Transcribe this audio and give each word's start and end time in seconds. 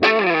De 0.00 0.33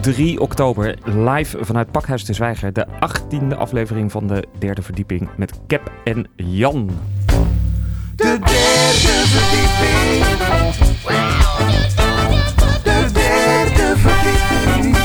3 0.00 0.40
oktober, 0.40 0.98
live 1.04 1.64
vanuit 1.64 1.90
Pakhuis 1.90 2.24
de 2.24 2.32
Zwijger. 2.32 2.72
De 2.72 2.86
18e 2.86 3.56
aflevering 3.56 4.12
van 4.12 4.26
de 4.26 4.44
derde 4.58 4.82
verdieping 4.82 5.28
met 5.36 5.60
Cap 5.66 5.92
en 6.04 6.26
Jan. 6.36 6.90
De 8.16 8.24
derde 8.24 9.22
verdieping. 9.26 10.24
De 12.82 13.10
derde 13.12 13.94
verdieping. 13.96 14.96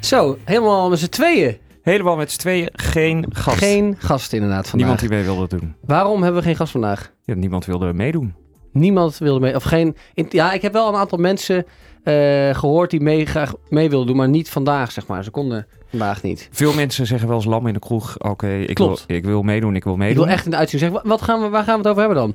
Zo, 0.00 0.38
helemaal 0.44 0.90
met 0.90 0.98
z'n 0.98 1.08
tweeën. 1.08 1.58
Helemaal 1.82 2.16
met 2.16 2.32
z'n 2.32 2.38
tweeën, 2.38 2.68
geen 2.72 3.26
gast. 3.28 3.58
Geen 3.58 3.94
gast 3.98 4.32
inderdaad 4.32 4.68
vandaag. 4.68 4.88
Niemand 4.88 5.00
die 5.00 5.08
mee 5.08 5.22
wilde 5.22 5.58
doen. 5.58 5.74
Waarom 5.80 6.22
hebben 6.22 6.40
we 6.40 6.46
geen 6.46 6.56
gast 6.56 6.72
vandaag? 6.72 7.12
Ja, 7.24 7.34
niemand 7.34 7.64
wilde 7.64 7.92
meedoen. 7.92 8.34
Niemand 8.72 9.18
wilde 9.18 9.40
mee. 9.40 9.54
Of 9.54 9.62
geen. 9.62 9.96
in- 10.14 10.26
ja, 10.30 10.52
ik 10.52 10.62
heb 10.62 10.72
wel 10.72 10.88
een 10.88 10.94
aantal 10.94 11.18
mensen 11.18 11.64
eh, 12.02 12.54
gehoord 12.54 12.90
die 12.90 13.00
mee, 13.00 13.26
graag 13.26 13.52
mee 13.68 13.88
wilden 13.88 14.06
doen, 14.06 14.16
maar 14.16 14.28
niet 14.28 14.50
vandaag, 14.50 14.92
zeg 14.92 15.06
maar. 15.06 15.24
Ze 15.24 15.30
konden 15.30 15.66
vandaag 15.90 16.22
niet. 16.22 16.48
Veel 16.52 16.74
mensen 16.74 17.06
zeggen 17.06 17.28
wel 17.28 17.36
eens 17.36 17.46
lam 17.46 17.66
in 17.66 17.72
de 17.72 17.78
kroeg. 17.78 18.18
Oké, 18.18 18.54
ik, 18.54 18.78
wil, 18.78 18.98
ik 19.06 19.24
wil 19.24 19.42
meedoen, 19.42 19.76
ik 19.76 19.84
wil 19.84 19.92
Ik 19.92 19.98
meedoen. 19.98 20.24
wil 20.24 20.32
echt 20.32 20.44
in 20.44 20.50
de 20.50 20.56
uitzending 20.56 20.90
zeggen, 20.92 21.08
wa- 21.08 21.16
wat 21.16 21.26
gaan 21.26 21.40
we, 21.40 21.48
waar 21.48 21.64
gaan 21.64 21.72
we 21.72 21.78
het 21.78 21.88
over 21.88 22.02
hebben 22.02 22.18
dan? 22.22 22.34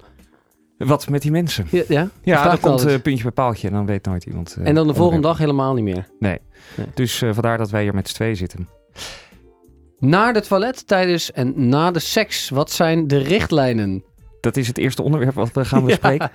Wat 0.88 1.10
met 1.10 1.22
die 1.22 1.32
mensen? 1.32 1.68
Ja, 1.72 1.84
ja? 1.88 2.10
Ja, 2.24 2.44
dan 2.44 2.54
ik 2.54 2.62
komt 2.62 2.82
een 2.84 3.02
puntje 3.02 3.24
bij 3.24 3.32
paaltje 3.32 3.68
en 3.68 3.74
dan 3.74 3.86
weet 3.86 4.06
nooit 4.06 4.26
iemand. 4.26 4.56
eh, 4.60 4.68
en 4.68 4.76
dan 4.76 4.88
de 4.88 4.94
volgende 4.94 5.22
dag 5.28 5.38
helemaal 5.38 5.74
niet 5.74 5.84
meer. 5.84 6.08
Nee. 6.20 6.38
Nee. 6.76 6.88
Dus 6.94 7.22
eh, 7.22 7.30
vandaar 7.34 7.58
dat 7.58 7.70
wij 7.70 7.82
hier 7.84 7.94
met 7.94 8.08
z'n 8.10 8.14
tweeën 8.16 8.36
zitten. 8.36 8.70
Naar 10.00 10.34
de 10.34 10.42
toilet, 10.42 10.88
tijdens 10.88 11.32
en 11.32 11.70
na 11.70 11.92
de 11.92 12.00
seks, 12.00 12.50
wat 12.50 12.72
zijn 12.72 13.08
de 13.08 13.18
richtlijnen? 13.18 14.04
Dat 14.42 14.58
is 14.58 14.68
het 14.68 14.78
eerste 14.78 15.02
onderwerp 15.02 15.34
wat 15.34 15.52
we 15.52 15.66
gaan 15.66 15.86
bespreken. 15.92 16.30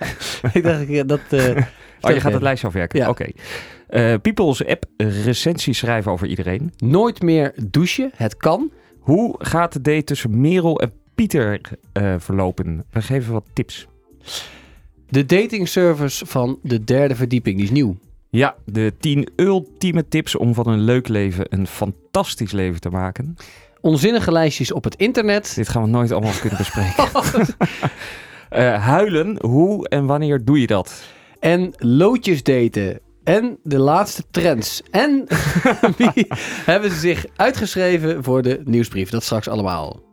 ik 0.53 0.63
dacht, 0.63 0.89
ik, 0.89 1.07
dat... 1.07 1.19
eh, 1.29 1.57
Oh, 2.01 2.11
je 2.11 2.19
gaat 2.19 2.33
het 2.33 2.41
lijstje 2.41 2.67
afwerken? 2.67 2.99
Ja. 2.99 3.09
Oké. 3.09 3.25
Eh, 3.87 4.13
People's 4.21 4.65
app 4.65 4.85
recensies 4.97 5.77
schrijven 5.77 6.11
over 6.11 6.27
iedereen. 6.27 6.73
nooit 6.77 7.21
meer 7.21 7.53
douchen, 7.67 8.11
het 8.15 8.37
kan. 8.37 8.71
Hoe 8.99 9.35
gaat 9.37 9.73
de 9.73 9.81
date 9.81 10.03
tussen 10.03 10.41
Merel 10.41 10.79
en 10.81 10.91
Pieter 11.15 11.61
eh, 11.93 12.15
verlopen? 12.17 12.83
We 12.91 13.01
geven 13.01 13.33
wat 13.33 13.45
tips. 13.53 13.87
De 15.09 15.25
dating 15.25 15.67
service 15.67 16.25
van 16.25 16.59
de 16.63 16.83
derde 16.83 17.15
verdieping, 17.15 17.55
die 17.55 17.65
is 17.65 17.71
nieuw. 17.71 17.95
Ja, 18.29 18.55
de 18.65 18.93
10 18.99 19.29
ultieme 19.35 20.07
tips 20.07 20.35
om 20.35 20.53
van 20.53 20.67
een 20.67 20.79
leuk 20.81 21.07
leven 21.07 21.45
een 21.49 21.67
fantastisch 21.67 22.51
leven 22.51 22.81
te 22.81 22.89
maken. 22.89 23.35
Onzinnige 23.83 24.31
lijstjes 24.31 24.71
op 24.71 24.83
het 24.83 24.95
internet. 24.95 25.55
Dit 25.55 25.69
gaan 25.69 25.81
we 25.81 25.89
nooit 25.89 26.11
allemaal 26.11 26.33
kunnen 26.39 26.57
bespreken. 26.57 27.05
Eh, 28.49 28.83
huilen, 28.85 29.37
hoe 29.41 29.89
en 29.89 30.05
wanneer 30.05 30.45
doe 30.45 30.61
je 30.61 30.67
dat? 30.67 31.03
En 31.39 31.73
loodjes 31.77 32.43
daten. 32.43 32.99
En 33.23 33.57
de 33.63 33.79
laatste 33.79 34.23
trends. 34.31 34.81
En 34.91 35.27
wie 35.97 36.27
hebben 36.65 36.91
ze 36.91 36.97
zich 36.97 37.25
uitgeschreven 37.35 38.23
voor 38.23 38.41
de 38.41 38.61
nieuwsbrief? 38.63 39.09
Dat 39.09 39.23
straks 39.23 39.47
allemaal. 39.47 40.12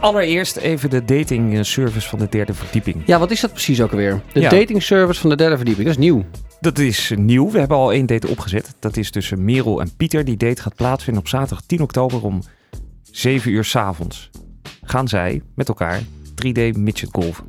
Allereerst 0.00 0.56
even 0.56 0.90
de 0.90 1.04
dating 1.04 1.54
eh, 1.56 1.62
service 1.62 2.08
van 2.08 2.18
de 2.18 2.28
derde 2.30 2.54
verdieping. 2.54 3.02
Ja, 3.06 3.18
wat 3.18 3.30
is 3.30 3.40
dat 3.40 3.50
precies 3.52 3.80
ook 3.82 3.90
alweer? 3.90 4.20
De 4.32 4.40
Ja. 4.40 4.50
dating 4.50 4.82
service 4.82 5.20
van 5.20 5.30
de 5.30 5.36
derde 5.36 5.56
verdieping. 5.56 5.86
Dat 5.86 5.96
is 5.96 6.02
nieuw. 6.02 6.24
Dat 6.60 6.78
is 6.78 7.12
nieuw. 7.16 7.50
We 7.50 7.58
hebben 7.58 7.76
al 7.76 7.92
één 7.92 8.06
date 8.06 8.28
opgezet. 8.28 8.74
Dat 8.78 8.96
is 8.96 9.10
tussen 9.10 9.44
Merel 9.44 9.80
en 9.80 9.96
Pieter. 9.96 10.24
Die 10.24 10.36
date 10.36 10.62
gaat 10.62 10.74
plaatsvinden 10.74 11.22
op 11.22 11.28
zaterdag 11.28 11.62
10 11.66 11.80
oktober 11.80 12.22
om 12.24 12.42
7 13.10 13.50
uur 13.52 13.64
's 13.64 13.76
avonds. 13.76 14.30
Gaan 14.82 15.08
zij 15.08 15.42
met 15.54 15.68
elkaar 15.68 16.00
3D 16.34 16.76
midget 16.76 17.08
golven. 17.12 17.44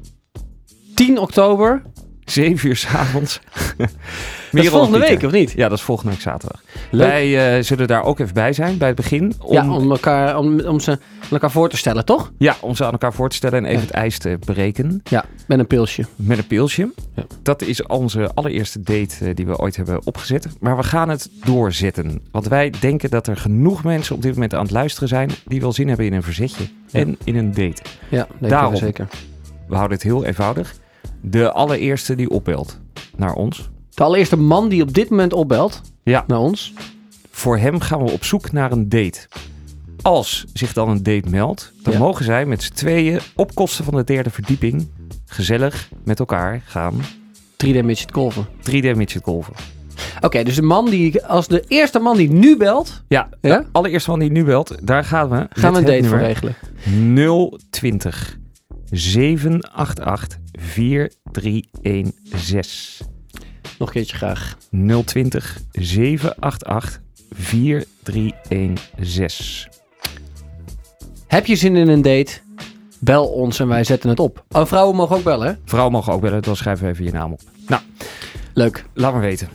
10 0.96 1.18
oktober. 1.20 1.82
7 2.26 2.68
uur 2.68 2.76
's 2.76 2.86
avonds. 2.86 3.40
Dat 4.52 4.64
is 4.64 4.70
volgende 4.70 5.00
week, 5.00 5.24
of 5.24 5.32
niet? 5.32 5.52
Ja, 5.52 5.70
dat 5.70 5.78
is 5.78 5.84
volgende 5.84 6.12
week 6.12 6.22
zaterdag. 6.22 6.62
Leuk. 6.92 7.08
Wij 7.08 7.58
eh, 7.58 7.64
zullen 7.64 7.88
daar 7.88 8.04
ook 8.04 8.20
even 8.20 8.34
bij 8.34 8.54
zijn 8.54 8.78
bij 8.78 8.88
het 8.88 8.96
begin. 8.98 9.34
Om, 9.40 9.54
Ja, 9.54 9.70
om 9.76 9.92
elkaar, 9.92 10.38
om, 10.38 10.60
om 10.60 10.80
ze 10.80 11.00
elkaar 11.32 11.52
voor 11.52 11.70
te 11.70 11.78
stellen, 11.78 12.06
toch? 12.06 12.32
ja, 12.38 12.56
om 12.62 12.76
ze 12.76 12.86
aan 12.86 12.92
elkaar 12.92 13.14
voor 13.14 13.30
te 13.30 13.36
stellen 13.36 13.58
en 13.58 13.66
even 13.66 13.80
Ja. 13.80 13.86
het 13.86 13.92
ijs 13.96 14.18
te 14.18 14.38
berekenen. 14.46 15.02
Ja, 15.04 15.26
met 15.48 15.60
een 15.60 15.68
pilsje. 15.68 16.06
Met 16.16 16.38
een 16.38 16.48
pilsje. 16.48 16.92
Ja. 17.16 17.24
Dat 17.44 17.62
is 17.62 17.86
onze 17.86 18.32
allereerste 18.34 18.82
date 18.82 19.16
eh, 19.26 19.36
die 19.36 19.46
we 19.46 19.58
ooit 19.58 19.76
hebben 19.76 20.06
opgezet. 20.06 20.48
Maar 20.60 20.78
we 20.78 20.84
gaan 20.84 21.10
het 21.10 21.30
doorzetten. 21.46 22.22
Want 22.32 22.48
wij 22.48 22.74
denken 22.80 23.10
dat 23.10 23.28
er 23.28 23.38
genoeg 23.38 23.84
mensen 23.84 24.16
op 24.16 24.22
dit 24.22 24.34
moment 24.34 24.54
aan 24.54 24.62
het 24.64 24.72
luisteren 24.72 25.08
zijn... 25.10 25.30
die 25.46 25.62
wel 25.62 25.74
zin 25.74 25.88
hebben 25.88 26.06
in 26.06 26.14
een 26.14 26.24
verzetje 26.24 26.64
Ja. 26.88 27.00
en 27.00 27.18
in 27.24 27.36
een 27.36 27.54
date. 27.54 27.82
Ja, 28.10 28.28
Daarom. 28.40 28.76
zeker. 28.76 29.08
We 29.68 29.76
houden 29.76 29.98
het 29.98 30.06
heel 30.08 30.26
eenvoudig. 30.26 30.74
De 31.22 31.52
allereerste 31.52 32.16
die 32.16 32.30
opbelt 32.30 32.80
naar 33.16 33.34
ons. 33.34 33.70
De 33.94 34.04
allereerste 34.04 34.38
man 34.38 34.70
die 34.70 34.82
op 34.82 34.94
dit 34.94 35.10
moment 35.10 35.34
opbelt 35.34 35.82
Ja. 36.04 36.24
naar 36.28 36.40
ons. 36.40 36.74
Voor 37.32 37.58
hem 37.58 37.80
gaan 37.80 38.04
we 38.06 38.12
op 38.12 38.24
zoek 38.24 38.52
naar 38.52 38.72
een 38.72 38.90
date. 38.90 39.28
Als 40.02 40.46
zich 40.54 40.74
dan 40.74 40.90
een 40.90 41.04
date 41.04 41.30
meldt, 41.30 41.72
dan 41.84 41.94
Ja. 41.94 42.00
mogen 42.00 42.26
zij 42.26 42.46
met 42.46 42.64
z'n 42.64 42.74
tweeën 42.74 43.20
op 43.36 43.56
kosten 43.56 43.84
van 43.86 43.96
de 43.96 44.04
derde 44.04 44.30
verdieping 44.30 44.88
gezellig 45.26 45.90
met 46.04 46.20
elkaar 46.20 46.62
gaan 46.66 46.94
3D 47.66 47.84
midget 47.84 48.12
golven. 48.12 48.46
3D 48.60 48.96
midget 48.96 49.24
golven. 49.24 49.54
Oké, 50.22 50.44
dus 50.44 50.56
de 50.56 50.62
man 50.62 50.90
die, 50.90 51.26
als 51.26 51.48
de 51.48 51.64
eerste 51.68 52.00
man 52.00 52.18
die 52.18 52.32
nu 52.32 52.58
belt, 52.58 53.04
Ja, 53.08 53.30
Ja? 53.42 53.58
de 53.60 53.66
allereerste 53.72 54.10
man 54.10 54.20
die 54.20 54.32
nu 54.32 54.44
belt, 54.44 54.76
daar 54.82 55.04
gaan 55.04 55.30
we. 55.30 55.48
gaan 55.50 55.74
we 55.74 55.80
een 55.80 55.86
date 55.86 56.08
voor 56.08 56.18
regelen. 56.18 56.56
020 57.70 58.38
788 58.92 60.38
4316. 60.52 63.06
Nog 63.80 63.88
een 63.88 63.94
keertje 63.94 64.18
graag. 64.18 64.58
020 65.06 65.60
788 65.72 67.02
4316. 67.32 69.70
Heb 71.28 71.46
je 71.46 71.56
zin 71.56 71.76
in 71.76 71.88
een 71.88 72.02
date? 72.02 72.32
Bel 73.00 73.28
ons 73.28 73.60
en 73.60 73.68
wij 73.68 73.84
zetten 73.84 74.10
het 74.10 74.20
op. 74.20 74.44
Oh, 74.50 74.66
vrouwen 74.66 74.96
mogen 74.96 75.16
ook 75.16 75.24
bellen, 75.24 75.48
hè? 75.48 75.54
Vrouwen 75.66 75.94
mogen 75.94 76.14
ook 76.14 76.22
bellen, 76.22 76.42
dan 76.42 76.56
schrijven 76.56 76.86
we 76.86 76.92
even 76.92 77.06
je 77.06 77.12
naam 77.12 77.32
op. 77.32 77.42
Nou, 77.68 77.82
Leuk. 78.54 78.86
laat 78.94 79.12
maar 79.12 79.22
weten. 79.22 79.50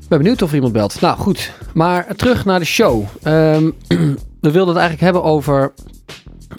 Ik 0.00 0.08
ben 0.08 0.18
benieuwd 0.18 0.42
of 0.42 0.54
iemand 0.54 0.72
belt. 0.72 1.00
Nou, 1.00 1.18
goed. 1.18 1.52
Maar 1.74 2.14
terug 2.16 2.44
naar 2.44 2.58
de 2.58 2.64
show. 2.64 3.04
Ehm, 3.22 3.70
we 4.40 4.50
wilden 4.50 4.74
het 4.74 4.76
eigenlijk 4.76 5.00
hebben 5.00 5.22
over 5.22 5.72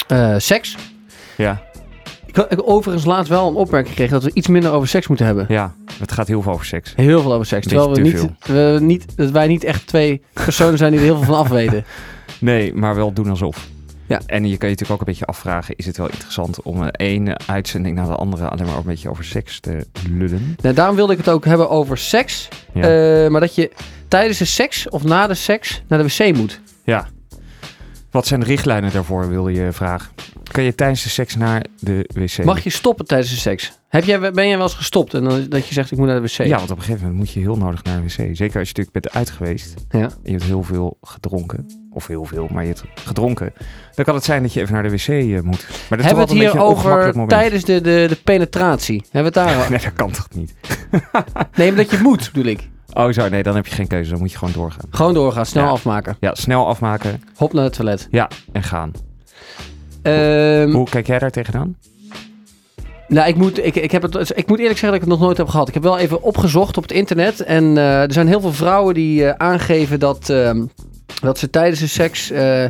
eh, 0.08 0.36
seks. 0.38 0.76
Ja, 1.38 1.62
Ik 2.26 2.36
had 2.36 2.66
overigens 2.66 3.06
laatst 3.06 3.30
wel 3.30 3.48
een 3.48 3.56
opmerking 3.56 3.90
gekregen 3.90 4.14
dat 4.14 4.24
we 4.24 4.32
iets 4.34 4.48
minder 4.48 4.72
over 4.72 4.88
seks 4.88 5.08
moeten 5.08 5.26
hebben. 5.26 5.46
ja, 5.50 5.74
het 6.00 6.12
gaat 6.12 6.28
heel 6.28 6.42
veel 6.42 6.52
over 6.52 6.66
seks. 6.66 6.94
Heel 6.96 7.22
veel 7.22 7.34
over 7.34 7.46
seks. 7.46 7.68
Terwijl 7.68 7.94
we 7.94 8.02
niet, 8.02 8.26
we 8.46 8.78
niet, 8.82 9.18
dat 9.18 9.30
wij 9.32 9.48
niet 9.48 9.64
echt 9.64 9.88
twee 9.88 10.22
personen 10.34 10.78
zijn 10.78 10.92
die 10.92 11.00
er 11.00 11.06
heel 11.06 11.16
veel 11.16 11.26
van 11.26 11.38
af 11.38 11.48
weten. 11.50 11.86
Nee, 12.40 12.74
maar 12.74 12.96
wel 12.96 13.14
doen 13.14 13.30
alsof. 13.30 13.68
Ja. 14.08 14.22
En 14.26 14.48
je 14.48 14.58
kan 14.58 14.70
je 14.70 14.76
natuurlijk 14.76 14.92
ook 14.92 15.00
een 15.00 15.06
beetje 15.06 15.26
afvragen: 15.26 15.76
is 15.78 15.86
het 15.86 15.98
wel 15.98 16.10
interessant 16.10 16.62
om 16.62 16.82
een 16.82 16.96
ene 16.96 17.38
uitzending 17.46 17.96
na 17.96 18.06
de 18.06 18.16
andere 18.16 18.48
alleen 18.48 18.66
maar 18.66 18.78
een 18.78 18.84
beetje 18.84 19.10
over 19.10 19.24
seks 19.24 19.60
te 19.60 19.86
lullen? 20.10 20.56
Nou, 20.62 20.76
daarom 20.76 20.96
wilde 20.96 21.12
ik 21.14 21.18
het 21.18 21.30
ook 21.30 21.46
hebben 21.46 21.70
over 21.70 21.98
seks. 21.98 22.48
Ja. 22.74 22.82
Eh, 23.24 23.30
maar 23.30 23.42
dat 23.42 23.56
je 23.56 23.72
tijdens 24.08 24.38
de 24.38 24.46
seks 24.46 24.90
of 24.90 25.04
na 25.04 25.28
de 25.28 25.34
seks 25.34 25.84
naar 25.88 26.00
de 26.04 26.06
wc 26.08 26.36
moet. 26.36 26.62
ja. 26.84 27.08
Wat 28.16 28.28
zijn 28.28 28.40
de 28.40 28.46
richtlijnen 28.46 28.92
daarvoor, 28.92 29.30
wil 29.30 29.48
je 29.48 29.72
vragen? 29.72 30.12
Kan 30.52 30.64
je 30.64 30.76
tijdens 30.76 31.04
de 31.04 31.10
seks 31.10 31.36
naar 31.36 31.66
de 31.80 32.10
wc? 32.14 32.44
Mag 32.44 32.60
je 32.64 32.70
stoppen 32.70 33.06
tijdens 33.06 33.30
de 33.30 33.36
seks? 33.36 33.72
Heb 33.88 34.04
jij, 34.04 34.20
ben 34.20 34.48
jij 34.48 34.58
wel 34.58 34.66
eens 34.66 34.76
gestopt 34.76 35.14
en 35.14 35.24
dan, 35.24 35.46
dat 35.50 35.68
je 35.68 35.74
zegt 35.74 35.92
ik 35.92 35.98
moet 35.98 36.08
naar 36.08 36.22
de 36.22 36.28
wc? 36.28 36.46
Ja, 36.46 36.58
want 36.58 36.72
op 36.72 36.78
een 36.78 36.84
gegeven 36.84 37.02
moment 37.02 37.20
moet 37.20 37.32
je 37.32 37.40
heel 37.40 37.58
nodig 37.58 37.84
naar 37.84 37.96
de 37.96 38.04
wc. 38.04 38.10
Zeker 38.12 38.60
als 38.60 38.70
je 38.70 38.74
natuurlijk 38.76 38.92
bent 38.92 39.12
uit 39.12 39.30
geweest 39.30 39.74
Ja. 39.90 40.00
en 40.00 40.12
je 40.24 40.32
hebt 40.32 40.44
heel 40.44 40.64
veel 40.64 40.98
gedronken. 41.02 41.66
Of 41.92 42.08
heel 42.08 42.26
veel, 42.26 42.48
maar 42.52 42.64
je 42.64 42.70
hebt 42.70 42.84
gedronken. 42.96 43.54
Dan 43.96 44.06
kan 44.06 44.16
het 44.16 44.24
zijn 44.24 44.42
dat 44.42 44.54
je 44.54 44.62
even 44.62 44.74
naar 44.74 44.84
de 44.84 44.90
wc 44.90 45.08
eh, 45.08 45.42
moet. 45.42 45.44
Maar 45.44 45.88
dat 45.90 46.00
is 46.00 46.06
Hebben 46.06 46.28
we 46.28 46.34
het 46.34 46.54
hier 46.54 46.62
over 46.62 47.28
tijdens 47.28 47.64
de, 47.64 47.82
de, 47.82 48.06
de 48.10 48.18
penetratie? 48.24 49.04
Hebben 49.12 49.34
we 49.34 49.40
het 49.40 49.48
daar? 49.50 49.70
Nee, 49.70 49.80
dat 49.80 49.94
kan 49.94 50.12
toch 50.12 50.28
niet? 50.34 50.54
Nee, 51.56 51.72
maar 51.72 51.84
dat 51.84 51.92
je 51.92 51.98
moet, 51.98 52.30
bedoel 52.34 52.52
ik. 52.52 52.70
Oh 52.98 53.12
zo, 53.12 53.30
nee, 53.30 53.44
dan 53.44 53.56
heb 53.56 53.68
je 53.68 53.76
geen 53.76 53.88
keuze. 53.88 54.10
Dan 54.10 54.20
moet 54.20 54.32
je 54.32 54.38
gewoon 54.38 54.54
doorgaan. 54.54 54.86
Gewoon 54.90 55.14
doorgaan, 55.14 55.46
snel 55.46 55.64
Ja. 55.64 55.70
afmaken. 55.70 56.18
Ja, 56.20 56.36
snel 56.36 56.68
afmaken. 56.68 57.22
Hop 57.36 57.54
naar 57.54 57.64
het 57.64 57.74
toilet. 57.74 58.08
Ja, 58.12 58.30
en 58.52 58.64
gaan. 58.64 58.92
Ehm, 60.02 60.72
Hoe 60.72 60.90
kijk 60.90 61.08
jij 61.08 61.20
daar 61.20 61.32
tegenaan? 61.32 61.78
nou, 63.08 63.28
ik 63.28 63.36
moet, 63.36 63.66
ik, 63.66 63.76
ik, 63.76 63.92
heb 63.92 64.02
het, 64.02 64.38
ik 64.38 64.48
moet 64.48 64.60
eerlijk 64.60 64.78
zeggen 64.80 64.88
dat 64.88 64.96
ik 64.96 65.02
het 65.02 65.10
nog 65.10 65.20
nooit 65.20 65.38
heb 65.38 65.48
gehad. 65.48 65.68
Ik 65.68 65.74
heb 65.74 65.84
wel 65.84 65.98
even 65.98 66.22
opgezocht 66.22 66.78
op 66.78 66.84
het 66.84 66.92
internet. 66.92 67.40
En 67.44 67.78
eh, 67.78 68.02
er 68.02 68.14
zijn 68.14 68.28
heel 68.28 68.42
veel 68.42 68.54
vrouwen 68.54 68.94
die 68.94 69.26
eh, 69.26 69.34
aangeven 69.48 70.00
dat, 70.00 70.30
ehm, 70.30 70.66
dat 71.22 71.40
ze 71.40 71.50
tijdens 71.50 71.80
de 71.80 71.88
seks 71.88 72.32
eh, 72.32 72.66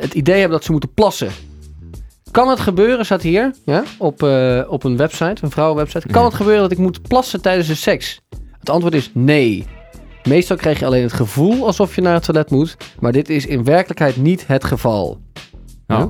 het 0.00 0.14
idee 0.14 0.34
hebben 0.38 0.56
dat 0.56 0.64
ze 0.64 0.70
moeten 0.70 0.92
plassen. 0.94 1.30
Kan 2.30 2.48
het 2.48 2.60
gebeuren, 2.60 3.04
staat 3.04 3.22
hier, 3.22 3.54
ja, 3.64 3.82
op, 3.98 4.22
op 4.68 4.84
een 4.84 4.96
website, 4.96 5.44
een 5.44 5.50
vrouwenwebsite. 5.50 6.08
Kan 6.08 6.24
het 6.24 6.34
gebeuren 6.34 6.62
dat 6.62 6.72
ik 6.72 6.78
moet 6.78 7.02
plassen 7.02 7.40
tijdens 7.42 7.66
de 7.68 7.74
seks? 7.74 8.20
Het 8.62 8.70
antwoord 8.70 8.94
is 8.94 9.10
nee. 9.14 9.66
Meestal 10.28 10.56
krijg 10.56 10.78
je 10.78 10.86
alleen 10.86 11.02
het 11.02 11.12
gevoel 11.12 11.66
alsof 11.66 11.94
je 11.94 12.00
naar 12.00 12.14
het 12.14 12.24
toilet 12.24 12.50
moet. 12.50 12.76
Maar 13.00 13.12
dit 13.12 13.28
is 13.28 13.46
in 13.46 13.64
werkelijkheid 13.64 14.16
niet 14.16 14.46
het 14.46 14.64
geval. 14.64 15.20
Ja. 15.86 16.08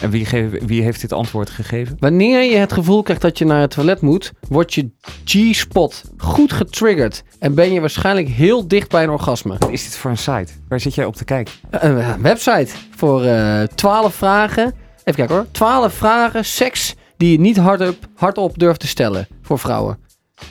En 0.00 0.10
wie, 0.10 0.24
geef- 0.24 0.64
wie 0.66 0.82
heeft 0.82 1.00
dit 1.00 1.12
antwoord 1.12 1.50
gegeven? 1.50 1.96
Wanneer 1.98 2.42
je 2.42 2.56
het 2.56 2.72
gevoel 2.72 3.02
krijgt 3.02 3.22
dat 3.22 3.38
je 3.38 3.44
naar 3.44 3.60
het 3.60 3.70
toilet 3.70 4.00
moet, 4.00 4.32
wordt 4.48 4.74
je 4.74 4.90
G-spot 5.24 6.04
goed 6.16 6.52
getriggerd. 6.52 7.22
En 7.38 7.54
ben 7.54 7.72
je 7.72 7.80
waarschijnlijk 7.80 8.28
heel 8.28 8.68
dicht 8.68 8.90
bij 8.90 9.02
een 9.02 9.10
orgasme. 9.10 9.56
Wat 9.58 9.70
is 9.70 9.84
dit 9.84 9.96
voor 9.96 10.10
een 10.10 10.18
site? 10.18 10.52
Waar 10.68 10.80
zit 10.80 10.94
jij 10.94 11.04
op 11.04 11.16
te 11.16 11.24
kijken? 11.24 11.54
Een 11.70 11.98
eh, 11.98 12.14
website 12.14 12.68
voor 12.96 13.24
eh 13.24 13.62
12 13.62 14.14
vragen. 14.14 14.64
Even 14.96 15.14
kijken 15.14 15.34
hoor. 15.34 15.46
12 15.50 15.92
vragen, 15.94 16.44
seks, 16.44 16.94
die 17.16 17.32
je 17.32 17.40
niet 17.40 17.56
hardop, 17.56 17.96
hardop 18.14 18.58
durft 18.58 18.80
te 18.80 18.86
stellen 18.86 19.26
voor 19.42 19.58
vrouwen. 19.58 19.98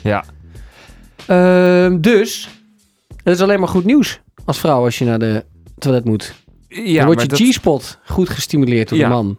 Ja. 0.02 0.24
Ehm, 1.26 2.00
dus, 2.00 2.48
het 3.22 3.34
is 3.34 3.40
alleen 3.40 3.58
maar 3.58 3.68
goed 3.68 3.84
nieuws 3.84 4.20
als 4.44 4.58
vrouw 4.58 4.84
als 4.84 4.98
je 4.98 5.04
naar 5.04 5.18
de 5.18 5.44
toilet 5.78 6.04
moet. 6.04 6.34
Ja, 6.68 6.96
Dan 6.96 7.06
wordt 7.06 7.22
je 7.22 7.28
dat, 7.28 7.38
G-spot 7.40 7.98
goed 8.06 8.28
gestimuleerd 8.28 8.88
door 8.88 8.98
Ja. 8.98 9.08
de 9.08 9.14
man. 9.14 9.38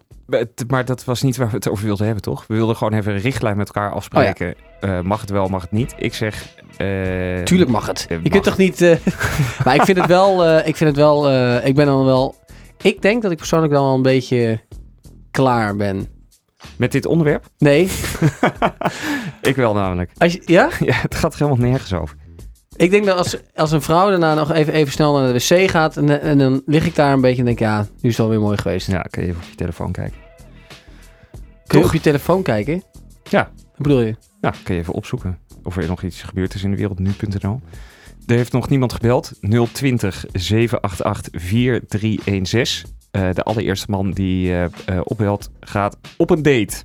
maar 0.67 0.85
dat 0.85 1.03
was 1.05 1.21
niet 1.21 1.37
waar 1.37 1.49
we 1.49 1.55
het 1.55 1.69
over 1.69 1.85
wilden 1.85 2.05
hebben, 2.05 2.23
toch? 2.23 2.47
We 2.47 2.55
wilden 2.55 2.75
gewoon 2.75 2.93
even 2.93 3.13
een 3.13 3.19
richtlijn 3.19 3.57
met 3.57 3.67
elkaar 3.67 3.91
afspreken. 3.91 4.55
Eh, 4.79 5.01
mag 5.01 5.21
het 5.21 5.29
wel, 5.29 5.47
mag 5.47 5.61
het 5.61 5.71
niet? 5.71 5.93
Ik 5.97 6.13
zeg... 6.13 6.47
eh, 6.77 7.43
Tuurlijk 7.43 7.69
mag 7.71 7.87
het. 7.87 8.05
eh, 8.09 8.17
Je 8.23 8.29
kunt 8.29 8.43
toch 8.43 8.57
niet... 8.57 8.79
maar 9.65 9.75
ik 9.75 9.81
vind 9.81 9.97
het 9.97 10.07
wel... 10.07 10.57
ik 10.57 10.75
vind 10.75 10.89
het 10.89 10.95
wel... 10.95 11.31
ik 11.65 11.75
ben 11.75 11.85
dan 11.85 12.05
wel... 12.05 12.35
Ik 12.81 13.01
denk 13.01 13.21
dat 13.21 13.31
ik 13.31 13.37
persoonlijk 13.37 13.73
dan 13.73 13.83
wel 13.83 13.93
een 13.95 14.01
beetje 14.01 14.59
klaar 15.31 15.75
ben. 15.75 16.07
Met 16.77 16.91
dit 16.91 17.05
onderwerp? 17.05 17.45
Nee. 17.57 17.89
Ik 19.41 19.55
wel 19.55 19.73
namelijk. 19.73 20.11
Als 20.17 20.33
je, 20.33 20.41
ja? 20.45 20.69
Ja, 20.85 20.93
het 20.93 21.15
gaat 21.15 21.33
er 21.33 21.39
helemaal 21.39 21.69
nergens 21.69 21.93
over. 21.93 22.17
Ik 22.75 22.89
denk 22.91 23.05
dat 23.05 23.17
als, 23.17 23.37
als 23.53 23.71
een 23.71 23.81
vrouw 23.81 24.09
daarna 24.09 24.33
nog 24.33 24.51
even, 24.51 24.73
even 24.73 24.93
snel 24.93 25.13
naar 25.13 25.33
de 25.33 25.39
wc 25.47 25.69
gaat... 25.69 25.97
En, 25.97 26.21
en 26.21 26.37
dan 26.37 26.61
lig 26.65 26.85
ik 26.85 26.95
daar 26.95 27.13
een 27.13 27.21
beetje 27.21 27.39
en 27.39 27.45
denk 27.45 27.59
ja, 27.59 27.87
nu 28.01 28.09
is 28.09 28.17
het 28.17 28.25
alweer 28.25 28.39
mooi 28.39 28.57
geweest. 28.57 28.87
Ja, 28.87 29.01
kan 29.01 29.23
je 29.23 29.29
even 29.29 29.41
op 29.41 29.49
je 29.49 29.55
telefoon 29.55 29.91
kijken. 29.91 30.17
Kun 31.67 31.79
je 31.79 31.85
op 31.85 31.93
je 31.93 31.99
telefoon 31.99 32.43
kijken? 32.43 32.83
Ja. 33.23 33.51
Wat 33.55 33.77
bedoel 33.77 34.01
je? 34.01 34.15
Ja, 34.41 34.53
kan 34.63 34.75
je 34.75 34.81
even 34.81 34.93
opzoeken 34.93 35.39
of 35.65 35.77
er 35.77 35.87
nog 35.87 36.01
iets 36.01 36.21
gebeurd 36.21 36.53
is 36.53 36.63
in 36.63 36.71
de 36.71 36.77
wereld 36.77 36.99
nu.nl. 36.99 37.61
Er 38.25 38.35
heeft 38.35 38.51
nog 38.51 38.69
niemand 38.69 38.93
gebeld. 38.93 39.31
020 39.71 40.25
788 40.31 41.41
4316. 41.41 42.89
Eh, 43.15 43.29
de 43.33 43.43
allereerste 43.43 43.91
man 43.91 44.11
die 44.11 44.51
eh, 44.51 44.63
eh, 44.63 44.99
opbelt 45.03 45.49
gaat 45.59 45.97
op 46.17 46.29
een 46.29 46.41
date. 46.41 46.83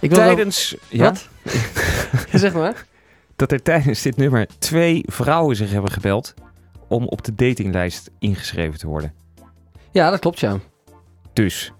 Ik 0.00 0.10
wil 0.10 0.18
wel- 0.18 0.34
Tijdens, 0.34 0.76
ja, 0.88 1.04
Wat? 1.04 1.28
Zeg 2.32 2.52
maar. 2.52 2.86
dat 3.36 3.52
er 3.52 3.62
tijdens 3.62 4.02
dit 4.02 4.16
nummer 4.16 4.46
twee 4.58 5.02
vrouwen 5.06 5.56
zich 5.56 5.70
hebben 5.70 5.90
gebeld 5.90 6.34
om 6.88 7.06
op 7.06 7.24
de 7.24 7.34
datinglijst 7.34 8.10
ingeschreven 8.18 8.78
te 8.78 8.86
worden. 8.86 9.12
Ja, 9.90 10.10
dat 10.10 10.20
klopt, 10.20 10.40
ja. 10.40 10.58
Dus, 11.32 11.72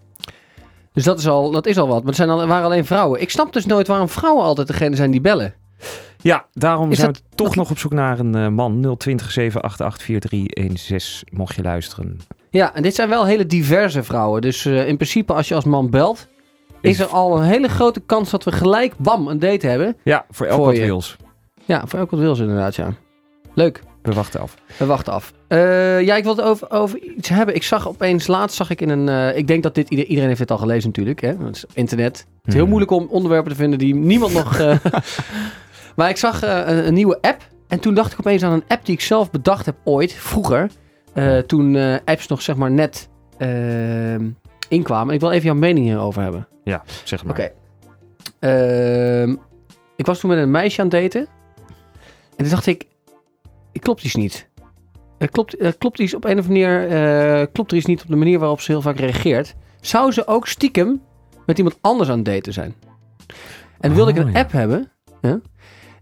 Dus 0.92 1.04
dat 1.04 1.18
is 1.18 1.26
al, 1.28 1.50
dat 1.50 1.66
is 1.66 1.78
al 1.78 1.86
wat. 1.88 1.98
Maar 1.98 2.06
het 2.06 2.16
zijn 2.16 2.30
al, 2.30 2.46
waren 2.46 2.64
alleen 2.64 2.84
vrouwen. 2.86 3.20
Ik 3.20 3.30
snap 3.30 3.52
dus 3.52 3.66
nooit 3.66 3.86
waarom 3.86 4.08
vrouwen 4.08 4.44
altijd 4.44 4.66
degene 4.66 4.96
zijn 4.96 5.10
die 5.10 5.20
bellen. 5.20 5.54
ja, 6.20 6.46
daarom 6.52 6.90
Is 6.90 6.98
zijn 6.98 7.12
dat 7.12 7.22
we 7.30 7.36
toch 7.36 7.46
nog- 7.46 7.56
nog 7.56 7.70
op 7.70 7.78
zoek 7.78 7.92
naar 7.92 8.18
een 8.18 8.34
eh, 8.34 8.48
man. 8.48 8.96
020 8.98 9.30
788 9.30 10.02
4316, 10.04 11.28
mocht 11.32 11.54
je 11.54 11.62
luisteren. 11.62 12.20
Ja, 12.50 12.74
en 12.74 12.82
dit 12.82 12.94
zijn 12.94 13.08
wel 13.08 13.26
hele 13.26 13.46
diverse 13.46 14.02
vrouwen. 14.02 14.40
Dus 14.40 14.64
eh, 14.64 14.88
in 14.88 14.96
principe, 14.96 15.32
als 15.32 15.48
je 15.48 15.54
als 15.54 15.64
man 15.64 15.90
belt, 15.90 16.28
is 16.80 17.00
er 17.00 17.06
al 17.06 17.36
een 17.38 17.44
hele 17.44 17.68
grote 17.68 18.00
kans 18.00 18.30
dat 18.30 18.44
we 18.44 18.52
gelijk, 18.52 18.94
bam, 18.98 19.28
een 19.28 19.38
date 19.38 19.66
hebben. 19.66 19.96
Ja, 20.02 20.24
voor 20.30 20.46
elk 20.46 20.56
Voor 20.56 20.66
wat 20.66 20.76
je. 20.76 20.82
wils. 20.82 21.16
Ja, 21.64 21.82
voor 21.86 21.98
elk 21.98 22.10
wat 22.10 22.20
wil 22.20 22.34
ze 22.34 22.42
inderdaad, 22.42 22.74
ja. 22.76 22.92
Leuk. 23.54 23.82
We 24.02 24.12
wachten 24.12 24.40
af. 24.40 24.54
We 24.76 24.86
wachten 24.86 25.12
af. 25.12 25.32
Eh, 25.48 26.00
ja, 26.02 26.16
ik 26.16 26.24
wilde 26.24 26.42
over, 26.42 26.70
over 26.70 26.98
iets 27.16 27.28
hebben. 27.28 27.54
Ik 27.54 27.62
zag 27.62 27.88
opeens, 27.88 28.26
laatst 28.26 28.56
zag 28.56 28.70
ik 28.70 28.80
in 28.80 28.88
een... 28.88 29.08
eh, 29.08 29.36
ik 29.36 29.46
denk 29.46 29.62
dat 29.62 29.74
dit, 29.74 29.88
ieder- 29.90 30.04
iedereen 30.06 30.28
heeft 30.28 30.40
dit 30.40 30.50
al 30.50 30.58
gelezen 30.58 30.88
natuurlijk. 30.88 31.20
Hè? 31.20 31.28
Het 31.44 31.56
is 31.56 31.64
internet. 31.74 32.18
Het 32.18 32.26
is 32.46 32.52
heel 32.52 32.60
Hmm. 32.62 32.70
moeilijk 32.70 32.90
om 32.92 33.06
onderwerpen 33.10 33.50
te 33.50 33.56
vinden 33.56 33.78
die 33.78 33.94
niemand 33.94 34.32
nog... 34.32 34.58
eh, 34.58 34.76
maar 35.96 36.08
ik 36.08 36.16
zag 36.16 36.42
een, 36.42 36.86
een 36.86 36.94
nieuwe 36.94 37.18
app. 37.20 37.48
En 37.68 37.80
toen 37.80 37.94
dacht 37.94 38.12
ik 38.12 38.18
opeens 38.18 38.42
aan 38.42 38.52
een 38.52 38.64
app 38.68 38.84
die 38.84 38.94
ik 38.94 39.00
zelf 39.00 39.30
bedacht 39.30 39.66
heb 39.66 39.76
ooit, 39.84 40.12
vroeger. 40.12 40.70
toen 41.46 41.76
apps 42.04 42.26
nog 42.26 42.42
zeg 42.42 42.56
maar 42.56 42.70
net 42.70 43.08
eh, 43.38 43.48
inkwamen. 44.70 45.08
En 45.08 45.14
ik 45.14 45.20
wil 45.20 45.30
even 45.30 45.44
jouw 45.44 45.54
mening 45.54 45.86
hierover 45.86 46.22
hebben. 46.22 46.48
Ja, 46.64 46.82
zeg 47.04 47.24
maar. 47.24 47.32
Oké. 47.32 47.50
Ehm, 48.38 49.36
ik 49.96 50.06
was 50.06 50.20
toen 50.20 50.30
met 50.30 50.38
een 50.38 50.50
meisje 50.50 50.80
aan 50.80 50.88
het 50.88 51.02
daten. 51.02 51.20
En 52.36 52.36
toen 52.36 52.48
dacht 52.48 52.66
ik, 52.66 52.86
ik 53.72 53.80
klopt 53.80 54.04
iets 54.04 54.14
niet. 54.14 54.48
Er 55.18 55.30
klopt, 55.30 55.62
er 55.62 55.78
klopt 55.78 55.98
iets 55.98 56.14
op 56.14 56.24
een 56.24 56.38
of 56.38 56.48
andere 56.48 56.68
manier, 56.68 56.88
eh, 56.88 57.46
klopt 57.52 57.70
er 57.70 57.76
iets 57.76 57.86
niet 57.86 58.02
op 58.02 58.08
de 58.08 58.16
manier 58.16 58.38
waarop 58.38 58.60
ze 58.60 58.70
heel 58.72 58.82
vaak 58.82 58.98
reageert. 58.98 59.54
Zou 59.80 60.12
ze 60.12 60.26
ook 60.26 60.46
stiekem 60.46 61.02
met 61.46 61.58
iemand 61.58 61.78
anders 61.80 62.10
aan 62.10 62.16
het 62.16 62.24
daten 62.24 62.52
zijn? 62.52 62.74
En 63.80 63.88
dan 63.88 63.94
wilde 63.94 64.10
ik 64.10 64.18
Oh, 64.18 64.24
een 64.24 64.32
ja. 64.32 64.38
app 64.38 64.52
hebben, 64.52 64.92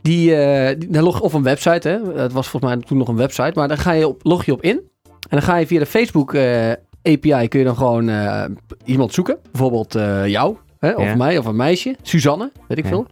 die, 0.03 0.35
eh 0.35 0.77
die 0.79 1.03
log, 1.03 1.21
of 1.21 1.33
een 1.33 1.43
website, 1.43 1.89
hè. 1.89 2.21
Het 2.23 2.33
was 2.33 2.49
volgens 2.49 2.73
mij 2.73 2.83
toen 2.83 2.99
nog 2.99 3.09
een 3.09 3.17
website, 3.17 3.53
maar 3.55 3.69
daar 3.69 3.79
ga 3.79 3.93
je 3.93 4.09
op, 4.09 4.21
log 4.23 4.45
je 4.45 4.53
op 4.53 4.63
in. 4.63 4.77
En 5.05 5.37
dan 5.37 5.43
ga 5.43 5.57
je 5.57 5.67
via 5.67 5.79
de 5.79 5.87
Facebook 5.87 6.35
eh, 6.35 6.73
API 7.03 7.49
kun 7.49 7.59
je 7.59 7.65
dan 7.65 7.77
gewoon 7.77 8.09
eh, 8.09 8.45
iemand 8.85 9.13
zoeken. 9.15 9.39
Bijvoorbeeld 9.51 9.95
eh, 9.95 10.27
jou, 10.27 10.57
hè, 10.79 10.93
of 10.93 11.05
Ja. 11.05 11.15
mij, 11.17 11.39
of 11.39 11.45
een 11.47 11.57
meisje. 11.57 11.97
Suzanne, 12.03 12.53
weet 12.69 12.79
ik 12.79 12.85
Ja. 12.85 12.91
veel. 12.91 13.07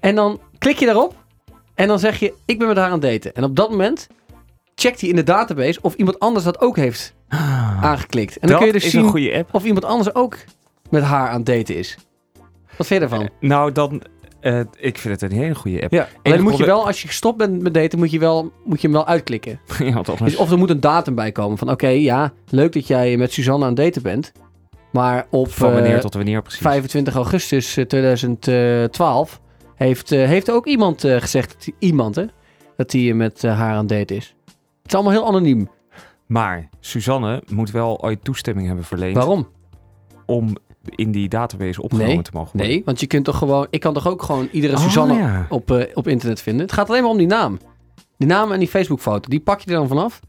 En 0.00 0.14
dan 0.14 0.40
klik 0.58 0.78
je 0.78 0.86
daarop. 0.86 1.14
En 1.74 1.88
dan 1.88 1.98
zeg 1.98 2.18
je, 2.18 2.34
ik 2.44 2.58
ben 2.58 2.68
met 2.68 2.76
haar 2.76 2.86
aan 2.86 2.92
het 2.92 3.02
daten. 3.02 3.34
En 3.34 3.44
op 3.44 3.56
dat 3.56 3.70
moment 3.70 4.06
checkt 4.74 5.00
hij 5.00 5.10
in 5.10 5.16
de 5.16 5.22
database 5.22 5.78
of 5.82 5.94
iemand 5.94 6.18
anders 6.18 6.44
dat 6.44 6.60
ook 6.60 6.76
heeft 6.76 7.14
aangeklikt. 7.80 8.32
En 8.38 8.38
dan 8.40 8.50
dat 8.50 8.58
kun 8.58 8.66
je 8.66 8.72
dus 8.72 8.90
zien 8.90 9.02
een 9.04 9.08
goede 9.10 9.34
app. 9.36 9.54
of 9.54 9.64
iemand 9.64 9.84
anders 9.84 10.14
ook 10.14 10.36
met 10.90 11.02
haar 11.02 11.28
aan 11.28 11.36
het 11.36 11.46
daten 11.46 11.76
is. 11.76 11.98
Wat 12.76 12.86
vind 12.86 13.02
je 13.02 13.08
daarvan? 13.08 13.28
Nou, 13.40 13.72
dan... 13.72 14.02
eh, 14.40 14.60
ik 14.76 14.98
vind 14.98 15.20
het 15.20 15.30
een 15.32 15.38
hele 15.38 15.54
goede 15.54 15.82
app. 15.82 15.92
Ja, 15.92 16.08
alleen 16.22 16.42
moet 16.42 16.56
je 16.56 16.64
wel, 16.66 16.86
als 16.86 17.02
je 17.02 17.06
gestopt 17.08 17.38
bent 17.38 17.62
met 17.62 17.74
daten, 17.74 17.98
moet 17.98 18.10
je, 18.10 18.18
wel, 18.18 18.52
moet 18.64 18.80
je 18.80 18.86
hem 18.86 18.96
wel 18.96 19.06
uitklikken. 19.06 19.60
ja, 19.78 19.94
anders... 19.94 20.18
Dus 20.20 20.36
of 20.36 20.50
er 20.50 20.58
moet 20.58 20.70
een 20.70 20.80
datum 20.80 21.14
bij 21.14 21.32
komen 21.32 21.58
van, 21.58 21.70
oké, 21.70 21.88
ja, 21.88 22.32
leuk 22.48 22.72
dat 22.72 22.86
jij 22.86 23.16
met 23.16 23.32
Suzanne 23.32 23.64
aan 23.64 23.72
het 23.74 23.80
daten 23.84 24.02
bent. 24.02 24.32
Maar 24.92 25.26
op 25.30 25.50
Van 25.52 25.72
wanneer 25.72 25.94
eh, 25.94 26.00
tot 26.00 26.14
wanneer 26.14 26.42
precies? 26.42 26.60
25 26.60 27.14
augustus 27.14 27.76
eh, 27.76 27.84
2012 27.84 29.40
heeft, 29.74 30.12
eh, 30.12 30.26
heeft 30.26 30.50
ook 30.50 30.66
iemand 30.66 31.00
gezegd, 31.00 31.52
dat 31.52 31.64
die- 31.64 31.74
iemand 31.78 32.14
hè, 32.14 32.24
dat 32.76 32.92
hij 32.92 33.12
met 33.14 33.42
haar 33.42 33.72
aan 33.72 33.78
het 33.78 33.88
daten 33.88 34.16
is. 34.16 34.34
Het 34.44 34.86
is 34.86 34.94
allemaal 34.94 35.12
heel 35.12 35.26
anoniem. 35.26 35.68
Maar 36.26 36.68
Suzanne 36.80 37.42
moet 37.46 37.70
wel 37.70 38.02
ooit 38.02 38.24
toestemming 38.24 38.66
hebben 38.66 38.84
verleend 38.84 39.16
Waarom? 39.16 39.48
om 40.26 40.56
in 40.94 41.10
die 41.12 41.28
database 41.28 41.82
opgenomen 41.82 42.14
Nee, 42.14 42.22
te 42.22 42.30
mogen 42.32 42.50
worden. 42.52 42.70
Nee, 42.70 42.82
want 42.84 43.00
je 43.00 43.06
kunt 43.06 43.24
toch 43.24 43.38
gewoon, 43.38 43.66
ik 43.70 43.80
kan 43.80 43.94
toch 43.94 44.08
ook 44.08 44.22
gewoon 44.22 44.48
iedere 44.52 44.76
Oh, 44.76 44.82
Suzanne 44.82 45.14
ja. 45.14 45.46
op, 45.48 45.70
eh, 45.70 45.84
op 45.94 46.08
internet 46.08 46.40
vinden. 46.40 46.62
Het 46.62 46.72
gaat 46.74 46.88
alleen 46.90 47.02
maar 47.02 47.10
om 47.10 47.18
die 47.18 47.26
naam. 47.26 47.58
Die 48.16 48.28
naam 48.28 48.52
en 48.52 48.58
die 48.58 48.68
Facebook-foto, 48.68 49.28
die 49.28 49.40
pak 49.40 49.60
je 49.60 49.70
er 49.70 49.76
dan 49.76 49.88
vanaf. 49.88 50.20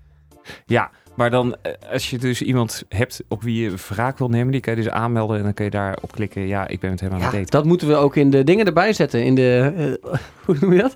Ja, 0.65 0.89
maar 1.15 1.29
dan 1.29 1.55
eh, 1.61 1.71
als 1.91 2.09
je 2.09 2.17
dus 2.17 2.41
iemand 2.41 2.83
hebt 2.89 3.21
op 3.27 3.43
wie 3.43 3.61
je 3.63 3.73
wraak 3.89 4.17
wil 4.17 4.29
nemen, 4.29 4.51
die 4.51 4.61
kan 4.61 4.75
je 4.75 4.81
dus 4.81 4.91
aanmelden 4.91 5.37
en 5.37 5.43
dan 5.43 5.53
kun 5.53 5.65
je 5.65 5.71
daarop 5.71 6.11
klikken. 6.11 6.47
Ja, 6.47 6.67
ik 6.67 6.79
ben 6.79 6.89
met 6.89 6.99
hem 6.99 7.09
aan 7.11 7.15
het 7.21 7.25
Ja, 7.25 7.31
daten. 7.37 7.51
dat 7.51 7.65
moeten 7.65 7.87
we 7.87 7.95
ook 7.95 8.15
in 8.15 8.29
de 8.29 8.43
dingen 8.43 8.65
erbij 8.65 8.93
zetten. 8.93 9.23
In 9.23 9.35
de, 9.35 9.73
eh, 10.01 10.13
hoe 10.45 10.55
noem 10.59 10.73
je 10.73 10.81
dat? 10.81 10.95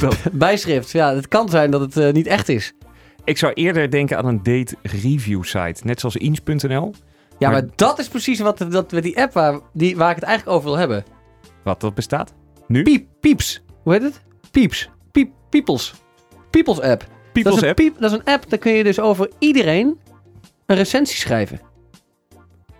Dat- 0.00 0.18
Bijschrift. 0.32 0.90
Ja, 0.90 1.14
het 1.14 1.28
kan 1.28 1.48
zijn 1.48 1.70
dat 1.70 1.94
het 1.94 2.14
niet 2.14 2.26
echt 2.26 2.48
is. 2.48 2.72
Ik 3.24 3.38
zou 3.38 3.52
eerder 3.52 3.90
denken 3.90 4.18
aan 4.18 4.26
een 4.26 4.42
date 4.42 4.74
review 4.82 5.42
site, 5.44 5.80
net 5.84 6.00
zoals 6.00 6.16
Inch.nl. 6.16 6.94
Ja, 7.38 7.50
Maar- 7.50 7.62
maar, 7.62 7.70
dat 7.76 7.98
is 7.98 8.08
precies 8.08 8.40
wat 8.40 8.58
dat, 8.58 8.92
met 8.92 9.02
die 9.02 9.20
app 9.20 9.32
waar, 9.32 9.60
die, 9.72 9.96
waar 9.96 10.10
ik 10.10 10.16
het 10.16 10.24
eigenlijk 10.24 10.56
over 10.56 10.68
wil 10.68 10.78
hebben. 10.78 11.04
Wat 11.64 11.80
dat 11.80 11.94
bestaat? 11.94 12.32
Piep, 12.66 13.06
pieps. 13.20 13.62
Hoe 13.82 13.92
heet 13.92 14.02
het? 14.02 14.20
Pieps. 14.50 14.90
Piep, 15.12 15.30
peoples. 15.50 15.94
Peoples 16.50 16.80
app. 16.80 17.06
People's 17.32 17.44
dat 17.44 17.54
is 17.54 17.60
een 17.62 17.68
app. 17.68 17.76
Piep, 17.76 17.98
dat 18.00 18.10
is 18.12 18.18
een 18.18 18.24
app, 18.24 18.50
daar 18.50 18.58
kun 18.58 18.72
je 18.72 18.84
dus 18.84 19.00
over 19.00 19.30
iedereen 19.38 19.98
een 20.66 20.76
recensie 20.76 21.16
schrijven. 21.16 21.60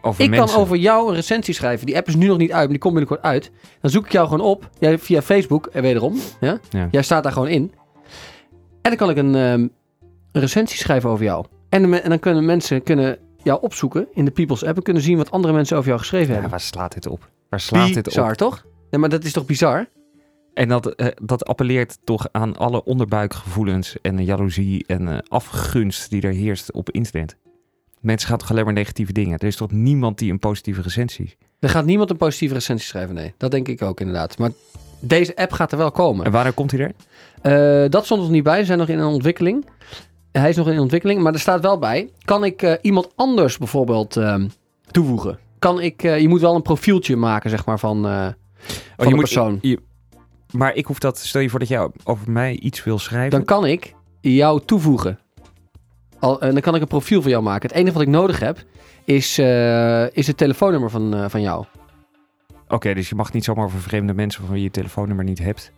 over 0.00 0.25
ik 0.25 0.30
mensen. 0.30 0.49
kan 0.49 0.56
over 0.62 0.76
jou 0.76 1.08
een 1.08 1.14
recensie 1.14 1.54
schrijven. 1.54 1.87
Die 1.87 1.96
app 1.96 2.08
is 2.08 2.16
nu 2.16 2.26
nog 2.26 2.38
niet 2.38 2.50
uit, 2.50 2.61
maar 2.61 2.68
die 2.68 2.78
komt 2.78 2.94
binnenkort 2.94 3.23
uit. 3.25 3.50
Dan 3.80 3.90
zoek 3.90 4.04
ik 4.04 4.12
jou 4.12 4.28
gewoon 4.28 4.46
op. 4.46 4.70
Jij, 4.78 4.99
via 4.99 5.23
Facebook, 5.23 5.66
en 5.66 5.82
wederom. 5.82 6.16
Ja? 6.40 6.58
Ja. 6.70 6.88
Jij 6.90 7.02
staat 7.02 7.23
daar 7.23 7.32
gewoon 7.32 7.49
in. 7.49 7.73
En 8.82 8.90
dan 8.90 8.96
kan 8.96 9.11
ik 9.11 9.16
een, 9.16 9.34
ehm, 9.34 9.61
een 10.32 10.40
recensie 10.40 10.78
schrijven 10.78 11.11
over 11.11 11.25
jou. 11.25 11.44
En, 11.68 12.02
en 12.02 12.08
dan 12.08 12.18
kunnen 12.18 12.44
mensen 12.44 12.82
kunnen 12.82 13.18
jou 13.44 13.60
opzoeken 13.62 14.06
in 14.12 14.24
de 14.24 14.30
People's 14.30 14.64
app. 14.64 14.76
En 14.76 14.82
kunnen 14.82 15.02
zien 15.02 15.16
wat 15.16 15.30
andere 15.30 15.54
mensen 15.54 15.76
over 15.76 15.88
jou 15.88 16.00
geschreven 16.00 16.26
Ja, 16.26 16.32
hebben. 16.32 16.50
waar 16.50 16.60
slaat 16.60 16.92
dit 16.94 17.06
op? 17.06 17.30
Waar 17.48 17.60
slaat 17.60 17.94
dit 17.94 18.02
Bizar, 18.04 18.30
op? 18.30 18.36
toch? 18.36 18.64
Nee, 18.90 19.00
maar 19.00 19.08
dat 19.08 19.24
is 19.24 19.32
toch 19.32 19.46
bizar? 19.46 19.86
En 20.54 20.68
dat, 20.68 20.86
eh, 20.94 21.06
dat 21.22 21.44
appelleert 21.44 21.98
toch 22.04 22.28
aan 22.32 22.56
alle 22.56 22.84
onderbuikgevoelens 22.84 23.96
en 24.02 24.24
jaloezie 24.24 24.84
en 24.86 25.08
eh, 25.08 25.18
afgunst 25.28 26.10
die 26.10 26.22
er 26.22 26.32
heerst 26.32 26.72
op 26.72 26.90
internet. 26.90 27.36
Mensen 28.00 28.28
gaan 28.28 28.38
toch 28.38 28.50
alleen 28.50 28.64
maar 28.64 28.72
negatieve 28.72 29.12
dingen. 29.12 29.38
Er 29.38 29.46
is 29.46 29.56
toch 29.56 29.70
niemand 29.70 30.18
die 30.18 30.32
een 30.32 30.38
positieve 30.38 30.82
recensie. 30.82 31.36
Er 31.60 31.68
gaat 31.68 31.84
niemand 31.84 32.10
een 32.10 32.16
positieve 32.16 32.54
recensie 32.54 32.86
schrijven, 32.88 33.14
nee. 33.14 33.34
Dat 33.36 33.50
denk 33.50 33.68
ik 33.68 33.82
ook 33.82 34.00
inderdaad. 34.00 34.38
Maar 34.38 34.50
deze 35.00 35.36
app 35.36 35.52
gaat 35.52 35.72
er 35.72 35.78
wel 35.78 35.90
komen. 35.90 36.24
En 36.24 36.32
wanneer 36.32 36.52
komt 36.52 36.70
hij 36.70 36.80
er? 36.80 36.92
Eh, 37.84 37.90
dat 37.90 38.04
stond 38.04 38.20
er 38.20 38.26
nog 38.26 38.34
niet 38.34 38.44
bij. 38.44 38.58
Ze 38.58 38.64
zijn 38.64 38.78
nog 38.78 38.88
in 38.88 38.98
een 38.98 39.06
ontwikkeling. 39.06 39.66
Hij 40.40 40.48
is 40.48 40.56
nog 40.56 40.68
in 40.68 40.78
ontwikkeling, 40.78 41.22
maar 41.22 41.32
er 41.32 41.40
staat 41.40 41.60
wel 41.60 41.78
bij. 41.78 42.10
Kan 42.24 42.44
ik 42.44 42.62
eh, 42.62 42.72
iemand 42.80 43.08
anders 43.16 43.58
bijvoorbeeld 43.58 44.16
ehm, 44.16 44.48
toevoegen? 44.90 45.38
Kan 45.58 45.80
ik, 45.80 46.02
eh, 46.02 46.20
je 46.20 46.28
moet 46.28 46.40
wel 46.40 46.54
een 46.54 46.62
profieltje 46.62 47.16
maken, 47.16 47.50
zeg 47.50 47.64
maar, 47.66 47.78
van, 47.78 48.06
eh 48.06 48.12
van 48.12 48.34
je 48.96 49.04
een 49.04 49.10
moet- 49.10 49.18
persoon. 49.18 49.58
je- 49.60 49.80
maar 50.52 50.74
ik 50.74 50.86
hoef 50.86 50.98
dat, 50.98 51.18
stel 51.18 51.40
je 51.40 51.48
voor 51.50 51.58
dat 51.58 51.68
jij 51.68 51.88
over 52.04 52.30
mij 52.30 52.54
iets 52.54 52.84
wil 52.84 52.98
schrijven. 52.98 53.30
Dan 53.30 53.44
kan 53.44 53.66
ik 53.66 53.94
jou 54.20 54.60
toevoegen. 54.64 55.18
Al, 56.18 56.38
dan 56.38 56.60
kan 56.60 56.75
ik 56.75 56.80
een 56.80 56.86
profiel 56.88 57.23
van 57.23 57.30
jou 57.30 57.42
maken. 57.42 57.68
Het 57.68 57.76
enige 57.78 57.92
wat 57.92 58.02
ik 58.02 58.08
nodig 58.08 58.38
heb, 58.40 58.58
is, 59.04 59.38
is 60.12 60.26
het 60.26 60.36
telefoonnummer 60.36 60.90
van, 60.90 61.30
van 61.30 61.40
jou. 61.40 61.64
Oké, 62.68 62.94
dus 62.94 63.08
je 63.08 63.14
mag 63.14 63.32
niet 63.32 63.44
zomaar 63.44 63.64
over 63.64 63.80
vreemde 63.80 64.14
mensen 64.14 64.44
van 64.44 64.54
wie 64.54 64.62
je 64.62 64.70
telefoonnummer 64.70 65.25
niet 65.25 65.38
hebt. 65.38 65.73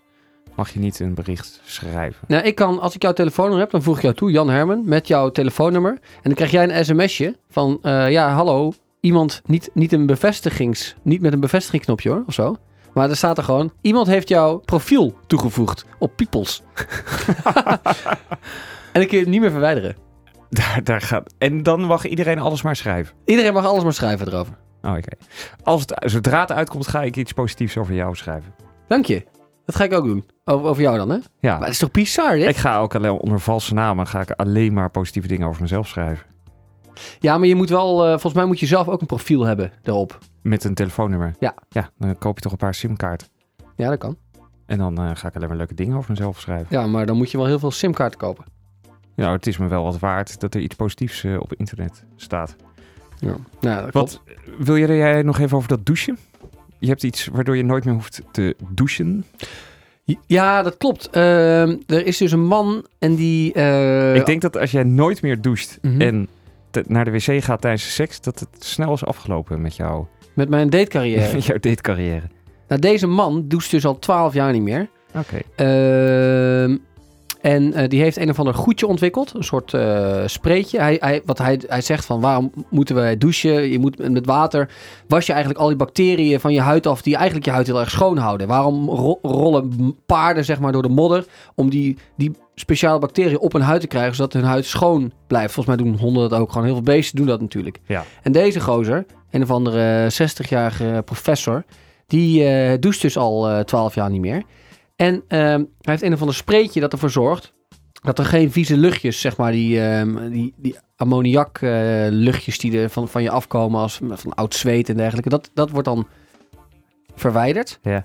Mag 0.57 0.71
je 0.71 0.79
niet 0.79 1.01
een 1.01 1.15
bericht 1.15 1.61
schrijven. 1.65 2.27
Nou, 2.29 2.45
ik 2.45 2.55
kan, 2.55 2.81
als 2.81 2.95
ik 2.95 3.03
jouw 3.03 3.13
telefoonnummer 3.13 3.63
heb, 3.63 3.71
dan 3.71 3.83
voeg 3.83 3.97
ik 3.97 4.03
jou 4.03 4.15
toe, 4.15 4.31
Jan 4.31 4.51
Herman, 4.51 4.83
met 4.85 5.09
jouw 5.09 5.31
telefoonnummer. 5.31 5.93
En 5.93 6.23
dan 6.23 6.35
krijg 6.35 6.51
jij 6.51 6.69
een 6.69 6.85
sms'je 6.85 7.37
van, 7.51 7.79
eh, 7.83 8.11
ja, 8.11 8.33
hallo, 8.33 8.73
iemand, 9.01 9.43
niet, 9.45 9.71
niet, 9.73 9.93
een 9.93 10.07
bevestigings, 10.07 10.95
niet 11.03 11.21
met 11.21 11.33
een 11.33 11.41
bevestigingsknopje 11.41 12.11
hoor, 12.11 12.23
of 12.27 12.35
zo. 12.35 12.57
Maar 12.95 13.11
er 13.11 13.17
staat 13.17 13.39
er 13.39 13.45
gewoon, 13.45 13.73
iemand 13.81 14.07
heeft 14.07 14.29
jouw 14.29 14.59
profiel 14.59 15.19
toegevoegd 15.27 15.85
op 15.99 16.17
Peoples. 16.17 16.63
en 18.93 19.01
dan 19.01 19.07
kun 19.07 19.17
je 19.19 19.25
het 19.25 19.29
niet 19.29 19.41
meer 19.41 19.51
verwijderen. 19.51 19.97
Daar, 20.51 20.81
daar 20.85 21.01
gaat... 21.01 21.35
En 21.39 21.63
dan 21.63 21.81
mag 21.81 22.07
iedereen 22.07 22.39
alles 22.39 22.63
maar 22.63 22.77
schrijven. 22.77 23.15
Iedereen 23.25 23.53
mag 23.53 23.65
alles 23.65 23.83
maar 23.83 23.93
schrijven 23.93 24.27
erover. 24.27 24.55
Oh, 24.83 24.91
oké. 24.91 25.17
Als 25.63 25.81
het, 25.81 26.11
zodra 26.11 26.41
het 26.41 26.53
uitkomt, 26.53 26.87
ga 26.87 27.03
ik 27.03 27.17
iets 27.17 27.33
positiefs 27.33 27.77
over 27.77 27.95
jou 27.95 28.15
schrijven. 28.15 28.55
Dank 28.89 29.05
je. 29.05 29.36
Dat 29.67 29.75
ga 29.75 29.85
ik 29.85 29.93
ook 29.93 30.05
doen. 30.05 30.25
Over, 30.45 30.69
over 30.69 30.83
jou 30.83 30.97
dan, 30.97 31.11
hè? 31.11 31.17
Ja. 31.41 31.53
Maar 31.53 31.61
het 31.61 31.69
is 31.69 31.79
toch 31.79 31.91
bizar, 31.91 32.37
dit? 32.37 32.49
Ik 32.49 32.57
ga 32.57 32.79
ook 32.79 32.95
alleen 32.95 33.11
onder 33.11 33.41
valse 33.41 33.75
namen 33.75 34.07
ga 34.07 34.21
ik 34.21 34.31
alleen 34.31 34.73
maar 34.73 34.91
positieve 34.91 35.29
dingen 35.29 35.49
over 35.49 35.63
mezelf 35.63 35.89
schrijven. 35.89 36.27
Ja, 37.19 37.39
maar 37.39 37.49
je 37.49 37.55
moet 37.55 37.69
wel, 37.69 38.05
eh, 38.05 38.11
volgens 38.11 38.35
mij 38.35 38.45
moet 38.45 38.61
je 38.61 38.67
zelf 38.67 38.89
ook 38.89 39.01
een 39.01 39.07
profiel 39.07 39.45
hebben 39.45 39.73
daarop. 39.83 40.19
Met 40.43 40.65
een 40.65 40.75
telefoonnummer. 40.75 41.35
Ja. 41.39 41.55
Ja, 41.69 41.91
dan 41.99 42.19
koop 42.19 42.37
je 42.37 42.43
toch 42.43 42.53
een 42.53 42.59
paar 42.59 42.75
simkaarten. 42.75 43.29
Ja, 43.77 43.89
dat 43.89 43.99
kan. 43.99 44.17
En 44.67 44.79
dan 44.79 44.99
eh, 44.99 45.11
ga 45.15 45.29
ik 45.29 45.37
alleen 45.37 45.49
maar 45.49 45.57
leuke 45.57 45.75
dingen 45.75 45.97
over 45.97 46.11
mezelf 46.11 46.41
schrijven. 46.41 46.67
Ja, 46.71 46.87
maar 46.87 47.07
dan 47.07 47.17
moet 47.17 47.31
je 47.31 47.37
wel 47.37 47.47
heel 47.47 47.59
veel 47.59 47.71
simkaarten 47.71 48.19
kopen. 48.19 48.45
Nou, 49.17 49.33
het 49.37 49.47
is 49.47 49.59
me 49.59 49.67
wel 49.69 49.83
wat 49.83 49.99
waard 49.99 50.41
dat 50.41 50.55
er 50.55 50.61
iets 50.61 50.75
positiefs 50.75 51.25
eh, 51.25 51.41
op 51.41 51.55
internet 51.55 52.05
staat. 52.17 52.57
Ja, 53.19 53.35
nou, 53.61 53.83
dat 53.83 53.91
klopt. 53.91 54.21
Wat 54.59 54.67
wil 54.67 54.79
jij 54.79 55.23
nog 55.23 55.39
even 55.39 55.57
over 55.57 55.69
dat 55.69 55.87
douchen? 55.87 56.19
Je 56.79 56.87
hebt 56.89 57.03
iets 57.03 57.27
waardoor 57.27 57.57
je 57.57 57.65
nooit 57.65 57.85
meer 57.85 57.95
hoeft 57.95 58.23
te 58.33 58.57
douchen. 58.69 59.25
Ja, 60.27 60.63
dat 60.63 60.77
klopt. 60.77 61.11
Ehm, 61.11 61.77
er 61.87 62.07
is 62.07 62.17
dus 62.19 62.33
een 62.33 62.47
man 62.47 62.87
en 62.99 63.15
die... 63.15 63.53
eh, 63.53 64.15
ik 64.15 64.27
denk 64.27 64.41
dat 64.43 64.57
als 64.59 64.71
jij 64.71 64.83
nooit 64.85 65.23
meer 65.23 65.41
doucht 65.41 65.79
Mhm. 65.83 66.01
en 66.01 66.29
te- 66.71 66.85
naar 66.87 67.05
de 67.05 67.11
wc 67.11 67.43
gaat 67.45 67.61
tijdens 67.61 67.83
de 67.85 67.91
seks, 67.91 68.21
dat 68.21 68.41
het 68.41 68.65
snel 68.65 68.93
is 68.93 69.05
afgelopen 69.05 69.61
met, 69.61 69.77
jou, 69.77 70.05
Met 70.35 70.49
mijn 70.49 70.71
datecarrière. 70.71 71.33
met 71.35 71.45
jouw 71.47 71.59
datecarrière. 71.59 72.23
nou, 72.69 72.81
deze 72.81 73.07
man 73.07 73.45
doucht 73.49 73.71
dus 73.71 73.85
al 73.85 73.99
12 73.99 74.35
jaar 74.35 74.53
niet 74.53 74.63
meer. 74.63 74.89
Oké. 75.15 75.39
Ehm, 75.57 76.77
en 77.47 77.73
eh, 77.73 77.89
die 77.89 78.01
heeft 78.01 78.17
een 78.17 78.31
of 78.31 78.39
ander 78.39 78.55
goedje 78.55 78.87
ontwikkeld. 78.87 79.33
Een 79.35 79.45
soort 79.45 79.75
eh 79.75 80.23
spreetje. 80.27 80.79
Hij, 80.79 80.97
hij, 81.01 81.23
wat 81.25 81.39
hij, 81.39 81.61
hij 81.67 81.81
zegt 81.81 82.05
van 82.05 82.21
waarom 82.21 82.53
moeten 82.69 82.95
we 82.95 83.19
douchen? 83.19 83.71
Je 83.71 83.79
moet 83.79 84.11
met 84.11 84.27
water 84.27 84.69
was 85.09 85.27
je 85.27 85.33
eigenlijk 85.33 85.63
al 85.63 85.69
die 85.69 85.77
bacteriën 85.77 86.41
van 86.41 86.53
je 86.53 86.61
huid 86.61 86.87
af... 86.87 87.03
die 87.03 87.15
eigenlijk 87.15 87.45
je 87.47 87.53
huid 87.53 87.67
heel 87.67 87.81
erg 87.81 87.91
schoon 87.91 88.17
houden. 88.17 88.47
Waarom 88.47 88.89
ro- 88.89 89.19
rollen 89.23 89.97
paarden 90.07 90.45
zeg 90.45 90.61
maar 90.61 90.73
door 90.73 90.83
de 90.83 90.89
modder... 90.89 91.25
om 91.55 91.71
die, 91.71 91.97
die 92.17 92.33
speciale 92.55 92.99
bacteriën 92.99 93.39
op 93.39 93.53
hun 93.53 93.63
huid 93.63 93.81
te 93.81 93.87
krijgen... 93.87 94.15
zodat 94.15 94.33
hun 94.33 94.45
huid 94.45 94.65
schoon 94.65 95.13
blijft. 95.27 95.53
Volgens 95.53 95.77
mij 95.77 95.87
doen 95.87 95.99
honden 95.99 96.31
dat 96.31 96.41
ook. 96.41 96.49
Gewoon 96.49 96.67
heel 96.67 96.75
veel 96.75 96.85
beesten 96.85 97.17
doen 97.17 97.27
dat 97.27 97.41
natuurlijk. 97.41 97.79
Ja. 97.87 98.05
En 98.23 98.33
deze 98.33 98.61
gozer, 98.61 99.07
een 99.31 99.43
of 99.43 99.51
andere 99.51 100.11
60-jarige 100.13 101.03
professor... 101.05 101.65
die 102.07 102.45
eh 102.45 102.79
doucht 102.81 103.03
dus 103.03 103.17
al 103.17 103.49
eh 103.49 103.61
12 103.61 103.95
jaar 103.95 104.11
niet 104.11 104.21
meer... 104.21 104.43
En 104.97 105.23
ehm, 105.29 105.43
hij 105.43 105.65
heeft 105.81 106.03
een 106.03 106.13
of 106.13 106.21
ander 106.21 106.35
spreetje 106.37 106.81
dat 106.81 106.93
ervoor 106.93 107.11
zorgt 107.11 107.55
dat 108.03 108.19
er 108.19 108.25
geen 108.25 108.53
vieze 108.53 108.77
luchtjes, 108.77 109.21
zeg 109.21 109.37
maar, 109.37 109.53
die, 109.53 109.81
ehm, 109.81 110.31
die, 110.31 110.55
die 110.57 110.77
ammoniak 110.97 111.59
eh, 111.59 111.71
luchtjes 112.11 112.59
die 112.59 112.79
er 112.79 112.91
van, 112.91 113.09
van 113.09 113.23
je 113.23 113.31
afkomen 113.31 113.81
als 113.81 114.01
van 114.11 114.35
oud 114.35 114.55
zweet 114.55 114.89
en 114.89 114.97
dergelijke, 114.97 115.29
dat, 115.29 115.51
dat 115.55 115.71
wordt 115.71 115.87
dan 115.87 116.07
verwijderd. 117.15 117.79
Ja. 117.83 118.05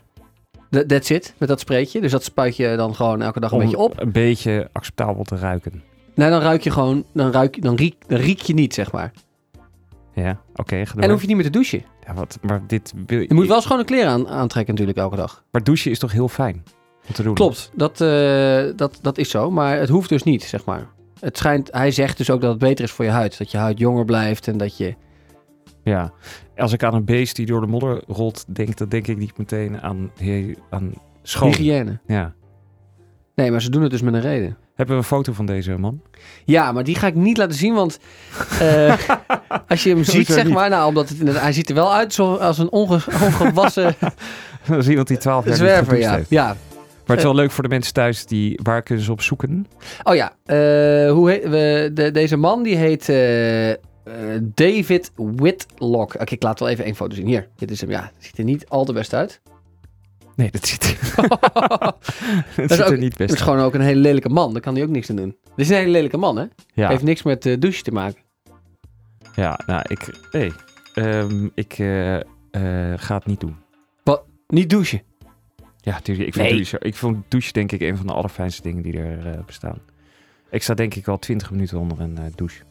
Th- 0.69 0.87
That's 0.87 1.09
it, 1.09 1.33
met 1.37 1.49
dat 1.49 1.59
spreetje. 1.59 2.01
Dus 2.01 2.11
dat 2.11 2.23
spuit 2.23 2.55
je 2.55 2.73
dan 2.77 2.95
gewoon 2.95 3.21
elke 3.21 3.39
dag 3.39 3.51
een 3.51 3.57
Om 3.57 3.63
beetje 3.63 3.77
op. 3.77 3.99
een 4.01 4.11
beetje 4.11 4.69
acceptabel 4.71 5.23
te 5.23 5.35
ruiken. 5.35 5.83
Nee, 6.15 6.29
dan 6.29 6.41
ruik 6.41 6.61
je 6.63 6.71
gewoon, 6.71 7.05
dan, 7.13 7.31
ruik, 7.31 7.55
je- 7.55 7.61
dan, 7.61 7.75
riek, 7.75 7.95
dan 8.07 8.19
riek 8.19 8.39
je 8.41 8.53
niet, 8.53 8.73
zeg 8.73 8.91
maar. 8.91 9.11
Ja, 10.13 10.41
oké, 10.55 10.75
En 10.75 10.85
dan 10.95 11.09
hoef 11.09 11.21
je 11.21 11.27
niet 11.27 11.35
meer 11.35 11.45
te 11.45 11.51
douchen. 11.51 11.83
ja, 12.07 12.13
wat, 12.13 12.37
maar 12.41 12.61
dit 12.67 12.93
wil 13.05 13.19
Je 13.19 13.33
moet 13.33 13.47
wel 13.47 13.61
schone 13.61 13.83
kleren 13.83 14.09
aan, 14.11 14.27
aantrekken 14.27 14.73
natuurlijk 14.73 14.99
elke 14.99 15.15
dag. 15.15 15.43
Maar 15.51 15.63
douchen 15.63 15.91
is 15.91 15.99
toch 15.99 16.11
heel 16.11 16.27
fijn 16.27 16.63
te 17.13 17.23
doen? 17.23 17.33
Klopt, 17.33 17.71
dat, 17.75 18.01
eh, 18.01 18.63
dat, 18.75 18.99
dat 19.01 19.17
is 19.17 19.29
zo. 19.29 19.51
Maar 19.51 19.79
het 19.79 19.89
hoeft 19.89 20.09
dus 20.09 20.23
niet, 20.23 20.43
zeg 20.43 20.65
maar. 20.65 20.87
Het 21.19 21.37
schijnt, 21.37 21.69
hij 21.71 21.91
zegt 21.91 22.17
dus 22.17 22.29
ook 22.29 22.41
dat 22.41 22.49
het 22.49 22.59
beter 22.59 22.85
is 22.85 22.91
voor 22.91 23.05
je 23.05 23.11
huid. 23.11 23.37
Dat 23.37 23.51
je 23.51 23.57
huid 23.57 23.77
jonger 23.79 24.05
blijft 24.05 24.47
en 24.47 24.57
dat 24.57 24.77
je... 24.77 24.95
Ja. 25.83 26.11
Als 26.57 26.73
ik 26.73 26.83
aan 26.83 26.93
een 26.93 27.05
beest 27.05 27.35
die 27.35 27.45
door 27.45 27.61
de 27.61 27.67
modder 27.67 28.03
rolt 28.07 28.45
denk, 28.47 28.77
dan 28.77 28.89
denk 28.89 29.07
ik 29.07 29.17
niet 29.17 29.37
meteen 29.37 29.81
aan, 29.81 30.11
aan 30.69 30.93
schoon. 31.23 31.47
Hygiëne. 31.49 31.99
Ja. 32.07 32.33
Nee, 33.35 33.51
maar 33.51 33.61
ze 33.61 33.69
doen 33.69 33.81
het 33.81 33.91
dus 33.91 34.01
met 34.01 34.13
een 34.13 34.21
reden. 34.21 34.57
Hebben 34.75 34.95
we 34.95 35.01
een 35.01 35.07
foto 35.07 35.33
van 35.33 35.45
deze 35.45 35.77
man? 35.77 36.01
Ja, 36.45 36.71
maar 36.71 36.83
die 36.83 36.95
ga 36.95 37.07
ik 37.07 37.15
niet 37.15 37.37
laten 37.37 37.57
zien, 37.57 37.73
want 37.73 37.99
eh, 38.59 38.93
als 39.67 39.83
je 39.83 39.89
hem 39.89 40.03
ziet, 40.03 40.27
zeg 40.27 40.43
niet? 40.45 40.53
maar, 40.53 40.69
nou, 40.69 40.87
omdat 40.87 41.09
het, 41.09 41.19
inderdaad- 41.19 41.43
hij 41.43 41.53
ziet 41.53 41.69
er 41.69 41.75
wel 41.75 41.93
uit 41.93 42.19
als 42.19 42.57
een 42.57 42.71
onge, 42.71 42.99
ongewassen 43.11 43.95
Dat 44.67 44.77
is 44.77 44.87
iemand 44.87 45.07
die 45.07 45.17
12 45.17 45.45
jaar 45.45 45.55
zwerver, 45.55 45.97
ja. 45.99 46.15
heeft. 46.15 46.29
ja. 46.29 46.55
Maar 47.11 47.19
het 47.19 47.29
is 47.29 47.35
wel 47.35 47.41
leuk 47.45 47.51
voor 47.51 47.63
de 47.63 47.69
mensen 47.69 47.93
thuis 47.93 48.25
die 48.25 48.59
waar 48.63 48.81
kunnen 48.81 49.03
ze 49.03 49.11
op 49.11 49.21
zoeken. 49.21 49.67
Oh 50.03 50.15
ja, 50.15 50.35
eh, 50.45 51.11
hoe 51.11 51.29
heet, 51.29 51.43
we, 51.49 51.91
de, 51.93 52.11
deze 52.11 52.37
man 52.37 52.63
die 52.63 52.75
heet 52.75 53.09
eh, 53.09 53.71
eh, 53.71 53.77
David 54.41 55.11
Whitlock. 55.15 56.13
Oké, 56.13 56.33
ik 56.33 56.43
laat 56.43 56.59
wel 56.59 56.69
even 56.69 56.85
één 56.85 56.95
foto 56.95 57.15
zien. 57.15 57.27
Hier, 57.27 57.47
dit 57.55 57.71
is 57.71 57.81
hem. 57.81 57.89
Ja, 57.89 58.01
het 58.01 58.25
ziet 58.25 58.37
er 58.37 58.43
niet 58.43 58.69
al 58.69 58.85
te 58.85 58.93
best 58.93 59.13
uit. 59.13 59.41
Nee, 60.35 60.51
dat 60.51 60.67
ziet, 60.67 60.81
Dat 62.55 62.71
ziet 62.71 62.81
ook- 62.81 62.89
er 62.89 62.97
niet 62.97 63.09
Het 63.09 63.17
best 63.17 63.33
is 63.33 63.41
gewoon 63.41 63.59
ook 63.59 63.73
een 63.73 63.81
hele 63.81 63.99
lelijke 63.99 64.29
man. 64.29 64.51
Daar 64.51 64.61
kan 64.61 64.73
hij 64.73 64.83
ook 64.83 64.89
niks 64.89 65.09
aan 65.09 65.15
doen. 65.15 65.37
Dit 65.55 65.65
is 65.65 65.69
een 65.69 65.75
hele 65.77 65.91
lelijke 65.91 66.17
man, 66.17 66.37
hè? 66.37 66.45
Ja, 66.73 66.87
Heeft 66.89 67.03
niks 67.03 67.23
met 67.23 67.45
uh, 67.45 67.59
douchen 67.59 67.83
te 67.83 67.91
maken. 67.91 68.21
ja 69.35 69.59
nou, 69.65 69.81
ik, 69.87 70.09
ehm, 70.93 71.47
ik 71.55 71.73
ga 72.95 73.15
het 73.15 73.25
niet 73.25 73.39
doen. 73.39 73.55
Niet 74.47 74.69
douchen. 74.69 75.01
Ja, 75.81 75.99
tuurlijk. 75.99 76.27
Ik 76.27 76.33
vind, 76.33 76.45
Nee. 76.47 76.55
douchen, 76.55 76.81
ik 76.81 76.95
vind 76.95 77.17
douche 77.27 77.51
denk 77.51 77.71
ik 77.71 77.81
een 77.81 77.97
van 77.97 78.07
de 78.07 78.13
allerfijnste 78.13 78.61
dingen 78.61 78.83
die 78.83 78.97
er 78.97 79.27
eh, 79.33 79.43
bestaan. 79.45 79.77
Ik 80.49 80.63
sta 80.63 80.73
denk 80.73 80.95
ik 80.95 81.07
al 81.07 81.19
20 81.19 81.51
minuten 81.51 81.77
onder 81.79 81.99
een 82.01 82.17
eh, 82.17 82.23
douche. 82.35 82.63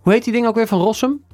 Hoe 0.00 0.12
heet 0.12 0.24
die 0.24 0.32
ding 0.32 0.46
ook 0.46 0.54
weer 0.54 0.66
van 0.66 0.80
Rossum? 0.80 1.24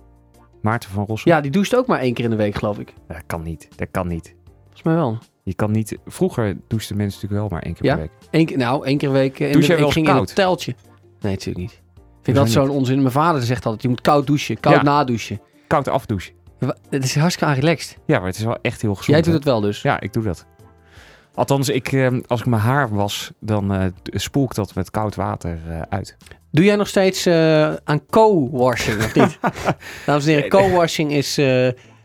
Maarten 0.62 0.90
van 0.90 1.04
Rossum? 1.04 1.32
Ja, 1.32 1.40
die 1.40 1.50
doucht 1.50 1.76
ook 1.76 1.86
maar 1.86 1.98
één 2.00 2.14
keer 2.14 2.24
in 2.24 2.30
de 2.30 2.36
week, 2.36 2.54
geloof 2.54 2.78
ik. 2.78 2.94
Dat 3.08 3.22
kan 3.26 3.42
niet. 3.42 3.68
Dat 3.76 3.88
kan 3.90 4.06
niet. 4.08 4.34
Volgens 4.62 4.82
mij 4.82 4.94
wel. 4.94 5.18
Je 5.42 5.54
kan 5.54 5.70
niet... 5.70 5.98
Vroeger 6.06 6.56
douchten 6.68 6.96
mensen 6.96 7.20
natuurlijk 7.20 7.40
wel 7.50 7.58
maar 7.58 7.62
één 7.62 7.74
keer 7.74 7.84
Ja? 7.84 7.94
per 7.96 8.02
week. 8.02 8.12
Eén 8.30 8.46
keer, 8.46 8.56
nou, 8.56 8.86
één 8.86 8.98
keer 8.98 9.08
de 9.08 9.14
week. 9.14 9.40
eh, 9.40 9.46
In 9.46 9.52
Douche 9.52 9.60
de, 9.68 9.72
jij 9.72 9.78
wel 9.80 9.86
ik 9.88 9.92
ging 9.94 10.06
eens 10.06 10.14
in 10.16 10.20
een 10.20 10.26
koud? 10.26 10.36
teltje. 10.36 10.74
Nee, 11.20 11.32
natuurlijk 11.32 11.58
niet. 11.58 11.82
Vind 12.22 12.26
ik 12.26 12.34
dat 12.34 12.50
zo'n 12.50 12.68
onzin. 12.70 12.98
Mijn 13.00 13.12
vader 13.12 13.42
zegt 13.42 13.64
altijd, 13.64 13.82
je 13.82 13.88
moet 13.88 14.00
koud 14.00 14.26
douchen. 14.26 14.60
Koud 14.60 14.74
Ja. 14.74 14.82
nadouchen. 14.82 15.40
Koud 15.66 15.88
afdouchen. 15.88 16.34
Het 16.90 17.04
is 17.04 17.16
hartstikke 17.16 17.52
aan 17.52 17.58
relaxed. 17.60 17.96
Ja, 18.06 18.18
maar 18.18 18.26
het 18.28 18.36
is 18.38 18.44
wel 18.44 18.58
echt 18.62 18.82
heel 18.82 18.94
gezond. 18.94 19.10
Jij 19.10 19.20
doet 19.20 19.26
hè? 19.32 19.34
het 19.34 19.44
wel 19.44 19.60
dus. 19.60 19.82
Ja, 19.82 20.00
ik 20.00 20.12
doe 20.12 20.22
dat. 20.22 20.46
Althans, 21.34 21.68
ik, 21.68 21.92
eh, 21.92 22.08
als 22.26 22.40
ik 22.40 22.46
mijn 22.46 22.62
haar 22.62 22.88
was, 22.94 23.32
dan 23.40 23.74
eh, 23.74 23.84
spoel 24.04 24.44
ik 24.44 24.54
dat 24.54 24.74
met 24.74 24.90
koud 24.90 25.14
water 25.14 25.58
eh, 25.68 25.80
uit. 25.88 26.16
Doe 26.50 26.64
jij 26.64 26.76
nog 26.76 26.88
steeds 26.88 27.26
eh, 27.26 27.74
aan 27.84 28.06
co-washing 28.10 28.96
of 29.04 29.14
niet? 29.14 29.38
Dames 30.06 30.26
en 30.26 30.32
heren, 30.32 30.48
co-washing 30.48 31.12
is 31.12 31.34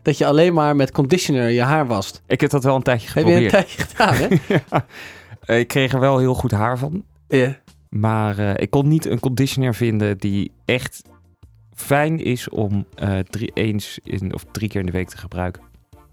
dat 0.02 0.18
je 0.18 0.26
alleen 0.26 0.54
maar 0.54 0.76
met 0.76 0.90
conditioner 0.92 1.48
je 1.50 1.62
haar 1.62 1.86
wast. 1.86 2.22
Ik 2.26 2.40
heb 2.40 2.50
dat 2.50 2.64
wel 2.64 2.76
een 2.76 2.82
tijdje 2.82 3.08
Heb 3.14 3.26
je 3.26 3.32
een 3.32 3.50
geprobeerd. 3.50 3.52
tijdje 3.52 3.82
gedaan, 3.82 4.14
hè? 4.14 4.56
Eh, 5.44 5.58
Ik 5.58 5.68
kreeg 5.68 5.92
er 5.92 6.00
wel 6.00 6.18
heel 6.18 6.34
goed 6.34 6.50
haar 6.50 6.78
van. 6.78 7.04
Ja. 7.28 7.56
Maar 7.88 8.60
ik 8.60 8.70
kon 8.70 8.88
niet 8.88 9.06
een 9.06 9.20
conditioner 9.20 9.74
vinden 9.74 10.18
die 10.18 10.52
echt 10.64 11.02
fijn 11.80 12.18
is 12.18 12.48
om 12.48 12.86
eh, 12.94 13.18
drie, 13.18 13.50
eens 13.54 13.98
in, 14.04 14.34
of 14.34 14.44
drie 14.52 14.68
keer 14.68 14.80
in 14.80 14.86
de 14.86 14.92
week 14.92 15.08
te 15.08 15.16
gebruiken. 15.18 15.62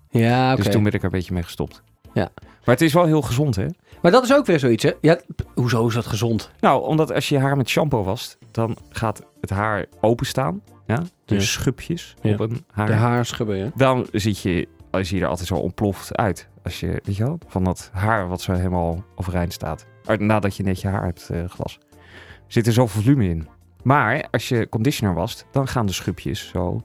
Ja, 0.10 0.51
oké. 0.53 0.63
Dus 0.63 0.71
toen 0.71 0.84
ben 0.84 0.91
ik 0.93 0.99
er 0.99 1.06
een 1.06 1.12
beetje 1.12 1.34
mee 1.34 1.43
gestopt. 1.43 1.82
Ja. 2.13 2.30
Maar 2.65 2.75
het 2.75 2.82
is 2.82 2.93
wel 2.93 3.06
heel 3.06 3.21
gezond, 3.21 3.56
hè? 3.56 3.65
Maar 4.01 4.12
dat 4.12 4.23
is 4.23 4.34
ook 4.34 4.45
weer 4.45 4.60
zoiets, 4.60 4.84
hè? 4.84 4.91
Ja, 5.01 5.19
hoezo 5.56 5.88
is 5.88 5.93
dat 5.93 6.06
gezond? 6.06 6.51
Nou, 6.60 6.84
omdat 6.88 7.12
als 7.13 7.30
je 7.30 7.36
je 7.36 7.41
haar 7.41 7.58
met 7.58 7.69
shampoo 7.69 8.03
wast, 8.03 8.38
dan 8.51 8.77
gaat 8.89 9.21
het 9.41 9.49
haar 9.49 9.86
openstaan. 10.01 10.62
Ja? 10.88 11.03
Dus 11.25 11.43
Ja. 11.43 11.49
schubjes 11.60 12.15
Ja. 12.21 12.32
op 12.34 12.39
een 12.39 12.65
haar. 12.71 12.86
De 12.88 12.93
haarschubben, 12.93 13.58
ja. 13.58 13.71
Dan 13.75 14.08
ziet 14.12 14.39
je, 14.39 14.67
als 14.91 15.10
je 15.10 15.19
er 15.21 15.27
altijd 15.27 15.47
zo 15.47 15.56
ontploft 15.56 16.15
uit. 16.17 16.47
Als 16.63 16.80
je, 16.80 16.88
weet 17.03 17.15
je 17.15 17.23
wel, 17.23 17.39
van 17.47 17.63
dat 17.63 17.89
haar 17.93 18.27
wat 18.27 18.41
zo 18.41 18.53
helemaal 18.53 19.03
overeind 19.15 19.53
staat. 19.53 19.86
Eh, 20.06 20.17
Nadat 20.17 20.56
je 20.56 20.63
net 20.63 20.82
je 20.82 20.88
haar 20.88 21.03
hebt 21.06 21.30
eh 21.30 21.39
gewassen. 21.47 21.82
Er 21.91 22.53
zit 22.53 22.67
er 22.67 22.73
zoveel 22.73 23.01
volume 23.01 23.27
in. 23.30 23.47
Maar 23.88 24.28
als 24.32 24.50
je 24.50 24.69
conditioner 24.69 25.13
wast, 25.13 25.45
dan 25.52 25.67
gaan 25.67 25.86
de 25.86 25.93
schubjes 25.93 26.47
zo 26.47 26.82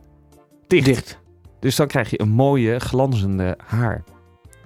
dicht. 0.67 0.85
Dicht. 0.85 1.19
Dus 1.61 1.77
dan 1.77 1.87
krijg 1.87 2.11
je 2.11 2.21
een 2.21 2.29
mooie, 2.29 2.81
glanzende 2.81 3.59
haar. 3.67 4.05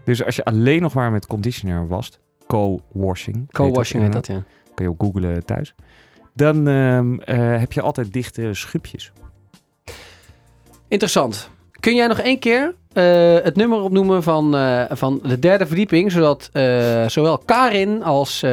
Dus 0.05 0.25
als 0.25 0.37
je 0.37 0.45
alleen 0.45 0.83
nog 0.83 0.95
maar 0.95 1.11
met 1.11 1.27
conditioner 1.27 1.89
wast, 1.89 2.21
co-washing. 2.47 3.53
Co-washing 3.53 4.03
heet 4.03 4.15
heet 4.15 4.27
dat, 4.27 4.37
ja. 4.37 4.45
Kan 4.75 4.85
je 4.85 4.91
ook 4.91 5.03
googlen 5.03 5.45
thuis. 5.45 5.75
Dan 6.35 6.69
ehm, 6.69 7.19
eh, 7.19 7.59
heb 7.59 7.73
je 7.73 7.81
altijd 7.81 8.13
dichte 8.13 8.55
schubjes. 8.55 9.13
Interessant. 10.89 11.51
Kun 11.81 11.95
jij 11.95 12.07
nog 12.07 12.19
één 12.19 12.39
keer 12.39 12.75
eh, 12.93 13.35
het 13.35 13.57
nummer 13.57 13.81
opnoemen 13.81 14.23
van, 14.23 14.57
eh, 14.57 14.85
van 14.89 15.21
de 15.23 15.39
derde 15.39 15.67
verdieping, 15.67 16.13
zodat 16.13 16.51
zowel 17.07 17.39
Karin 17.39 18.03
als 18.03 18.45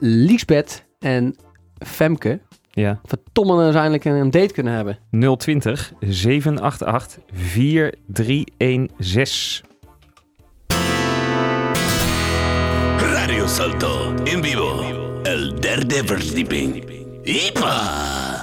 Liesbeth 0.00 0.84
en 0.98 1.36
Femke 1.78 2.40
Ja. 2.74 3.00
verdomme 3.04 3.62
uiteindelijk 3.62 4.04
een 4.04 4.30
date 4.30 4.52
kunnen 4.52 4.72
hebben? 4.72 4.98
020 5.38 5.92
788 6.00 7.18
4316. 7.32 9.62
Radio 12.98 13.46
Salto, 13.46 14.14
en 14.24 14.44
vivo. 14.44 14.82
El 15.22 15.60
derde 15.60 16.02
verdieping. 16.04 16.84
¡Ipa! 17.22 18.33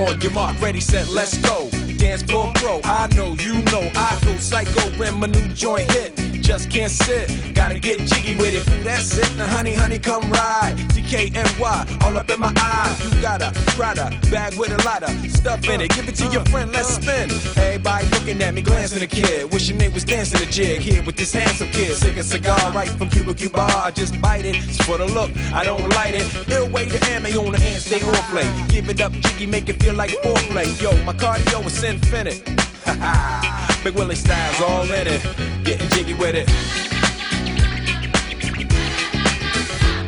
On 0.00 0.18
your 0.22 0.32
mark, 0.32 0.58
ready, 0.62 0.80
set, 0.80 1.08
let's 1.08 1.36
go. 1.36 1.68
Dance 1.98 2.22
floor 2.22 2.50
pro, 2.54 2.80
I 2.84 3.06
know, 3.14 3.34
you 3.38 3.62
know, 3.64 3.90
I 3.94 4.18
go 4.24 4.34
psycho 4.38 4.80
when 4.98 5.20
my 5.20 5.26
new 5.26 5.46
joint 5.48 5.90
hit. 5.92 6.29
Just 6.50 6.68
can't 6.68 6.90
sit, 6.90 7.54
gotta 7.54 7.78
get 7.78 8.00
jiggy 8.00 8.34
with 8.34 8.52
it. 8.52 8.82
That's 8.82 9.16
it, 9.16 9.36
now 9.36 9.46
honey, 9.46 9.72
honey, 9.72 10.00
come 10.00 10.28
ride. 10.32 10.74
DKNY, 10.90 12.02
all 12.02 12.18
up 12.18 12.28
in 12.28 12.40
my 12.40 12.52
eye. 12.56 12.98
You 13.04 13.22
got 13.22 13.40
a 13.40 13.52
Prada 13.76 14.10
bag 14.32 14.58
with 14.58 14.72
a 14.72 14.84
lot 14.84 15.04
of 15.04 15.10
stuff 15.30 15.62
in 15.68 15.80
it. 15.80 15.94
Give 15.94 16.08
it 16.08 16.16
to 16.16 16.26
your 16.26 16.44
friend, 16.46 16.72
let's 16.72 16.88
spin. 16.88 17.30
Everybody 17.56 18.08
looking 18.08 18.42
at 18.42 18.52
me, 18.52 18.62
glancing 18.62 19.00
a 19.00 19.06
kid. 19.06 19.52
Wishing 19.52 19.78
they 19.78 19.90
was 19.90 20.02
dancing 20.02 20.42
a 20.42 20.50
jig 20.50 20.80
here 20.80 21.04
with 21.04 21.14
this 21.14 21.32
handsome 21.32 21.68
kid. 21.70 21.94
Sick 21.94 22.16
a 22.16 22.24
cigar 22.24 22.72
right 22.72 22.88
from 22.88 23.08
Cuba 23.10 23.32
Cuba. 23.32 23.60
I 23.60 23.92
just 23.92 24.20
bite 24.20 24.44
it. 24.44 24.56
It's 24.56 24.84
for 24.84 24.98
the 24.98 25.06
look, 25.06 25.30
I 25.54 25.62
don't 25.62 25.88
light 25.90 26.16
it. 26.16 26.72
Way 26.72 26.86
to 26.86 26.98
ammo 27.12 27.28
on 27.46 27.52
the 27.52 27.60
hand, 27.60 27.80
stay 27.80 28.02
on 28.02 28.14
play. 28.32 28.66
Give 28.70 28.90
it 28.90 29.00
up, 29.00 29.12
jiggy, 29.12 29.46
make 29.46 29.68
it 29.68 29.80
feel 29.80 29.94
like 29.94 30.10
foreplay. 30.24 30.66
Yo, 30.82 30.90
my 31.04 31.12
cardio 31.12 31.64
is 31.64 31.84
infinite. 31.84 32.42
Big 33.84 33.94
Willie 33.94 34.16
styles 34.16 34.60
all 34.62 34.90
in 34.90 35.06
it. 35.06 35.49
Getting 35.64 35.88
jiggy 35.90 36.14
with 36.14 36.34
it. 36.34 36.46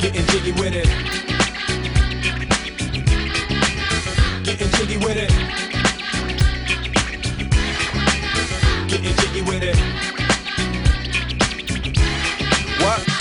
Getting 0.01 0.27
jiggy 0.27 0.53
with 0.53 0.75
it. 0.75 0.89
Getting 4.45 4.71
jiggy 4.71 4.97
with 4.99 5.17
it. 5.17 5.31
Getting 8.89 9.15
jiggy 9.17 9.43
with 9.43 9.63
it. 9.63 9.77
What? 12.81 13.12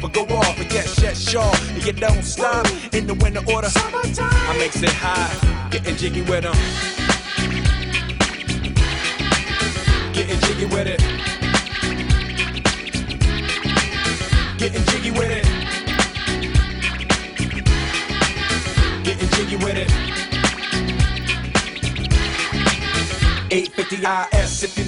but 0.00 0.12
go 0.12 0.22
off. 0.36 0.56
But 0.56 0.72
yes, 0.72 1.00
yes, 1.02 1.20
sure. 1.20 1.52
And 1.74 1.84
you 1.84 1.92
don't 1.92 2.22
stop 2.22 2.66
in 2.92 3.06
the 3.06 3.14
winter 3.14 3.42
order. 3.52 3.68
I 3.74 4.56
makes 4.58 4.82
it 4.82 4.90
high, 4.90 5.32
getting 5.70 5.96
jiggy 5.96 6.22
with 6.22 6.44
them. 6.44 6.54
Getting 10.12 10.40
jiggy 10.40 10.66
with 10.66 10.86
it. 10.86 11.00
Getting 14.58 14.84
jiggy 14.84 15.10
with 15.12 15.30
it. 15.30 15.44
Getting 19.04 19.28
jiggy 19.30 19.56
with 19.56 19.76
it. 19.76 19.90
850 23.50 23.96
IS 24.36 24.62
if 24.62 24.76
you 24.78 24.87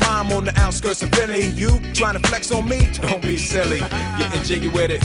mom 0.00 0.32
on 0.32 0.44
the 0.44 0.58
outskirts 0.60 1.02
of 1.02 1.10
Philly. 1.10 1.46
You 1.48 1.80
trying 1.94 2.20
to 2.20 2.28
flex 2.28 2.50
on 2.52 2.68
me? 2.68 2.88
Don't 3.00 3.22
be 3.22 3.36
silly. 3.36 3.80
Getting 3.80 4.42
jiggy 4.42 4.68
with 4.68 4.90
it. 4.90 5.00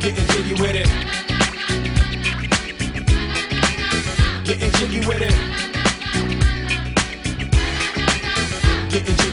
Getting 0.00 0.26
jiggy 0.28 0.54
with 0.60 0.76
it. 0.76 0.88
Getting 4.44 4.70
jiggy 4.72 5.06
with 5.06 5.22
it. 5.22 5.34
Getting 8.90 9.16
jiggy 9.16 9.16
with 9.16 9.22
it. 9.22 9.25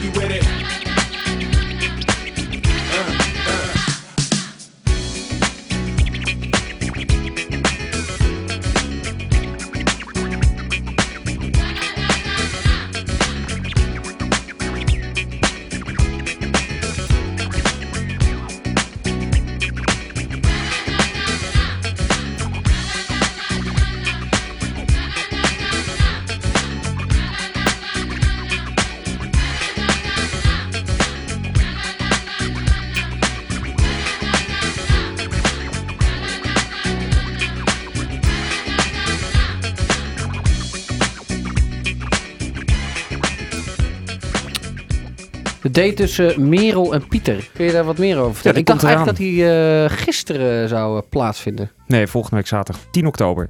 Date 45.73 45.93
tussen 45.93 46.49
Merel 46.49 46.93
en 46.93 47.07
Pieter. 47.07 47.49
Kun 47.53 47.65
je 47.65 47.71
daar 47.71 47.83
wat 47.83 47.97
meer 47.97 48.17
over 48.17 48.33
vertellen? 48.33 48.59
ik 48.59 48.65
dacht 48.65 48.83
eigenlijk 48.83 49.17
dat 49.17 49.27
hij 49.27 49.83
eh, 49.83 49.89
gisteren 49.97 50.69
zou 50.69 50.97
eh, 50.97 51.03
plaatsvinden. 51.09 51.71
Nee, 51.87 52.07
volgende 52.07 52.35
week 52.35 52.47
zaterdag 52.47 52.83
10 52.91 53.07
oktober. 53.07 53.49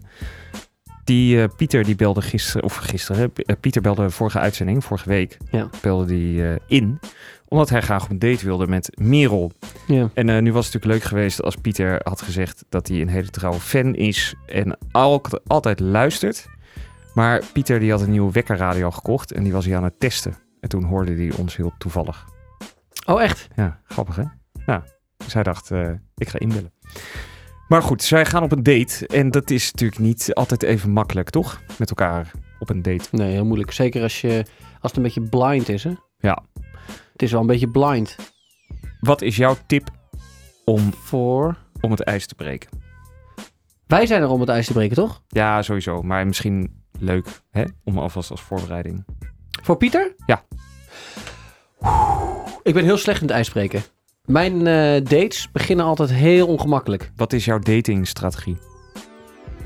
Die 1.03 1.41
eh, 1.41 1.47
Pieter 1.57 1.83
die 1.83 1.95
belde 1.95 2.21
gisteren, 2.21 2.63
of 2.63 2.75
gisteren, 2.75 3.33
Pieter 3.59 3.81
belde 3.81 4.09
vorige 4.09 4.39
uitzending, 4.39 4.83
vorige 4.83 5.09
week, 5.09 5.37
Ja. 5.51 5.69
belde 5.81 6.05
die 6.05 6.43
in. 6.67 6.99
Omdat 7.47 7.69
hij 7.69 7.81
graag 7.81 8.03
op 8.03 8.09
een 8.09 8.19
date 8.19 8.45
wilde 8.45 8.67
met 8.67 8.89
Merel. 9.01 9.51
Ja. 9.87 10.09
En 10.13 10.43
nu 10.43 10.51
was 10.53 10.65
het 10.65 10.73
natuurlijk 10.73 11.01
leuk 11.01 11.03
geweest 11.11 11.41
als 11.43 11.55
Pieter 11.55 11.99
had 12.03 12.21
gezegd 12.21 12.63
dat 12.69 12.87
hij 12.87 13.01
een 13.01 13.07
hele 13.07 13.29
trouwe 13.29 13.59
fan 13.59 13.95
is 13.95 14.33
en 14.45 14.77
al- 14.91 15.21
altijd 15.47 15.79
luistert. 15.79 16.45
Maar 17.13 17.41
Pieter 17.53 17.79
die 17.79 17.91
had 17.91 18.01
een 18.01 18.11
nieuwe 18.11 18.31
wekkerradio 18.31 18.91
gekocht 18.91 19.31
en 19.31 19.43
die 19.43 19.51
was 19.53 19.65
hij 19.65 19.75
aan 19.75 19.83
het 19.83 19.99
testen. 19.99 20.35
En 20.63 20.69
toen 20.69 20.83
hoorde 20.83 21.15
hij 21.15 21.31
ons 21.37 21.55
heel 21.55 21.73
toevallig. 21.77 22.25
Oh, 23.05 23.21
echt? 23.21 23.47
Ja, 23.55 23.79
grappig 23.85 24.15
hè? 24.15 24.23
Nou, 24.65 24.81
dus 25.17 25.33
hij 25.33 25.43
dacht, 25.43 25.71
eh, 25.71 25.91
ik 26.15 26.29
ga 26.29 26.39
inbellen. 26.39 26.73
Maar 27.67 27.81
goed, 27.81 28.03
zij 28.03 28.25
gaan 28.25 28.43
op 28.43 28.51
een 28.51 28.63
date. 28.63 29.07
En 29.07 29.31
dat 29.31 29.49
is 29.49 29.71
natuurlijk 29.71 30.01
niet 30.01 30.33
altijd 30.33 30.63
even 30.63 30.89
makkelijk, 30.89 31.29
toch? 31.29 31.61
Met 31.77 31.89
elkaar 31.89 32.31
op 32.59 32.69
een 32.69 32.81
date. 32.81 33.07
Nee, 33.11 33.31
heel 33.31 33.45
moeilijk. 33.45 33.71
Zeker 33.71 34.01
als, 34.01 34.21
je, 34.21 34.45
als 34.79 34.91
het 34.91 34.95
een 34.95 35.03
beetje 35.03 35.21
blind 35.21 35.69
is, 35.69 35.83
hè? 35.83 35.93
Ja. 36.17 36.43
Het 37.11 37.21
is 37.21 37.31
wel 37.31 37.41
een 37.41 37.47
beetje 37.47 37.69
blind 37.69 38.15
Wat 38.99 39.21
is 39.21 39.35
jouw 39.35 39.55
tip 39.67 39.89
om, 40.65 40.93
voor... 40.93 41.57
om 41.81 41.91
het 41.91 42.03
ijs 42.03 42.27
te 42.27 42.35
breken? 42.35 42.69
Wij 43.87 44.05
zijn 44.05 44.21
er 44.21 44.29
om 44.29 44.39
het 44.39 44.49
ijs 44.49 44.67
te 44.67 44.73
breken, 44.73 44.95
toch? 44.95 45.23
Ja, 45.27 45.61
sowieso. 45.61 46.01
Maar 46.01 46.27
misschien 46.27 46.83
leuk, 46.99 47.41
hè? 47.51 47.63
Om 47.83 47.97
alvast 47.97 48.31
als 48.31 48.41
voorbereiding. 48.41 49.05
Voor 49.61 49.77
Pieter? 49.77 50.15
Ja. 50.25 50.43
Ik 52.63 52.73
ben 52.73 52.83
heel 52.83 52.97
slecht 52.97 53.21
in 53.21 53.27
het 53.27 53.35
ijs 53.35 53.49
breken. 53.49 53.81
Mijn 54.25 54.67
eh, 54.67 55.03
dates 55.03 55.49
beginnen 55.51 55.85
altijd 55.85 56.13
heel 56.13 56.47
ongemakkelijk. 56.47 57.11
Wat 57.15 57.33
is 57.33 57.45
jouw 57.45 57.59
datingstrategie? 57.59 58.57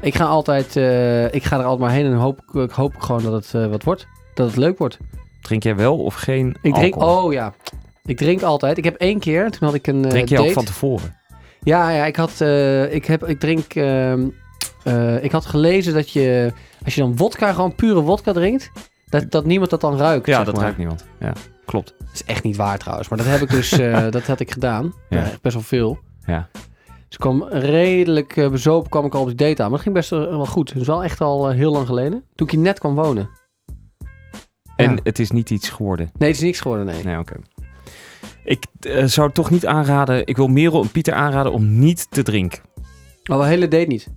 Ik 0.02 0.16
ga 0.16 0.26
altijd, 0.26 0.76
eh, 0.76 1.34
ik 1.34 1.44
ga 1.44 1.58
er 1.58 1.64
altijd 1.64 1.80
maar 1.80 1.92
heen 1.92 2.06
en 2.06 2.14
hoop, 2.14 2.40
ik 2.54 2.72
hoop 2.72 2.94
gewoon 3.00 3.24
dat 3.24 3.34
het 3.34 3.54
eh, 3.64 3.70
wat 3.70 3.84
wordt. 3.84 4.08
Dat 4.34 4.48
het 4.48 4.56
leuk 4.56 4.78
wordt. 4.78 4.98
Drink 5.42 5.64
jij 5.64 5.76
wel 5.76 5.98
of 5.98 6.16
geen 6.16 6.58
Ik 6.62 6.74
drink, 6.74 6.96
alcohol? 6.96 7.26
oh 7.26 7.34
ja. 7.34 7.54
Ik 8.06 8.18
drink 8.18 8.42
altijd. 8.42 8.78
Ik 8.78 8.84
heb 8.84 8.96
één 8.96 9.20
keer, 9.20 9.50
toen 9.52 9.68
had 9.68 9.74
ik 9.74 9.88
een 9.88 10.02
Drink 10.02 10.30
je 10.30 10.36
date. 10.36 10.48
ook 10.48 10.54
van 10.54 10.66
tevoren? 10.66 11.16
Ja, 11.60 11.90
ja, 11.90 12.06
ik 12.06 12.16
had, 12.16 12.42
ik 12.92 13.06
heb, 13.06 13.28
ik 13.28 13.40
drink, 13.40 13.74
ehm, 13.74 14.28
eh, 14.84 15.24
ik 15.24 15.32
had 15.32 15.46
gelezen 15.46 15.94
dat 15.94 16.10
je, 16.12 16.52
als 16.86 16.96
je 16.96 17.02
dan 17.02 17.18
wodka, 17.18 17.54
gewoon 17.54 17.76
pure 17.76 18.02
wodka 18.02 18.32
drinkt, 18.32 18.72
dat, 19.10 19.32
dat 19.32 19.46
niemand 19.46 19.70
dat 19.70 19.82
dan 19.82 19.98
ruikt. 19.98 20.26
Ja, 20.28 20.44
dat 20.44 20.54
maar. 20.54 20.64
ruikt 20.64 20.78
niemand. 20.78 21.06
Ja, 21.20 21.34
klopt. 21.68 21.94
Dat 22.00 22.08
is 22.14 22.24
echt 22.24 22.44
niet 22.44 22.56
waar 22.56 22.78
trouwens, 22.78 23.10
maar 23.10 23.18
dat 23.18 23.28
heb 23.28 23.42
ik 23.42 23.50
dus, 23.50 23.72
eh, 23.72 24.10
dat 24.12 24.24
had 24.28 24.40
ik 24.40 24.52
gedaan. 24.52 24.94
Ja. 25.10 25.24
Best 25.42 25.54
wel 25.56 25.64
veel. 25.64 26.00
Ja. 26.26 26.50
Dus 26.84 27.16
ik 27.16 27.20
kwam 27.20 27.44
redelijk 27.50 28.38
eh, 28.38 28.50
bezopen, 28.50 28.90
kwam 28.90 29.06
ik 29.06 29.16
al 29.16 29.22
op 29.22 29.28
die 29.28 29.36
date 29.36 29.64
aan, 29.64 29.68
maar 29.70 29.70
dat 29.70 29.82
ging 29.82 29.96
best 29.96 30.10
wel 30.10 30.30
wel 30.30 30.46
goed. 30.46 30.76
Is 30.76 30.88
wel 30.88 31.04
echt 31.04 31.22
al 31.22 31.50
eh, 31.50 31.56
heel 31.56 31.72
lang 31.72 31.86
geleden. 31.88 32.24
Toen 32.36 32.48
ik 32.48 32.54
hier 32.54 32.62
net 32.64 32.80
kwam 32.80 32.96
wonen. 32.96 33.30
En 34.76 34.92
Ja. 34.92 35.00
het 35.04 35.20
is 35.20 35.32
niet 35.32 35.50
iets 35.50 35.70
geworden. 35.70 36.12
Nee, 36.18 36.28
het 36.30 36.38
is 36.38 36.44
niks 36.44 36.60
geworden, 36.60 36.86
nee. 36.86 37.04
Nee, 37.04 37.18
oké. 37.20 37.36
Ik 38.44 38.66
eh, 38.80 39.06
zou 39.06 39.32
toch 39.32 39.50
niet 39.50 39.66
aanraden... 39.66 40.28
Ik 40.28 40.36
wil 40.38 40.48
Merel 40.48 40.82
en 40.82 40.92
Pieter 40.92 41.14
aanraden 41.14 41.52
om 41.52 41.80
niet 41.80 42.08
te 42.12 42.24
drinken. 42.24 42.62
Wel 43.24 43.44
hele 43.44 43.68
date 43.68 43.88
niet. 43.88 44.08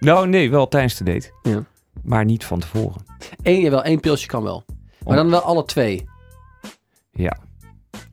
Nou, 0.00 0.28
nee, 0.28 0.50
wel 0.50 0.68
tijdens 0.68 0.96
de 0.96 1.04
date. 1.04 1.30
Ja. 1.42 1.64
Maar 2.02 2.24
niet 2.24 2.44
van 2.44 2.58
tevoren. 2.60 3.02
Eén, 3.42 3.60
jawel, 3.60 3.82
één 3.82 4.00
pilsje 4.00 4.26
kan 4.26 4.42
wel. 4.42 4.64
Maar 5.06 5.16
dan 5.16 5.30
wel 5.30 5.40
alle 5.40 5.64
twee. 5.64 6.08
Ja. 7.20 7.36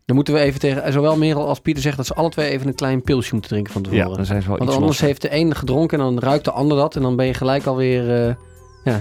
Dan 0.05 0.15
moeten 0.15 0.33
we 0.33 0.39
even 0.39 0.59
tegen, 0.59 0.91
zowel 0.93 1.17
Merel 1.17 1.47
als 1.47 1.59
Pieter 1.59 1.81
zeggen 1.83 2.03
dat 2.05 2.15
ze 2.15 2.21
alle 2.21 2.29
twee 2.29 2.49
even 2.49 2.67
een 2.67 2.75
klein 2.75 3.01
pilsje 3.01 3.31
moeten 3.33 3.51
drinken 3.51 3.73
van 3.73 3.81
Ja, 3.83 3.89
tevoren. 3.89 4.15
dan 4.17 4.25
zijn 4.25 4.41
ze 4.41 4.47
wel 4.47 4.57
Want 4.57 4.69
iets 4.69 4.79
anders 4.79 4.99
losser. 4.99 5.07
heeft 5.07 5.21
de 5.21 5.35
een 5.35 5.55
gedronken 5.55 5.99
en 5.99 6.03
dan 6.05 6.19
ruikt 6.19 6.45
de 6.45 6.51
ander 6.51 6.77
dat. 6.77 6.95
En 6.95 7.01
dan 7.01 7.15
ben 7.15 7.25
je 7.25 7.33
gelijk 7.33 7.65
alweer, 7.65 8.27
eh 8.27 8.95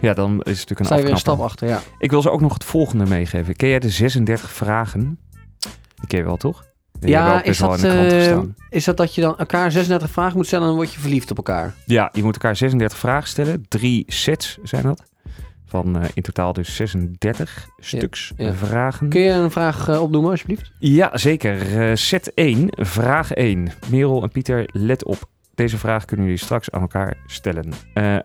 Ja, 0.00 0.14
dan 0.14 0.30
is 0.30 0.36
het 0.36 0.46
natuurlijk 0.46 0.80
een 0.80 0.84
sta 0.86 0.96
je 0.96 1.02
weer 1.02 1.10
een 1.12 1.18
stap 1.18 1.40
achter. 1.40 1.68
Ja. 1.68 1.80
Ik 1.98 2.10
wil 2.10 2.22
ze 2.22 2.30
ook 2.30 2.40
nog 2.40 2.52
het 2.54 2.64
volgende 2.64 3.06
meegeven. 3.06 3.56
Ken 3.56 3.68
jij 3.68 3.78
de 3.78 3.90
36 3.90 4.50
vragen? 4.50 5.18
Die 5.94 6.06
ken 6.06 6.18
je 6.18 6.24
wel, 6.24 6.36
toch? 6.36 6.64
Die 7.00 7.10
Ja, 7.10 7.42
is 7.42 7.58
dat, 7.58 7.80
gestaan. 7.80 8.54
is 8.70 8.84
dat 8.84 8.96
dat 8.96 9.14
je 9.14 9.20
dan 9.20 9.38
elkaar 9.38 9.70
36 9.72 10.10
vragen 10.10 10.36
moet 10.36 10.46
stellen 10.46 10.64
en 10.64 10.70
dan 10.70 10.80
word 10.80 10.94
je 10.94 11.00
verliefd 11.00 11.30
op 11.30 11.36
elkaar? 11.36 11.74
Ja, 11.86 12.08
je 12.12 12.22
moet 12.22 12.32
elkaar 12.34 12.56
36 12.56 12.98
vragen 12.98 13.28
stellen. 13.28 13.64
Drie 13.68 14.04
sets 14.06 14.58
zijn 14.62 14.82
dat. 14.82 15.02
Van 15.66 16.00
eh, 16.00 16.08
in 16.14 16.22
totaal 16.22 16.52
dus 16.52 16.76
36 16.76 17.68
stuks 17.78 18.32
ja. 18.36 18.54
vragen. 18.54 19.08
Kun 19.08 19.20
je 19.20 19.30
een 19.30 19.50
vraag 19.50 19.88
eh, 19.88 20.02
opnoemen 20.02 20.30
alsjeblieft? 20.30 20.70
Ja, 20.78 21.16
zeker. 21.16 21.80
Eh, 21.80 21.96
set 21.96 22.34
1, 22.34 22.68
vraag 22.70 23.32
1. 23.32 23.72
Merel 23.90 24.22
en 24.22 24.30
Pieter, 24.30 24.68
let 24.72 25.04
op. 25.04 25.30
Deze 25.54 25.78
vraag 25.78 26.04
kunnen 26.04 26.26
jullie 26.26 26.40
straks 26.40 26.70
aan 26.70 26.80
elkaar 26.80 27.16
stellen. 27.26 27.72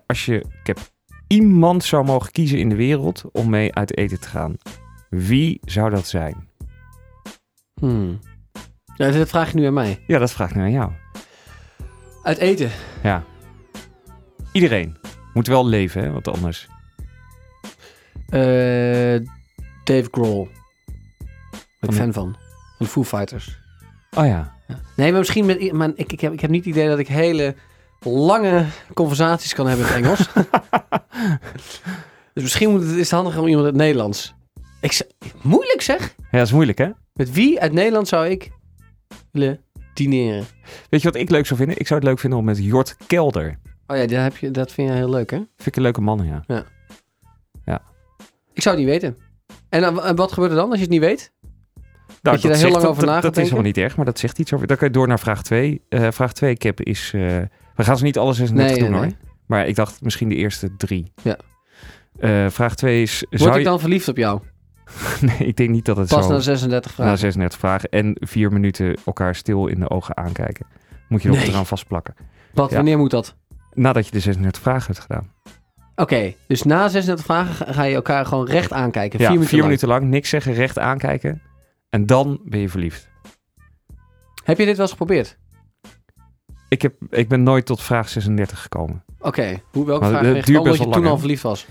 Als 0.05 0.25
je 0.25 0.35
ik 0.35 0.67
heb 0.67 0.79
iemand 1.27 1.83
zou 1.83 2.05
mogen 2.05 2.31
kiezen 2.31 2.57
in 2.57 2.69
de 2.69 2.75
wereld 2.75 3.23
om 3.31 3.49
mee 3.49 3.75
uit 3.75 3.97
eten 3.97 4.19
te 4.19 4.27
gaan, 4.27 4.55
wie 5.09 5.59
zou 5.63 5.89
dat 5.89 6.07
zijn? 6.07 6.47
Hmm. 7.79 8.19
Ja, 8.95 9.11
dat 9.11 9.29
vraag 9.29 9.51
je 9.51 9.57
nu 9.57 9.65
aan 9.65 9.73
mij. 9.73 9.99
Ja, 10.07 10.19
dat 10.19 10.31
vraag 10.31 10.49
ik 10.49 10.55
nu 10.55 10.61
aan 10.61 10.71
jou. 10.71 10.91
Uit 12.23 12.37
eten. 12.37 12.69
Ja. 13.03 13.23
Iedereen. 14.51 14.97
Moet 15.33 15.47
wel 15.47 15.67
leven, 15.67 16.03
hè? 16.03 16.11
Want 16.11 16.27
anders... 16.27 16.67
Eh, 18.29 19.27
Dave 19.83 20.07
Grohl. 20.11 20.47
Ben 21.79 21.89
ik 21.89 21.95
fan 21.95 22.13
van. 22.13 22.35
Van 22.77 22.87
Foo 22.87 23.03
Fighters. 23.03 23.59
Oh 24.17 24.25
ja. 24.25 24.57
Nee, 24.95 25.09
maar 25.09 25.19
misschien 25.19 25.45
met... 25.45 25.71
Maar 25.71 25.91
ik, 25.95 26.11
ik, 26.11 26.19
heb, 26.19 26.33
ik 26.33 26.39
heb 26.39 26.49
niet 26.49 26.65
het 26.65 26.75
idee 26.75 26.87
dat 26.87 26.99
ik 26.99 27.07
hele 27.07 27.55
lange 27.99 28.65
conversaties 28.93 29.53
kan 29.53 29.67
hebben 29.67 29.85
in 29.87 29.93
het 29.93 30.03
Engels. 30.03 30.29
dus 32.33 32.43
misschien 32.43 32.69
moet 32.69 32.81
het, 32.81 32.89
is 32.89 32.97
het 32.97 33.11
handiger 33.11 33.41
om 33.41 33.47
iemand 33.47 33.65
uit 33.65 33.75
het 33.75 33.83
Nederlands. 33.83 34.35
Ik, 34.81 35.01
moeilijk 35.41 35.81
zeg. 35.81 36.15
Ja, 36.17 36.37
dat 36.37 36.47
is 36.47 36.53
moeilijk, 36.53 36.77
hè? 36.77 36.89
Met 37.13 37.31
wie 37.31 37.59
uit 37.59 37.73
Nederland 37.73 38.07
zou 38.07 38.27
ik 38.27 38.51
willen 39.31 39.59
dineren? 39.93 40.45
Weet 40.89 41.01
je 41.01 41.11
wat 41.11 41.21
ik 41.21 41.29
leuk 41.29 41.45
zou 41.45 41.59
vinden? 41.59 41.79
Ik 41.79 41.87
zou 41.87 41.99
het 41.99 42.09
leuk 42.09 42.19
vinden 42.19 42.39
om 42.39 42.45
met 42.45 42.57
Jort 42.57 42.97
Kelder. 43.07 43.59
Oh 43.87 43.97
ja, 43.97 44.05
dat, 44.05 44.21
heb 44.21 44.37
je, 44.37 44.51
dat 44.51 44.71
vind 44.71 44.89
je 44.89 44.95
heel 44.95 45.09
leuk, 45.09 45.31
hè? 45.31 45.37
Vind 45.37 45.65
ik 45.65 45.75
een 45.75 45.81
leuke 45.81 46.01
man, 46.01 46.43
ja. 46.47 46.65
Ik 48.59 48.65
zou 48.65 48.75
het 48.77 48.85
niet 48.85 48.93
weten. 49.01 49.17
En, 49.69 49.81
dan- 49.81 50.03
en 50.03 50.15
wat 50.15 50.31
gebeurt 50.31 50.51
er 50.51 50.57
dan 50.57 50.67
als 50.69 50.75
je 50.77 50.81
het 50.83 50.91
niet 50.91 51.01
weet? 51.01 51.31
Nou, 52.21 52.37
je 52.41 52.47
daar 52.47 52.57
heel 52.57 52.71
lang 52.71 52.83
over 52.85 53.05
na 53.05 53.13
dat, 53.13 53.21
dat 53.21 53.37
is 53.37 53.43
helemaal 53.43 53.63
niet 53.63 53.77
erg, 53.77 53.95
maar 53.95 54.05
dat 54.05 54.19
zegt 54.19 54.39
iets 54.39 54.53
over. 54.53 54.67
Dan 54.67 54.77
kan 54.77 54.87
je 54.87 54.93
door 54.93 55.07
naar 55.07 55.19
vraag 55.19 55.43
2. 55.43 55.81
vraag 55.89 56.33
2, 56.33 56.55
Cap, 56.55 56.81
is... 56.81 57.11
eh, 57.15 57.21
we 57.75 57.83
gaan 57.83 57.97
ze 57.97 58.03
niet 58.03 58.17
alle 58.17 58.33
36 58.33 58.75
Nee, 58.77 58.83
doen, 58.83 58.91
nee, 58.91 58.99
hoor. 59.09 59.17
nee. 59.19 59.29
Maar 59.47 59.67
ik 59.67 59.75
dacht 59.75 60.01
misschien 60.01 60.29
de 60.29 60.35
eerste 60.35 60.75
drie. 60.77 61.11
Ja. 61.23 61.37
Eh, 62.19 62.49
vraag 62.49 62.75
2 62.75 63.01
is... 63.01 63.25
Word 63.29 63.41
zou 63.41 63.51
ik 63.53 63.57
je- 63.59 63.63
dan 63.63 63.79
verliefd 63.79 64.07
op 64.07 64.17
jou? 64.17 64.41
nee, 65.21 65.37
ik 65.37 65.55
denk 65.57 65.69
niet 65.69 65.85
dat 65.85 65.97
het 65.97 66.07
Pas 66.09 66.25
zo... 66.25 66.31
na 66.31 66.39
36 66.39 66.91
vragen. 66.91 67.11
na 67.11 67.17
36 67.19 67.59
vragen 67.59 67.89
en 67.89 68.15
vier 68.19 68.51
minuten 68.51 68.97
elkaar 69.05 69.35
stil 69.35 69.67
in 69.67 69.79
de 69.79 69.89
ogen 69.89 70.17
aankijken. 70.17 70.65
Moet 71.09 71.21
je 71.21 71.27
nog 71.27 71.37
Nee. 71.37 71.47
eraan 71.47 71.65
vastplakken. 71.65 72.13
Wat, 72.53 72.69
Ja. 72.69 72.75
wanneer 72.75 72.97
moet 72.97 73.11
dat? 73.11 73.35
Nadat 73.73 74.05
je 74.05 74.11
de 74.11 74.19
36 74.19 74.61
vragen 74.61 74.85
hebt 74.93 74.99
gedaan. 74.99 75.31
Oké, 75.99 76.33
dus 76.47 76.63
na 76.63 76.87
36 76.87 77.25
vragen 77.25 77.73
ga- 77.73 77.83
je 77.83 77.95
elkaar 77.95 78.25
gewoon 78.25 78.45
recht 78.45 78.73
aankijken. 78.73 79.19
Ja, 79.19 79.25
vier 79.25 79.33
minuten 79.35 79.57
lang. 79.57 79.65
minuten 79.69 79.87
lang. 79.87 80.03
Niks 80.03 80.29
zeggen, 80.29 80.53
recht 80.53 80.79
aankijken. 80.79 81.41
En 81.89 82.05
dan 82.05 82.39
ben 82.43 82.59
je 82.59 82.69
verliefd. 82.69 83.09
Heb 84.43 84.57
je 84.57 84.65
dit 84.65 84.73
wel 84.77 84.81
eens 84.85 84.91
geprobeerd? 84.91 85.37
Ik, 86.69 86.81
heb, 86.81 86.93
ik 87.09 87.27
ben 87.27 87.43
nooit 87.43 87.65
tot 87.65 87.81
vraag 87.81 88.09
36 88.09 88.61
gekomen. 88.61 89.03
Oké, 89.19 89.61
hoe 89.71 89.85
welke 89.85 90.01
Maar 90.01 90.09
vraag 90.09 90.21
ben 90.21 90.35
je 90.35 90.43
gekomen 90.43 90.63
dat 90.71 90.77
je 90.77 90.89
toen 90.89 91.05
al 91.05 91.17
verliefd 91.17 91.43
was? 91.43 91.67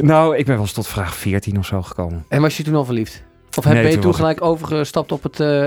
Nou, 0.00 0.36
ik 0.36 0.44
ben 0.44 0.54
wel 0.54 0.62
eens 0.64 0.72
tot 0.72 0.86
vraag 0.86 1.14
14 1.14 1.58
of 1.58 1.66
zo 1.66 1.82
gekomen. 1.82 2.24
En 2.28 2.40
was 2.40 2.56
je 2.56 2.62
toen 2.62 2.74
al 2.74 2.84
verliefd? 2.84 3.22
Of 3.56 3.64
heb 3.64 3.74
Nee, 3.74 3.90
je 3.90 3.98
toen 3.98 4.14
gelijk 4.14 4.42
overgestapt 4.42 5.12
op 5.12 5.22
het 5.22 5.40
eh, 5.40 5.64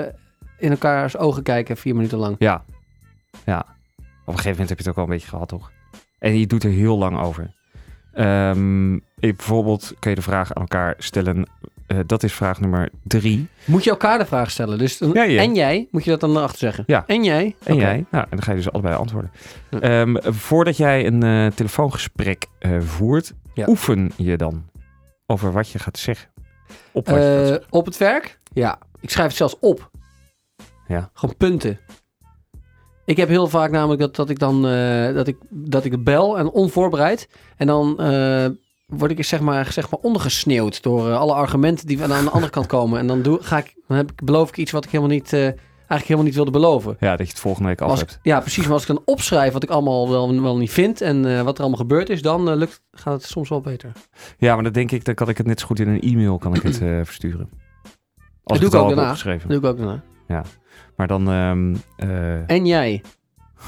in 0.58 0.72
elkaars 0.72 1.18
ogen 1.18 1.44
kijken 1.44 1.78
vier 1.78 1.96
minuten 1.96 2.18
lang? 2.18 2.36
Ja. 2.40 2.64
Ja. 3.46 3.60
Op 3.60 3.68
een 4.28 4.34
gegeven 4.34 4.52
moment 4.52 4.70
heb 4.70 4.78
je 4.78 4.84
het 4.84 4.88
ook 4.88 4.96
wel 4.96 5.04
een 5.06 5.12
beetje 5.12 5.28
gehad, 5.28 5.48
toch? 5.48 5.72
En 6.20 6.40
je 6.40 6.48
doet 6.48 6.64
er 6.64 6.70
heel 6.72 6.98
lang 6.98 7.20
over. 7.20 7.54
Ik- 9.20 9.36
bijvoorbeeld 9.38 9.94
kun 10.00 10.10
je 10.10 10.16
de 10.16 10.22
vraag 10.22 10.54
aan 10.54 10.62
elkaar 10.62 10.96
stellen. 10.98 11.48
eh, 11.88 11.98
dat 12.06 12.24
is 12.24 12.34
vraag 12.34 12.60
nummer 12.60 12.90
drie. 13.04 13.48
Moet 13.66 13.84
je 13.84 13.90
elkaar 13.90 14.18
de 14.18 14.26
vraag 14.26 14.52
stellen? 14.52 14.78
Dus 14.78 14.98
dan- 14.98 15.12
Ja, 15.14 15.24
ja. 15.24 15.42
En 15.42 15.56
jij, 15.56 15.88
moet 15.92 16.04
je 16.04 16.10
dat 16.10 16.20
dan 16.20 16.36
erachter 16.38 16.58
zeggen? 16.58 16.84
Ja. 16.88 17.04
En 17.08 17.24
jij? 17.24 17.56
En 17.64 17.76
jij? 17.76 18.06
Nou, 18.12 18.24
en 18.24 18.30
dan 18.30 18.42
ga 18.44 18.52
je 18.52 18.58
dus 18.58 18.72
allebei 18.72 18.96
antwoorden. 18.96 19.32
Ehm, 19.80 20.16
voordat 20.34 20.78
jij 20.78 21.06
een 21.08 21.24
eh, 21.24 21.48
telefoongesprek 21.48 22.46
eh, 22.60 22.80
voert, 22.80 23.34
oefen 23.68 24.12
je 24.16 24.38
dan 24.38 24.70
over 25.26 25.52
wat 25.52 25.70
je 25.70 25.80
gaat 25.80 25.98
zeggen. 25.98 26.30
Op 26.92 27.06
wat 27.08 27.16
je 27.16 27.22
gaat 27.22 27.48
zeggen. 27.48 27.66
op 27.70 27.86
het 27.86 27.98
werk? 27.98 28.40
Ja. 28.54 28.80
Ik 29.00 29.10
schrijf 29.10 29.28
het 29.28 29.38
zelfs 29.38 29.60
op. 29.60 29.90
Ja. 30.88 31.10
Gewoon 31.14 31.38
punten. 31.38 31.80
Ik 33.12 33.18
heb 33.18 33.30
heel 33.30 33.48
vaak 33.48 33.72
namelijk 33.72 34.02
dat, 34.02 34.16
dat 34.16 34.30
ik 34.30 34.40
dan 34.40 34.68
eh, 34.68 35.14
dat 35.14 35.28
ik, 35.28 35.38
dat 35.50 35.86
ik 35.86 36.04
bel 36.04 36.38
en 36.38 36.50
onvoorbereid. 36.50 37.30
En 37.58 37.68
dan 37.68 38.00
eh, 38.00 38.46
word 38.86 39.12
ik 39.12 39.24
zeg 39.24 39.40
maar, 39.40 39.72
zeg 39.72 39.90
maar 39.90 40.00
ondergesneeuwd 40.00 40.84
door 40.84 41.10
eh, 41.10 41.18
alle 41.18 41.34
argumenten 41.34 41.88
die 41.88 42.04
aan 42.04 42.24
de 42.24 42.30
andere 42.30 42.52
kant 42.52 42.66
komen. 42.66 43.00
En 43.00 43.08
dan, 43.08 43.22
doe, 43.22 43.38
ga 43.42 43.58
ik, 43.58 43.74
dan 43.88 43.98
heb 43.98 44.12
ik, 44.12 44.24
beloof 44.24 44.50
ik 44.50 44.58
iets 44.58 44.72
wat 44.72 44.86
ik 44.86 44.92
helemaal 44.92 45.14
niet, 45.14 45.34
eigenlijk 45.34 45.58
helemaal 45.88 46.24
niet 46.24 46.36
wilde 46.36 46.52
beloven. 46.52 46.98
Ja, 47.00 47.16
dat 47.16 47.26
je 47.26 47.32
het 47.34 47.42
volgende 47.42 47.68
week 47.68 47.82
af 47.82 47.98
hebt. 47.98 48.20
ja, 48.22 48.40
precies. 48.40 48.64
Maar 48.64 48.74
als 48.74 48.82
ik 48.82 48.88
dan 48.88 49.02
opschrijf 49.06 49.54
wat 49.54 49.64
ik 49.64 49.70
allemaal 49.70 50.10
wel, 50.10 50.42
wel 50.42 50.58
niet 50.58 50.72
vind 50.72 51.02
en 51.02 51.44
wat 51.44 51.56
er 51.56 51.62
allemaal 51.62 51.80
gebeurd 51.80 52.10
is, 52.10 52.22
dan 52.22 52.56
lukt, 52.56 52.82
gaat 52.92 53.14
het 53.14 53.24
soms 53.24 53.50
wel 53.50 53.62
beter. 53.62 53.92
Ja, 54.38 54.54
maar 54.54 54.64
dan 54.64 54.74
denk 54.74 54.92
ik, 54.92 55.06
dan 55.06 55.16
kan 55.16 55.30
ik 55.30 55.38
het 55.38 55.48
net 55.48 55.60
zo 55.60 55.66
goed 55.66 55.80
in 55.80 55.88
een 55.88 56.02
e-mail 56.02 56.38
kan 56.38 56.56
ik 56.56 56.62
het 56.62 56.78
versturen. 57.04 57.50
Als 58.44 58.60
doe 58.60 58.70
ik 58.70 58.76
ook 58.76 58.88
daarna. 58.88 59.16
Dat 59.24 59.42
doe 59.48 59.58
ik 59.58 59.66
ook 59.66 59.78
daarna. 59.78 60.04
Maar 60.96 61.08
dan... 61.08 61.30
ehm, 61.30 61.76
eh, 61.96 62.50
En 62.50 62.66
jij. 62.66 63.02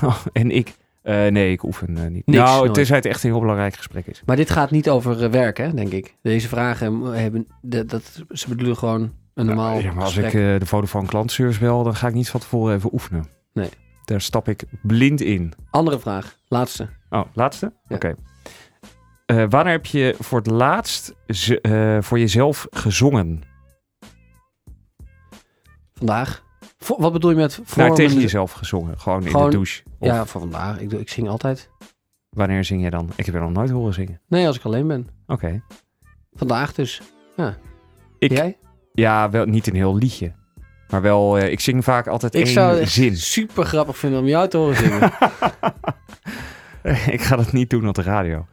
en 0.33 0.51
ik? 0.51 0.75
Eh, 1.01 1.27
nee, 1.27 1.51
ik 1.51 1.63
oefen 1.63 1.97
eh, 1.97 2.03
niet. 2.03 2.25
Niks, 2.25 2.39
nou, 2.39 2.57
nooit. 2.57 2.73
tenzij 2.73 2.95
het 2.95 3.05
echt 3.05 3.23
een 3.23 3.29
heel 3.29 3.39
belangrijk 3.39 3.75
gesprek 3.75 4.07
is. 4.07 4.21
Maar 4.25 4.35
dit 4.35 4.49
gaat 4.49 4.71
niet 4.71 4.89
over 4.89 5.31
werk, 5.31 5.57
hè, 5.57 5.73
denk 5.73 5.91
ik. 5.91 6.15
Deze 6.21 6.47
vragen 6.47 7.01
hebben, 7.01 7.47
dat, 7.61 7.89
dat, 7.89 8.23
ze 8.29 8.49
bedoelen 8.49 8.77
gewoon 8.77 9.13
een 9.33 9.45
normaal 9.45 9.79
ja, 9.79 9.93
maar 9.93 10.03
als 10.03 10.13
gesprek. 10.13 10.53
ik 10.53 10.59
de 10.59 10.65
Vodafone 10.65 11.07
klantservice 11.07 11.59
bel, 11.59 11.83
dan 11.83 11.95
ga 11.95 12.07
ik 12.07 12.13
niet 12.13 12.29
van 12.29 12.39
tevoren 12.39 12.75
even 12.75 12.93
oefenen. 12.93 13.25
Nee. 13.53 13.69
Daar 14.05 14.21
stap 14.21 14.47
ik 14.47 14.63
blind 14.81 15.21
in. 15.21 15.53
Andere 15.69 15.99
vraag, 15.99 16.37
laatste. 16.47 16.89
Oh, 17.09 17.23
laatste? 17.33 17.73
Ja. 17.87 17.95
Oké. 17.95 18.15
Eh, 19.25 19.45
wanneer 19.49 19.73
heb 19.73 19.85
je 19.85 20.15
voor 20.19 20.37
het 20.37 20.47
laatst 20.47 21.15
voor 21.99 22.19
jezelf 22.19 22.67
gezongen? 22.69 23.41
Vandaag. 25.93 26.42
Voor- 26.83 27.01
wat 27.01 27.13
bedoel 27.13 27.29
je 27.29 27.35
met 27.35 27.59
voor 27.63 27.83
nou, 27.83 27.95
tegen 27.95 28.19
jezelf 28.19 28.51
gezongen. 28.51 28.99
Gewoon, 28.99 29.25
in 29.25 29.31
de 29.33 29.49
douche. 29.49 29.83
Of 29.99 30.07
Ja, 30.07 30.25
voor 30.25 30.41
vandaag. 30.41 30.79
Ik, 30.79 30.91
ik 30.91 31.09
zing 31.09 31.27
altijd. 31.29 31.69
wanneer 32.29 32.63
zing 32.63 32.83
je 32.83 32.89
dan? 32.89 33.09
Ik 33.15 33.25
heb 33.25 33.35
je 33.35 33.41
nog 33.41 33.51
nooit 33.51 33.69
horen 33.69 33.93
zingen. 33.93 34.21
Nee, 34.27 34.47
als 34.47 34.57
ik 34.57 34.63
alleen 34.63 34.87
ben. 34.87 35.07
Oké. 35.27 35.63
Vandaag 36.33 36.73
dus. 36.73 37.01
Ik, 38.19 38.31
Jij? 38.31 38.57
Ja, 38.93 39.29
wel 39.29 39.45
niet 39.45 39.67
een 39.67 39.75
heel 39.75 39.95
liedje. 39.95 40.33
Maar 40.89 41.01
wel, 41.01 41.37
eh, 41.37 41.51
ik 41.51 41.59
zing 41.59 41.83
vaak 41.83 42.07
altijd 42.07 42.35
Ik 42.35 42.43
één 42.45 42.53
zou 42.53 42.79
het 42.79 42.89
zin. 42.89 43.17
super 43.37 43.65
grappig 43.65 43.97
vinden 43.97 44.19
om 44.19 44.25
jou 44.27 44.47
te 44.49 44.57
horen 44.57 44.75
zingen. 44.75 45.11
ik 47.15 47.21
ga 47.21 47.35
dat 47.35 47.51
niet 47.51 47.69
doen 47.69 47.87
op 47.87 47.95
de 47.95 48.01
radio. 48.01 48.45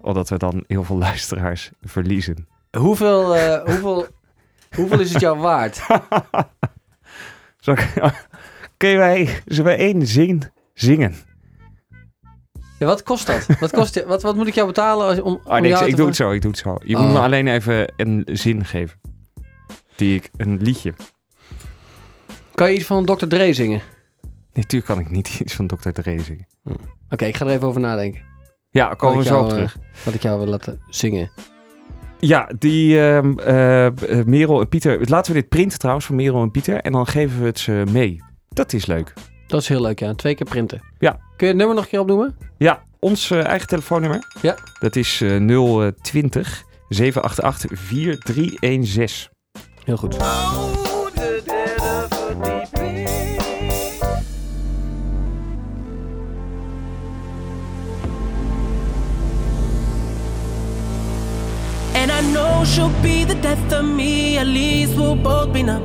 Omdat 0.00 0.28
we 0.28 0.36
dan 0.36 0.64
heel 0.66 0.84
veel 0.84 0.98
luisteraars 0.98 1.70
verliezen. 1.82 2.46
hoeveel, 2.78 3.36
eh, 3.36 3.64
hoeveel, 3.64 4.06
hoeveel 4.76 5.00
is 5.00 5.12
het 5.12 5.20
jou 5.20 5.38
waard? 5.38 5.86
Zal 7.76 8.06
ik, 8.06 8.26
kun 8.76 8.96
wij, 8.96 9.42
zullen 9.46 9.70
we 9.72 9.78
één 9.78 10.06
zin 10.06 10.42
zingen? 10.74 11.14
Ja, 12.78 12.86
wat 12.86 13.02
kost 13.02 13.26
dat? 13.26 13.46
Wat, 13.60 13.70
kost, 13.70 13.94
je- 13.94 14.06
wat, 14.06 14.22
wat 14.22 14.36
moet 14.36 14.46
ik 14.46 14.54
jou 14.54 14.66
betalen 14.66 15.06
als, 15.06 15.20
om, 15.20 15.40
Oh 15.44 15.54
om 15.54 15.60
nee, 15.60 15.70
ik, 15.70 15.76
jou 15.76 15.84
ik 15.84 15.90
te 15.90 15.96
doe 15.96 16.06
het 16.06 16.16
zo, 16.16 16.30
ik 16.32 16.42
doe 16.42 16.50
het 16.50 16.60
zo. 16.60 16.76
Je 16.84 16.96
Oh. 16.96 17.02
moet 17.02 17.12
me 17.12 17.18
alleen 17.18 17.46
even 17.48 17.92
een 17.96 18.22
zin 18.32 18.64
geven. 18.64 19.00
Die 19.96 20.14
ik, 20.14 20.30
een 20.36 20.62
liedje. 20.62 20.94
Kan 22.54 22.70
je 22.70 22.76
iets 22.76 22.86
van 22.86 23.04
Dr. 23.04 23.26
Dre 23.26 23.52
zingen? 23.52 23.80
Natuurlijk 24.52 24.84
kan 24.92 25.00
ik 25.00 25.10
niet 25.10 25.28
iets 25.40 25.54
van 25.54 25.66
Dr. 25.66 25.88
Dre 25.90 26.20
zingen. 26.20 26.46
Oké, 27.10 27.24
ik 27.24 27.36
ga 27.36 27.46
er 27.46 27.52
even 27.52 27.68
over 27.68 27.80
nadenken. 27.80 28.22
Ja, 28.70 28.94
komen 28.94 29.16
we 29.16 29.22
ik 29.22 29.28
zo 29.28 29.34
jou, 29.34 29.44
op 29.44 29.50
eh, 29.50 29.56
terug. 29.56 29.76
Wat 30.04 30.14
ik 30.14 30.22
jou 30.22 30.38
wil 30.38 30.48
laten 30.48 30.80
zingen. 30.88 31.30
Ja, 32.20 32.48
die 32.58 33.00
eh, 33.00 33.88
Merel 34.24 34.60
en 34.60 34.68
Pieter. 34.68 35.08
Laten 35.08 35.32
we 35.32 35.40
dit 35.40 35.48
printen 35.48 35.78
trouwens 35.78 36.06
van 36.06 36.16
Merel 36.16 36.42
en 36.42 36.50
Pieter. 36.50 36.80
En 36.80 36.92
dan 36.92 37.06
geven 37.06 37.40
we 37.40 37.46
het 37.46 37.58
ze 37.58 37.82
mee. 37.90 38.22
Dat 38.48 38.72
is 38.72 38.86
leuk. 38.86 39.12
Dat 39.46 39.60
is 39.60 39.68
heel 39.68 39.80
leuk, 39.80 39.98
ja. 39.98 40.14
Twee 40.14 40.34
keer 40.34 40.46
printen. 40.46 40.82
Ja. 40.98 41.10
Kun 41.10 41.20
je 41.36 41.46
het 41.46 41.56
nummer 41.56 41.74
nog 41.74 41.84
een 41.84 41.90
keer 41.90 42.00
opnoemen? 42.00 42.36
Ja, 42.58 42.82
ons 42.98 43.30
eh, 43.30 43.44
eigen 43.44 43.68
telefoonnummer. 43.68 44.18
Ja. 44.42 44.56
Dat 44.80 44.96
is 44.96 45.20
eh 45.20 45.92
020 46.02 46.64
788 46.88 47.70
4316. 47.78 49.30
Heel 49.84 49.96
goed. 49.96 50.16
And 62.00 62.10
I 62.10 62.22
know 62.32 62.64
she'll 62.64 63.02
be 63.02 63.24
the 63.24 63.34
death 63.34 63.72
of 63.74 63.84
me, 63.84 64.38
at 64.38 64.46
least 64.46 64.96
we'll 64.96 65.16
both 65.16 65.52
be 65.52 65.62
numb. 65.62 65.84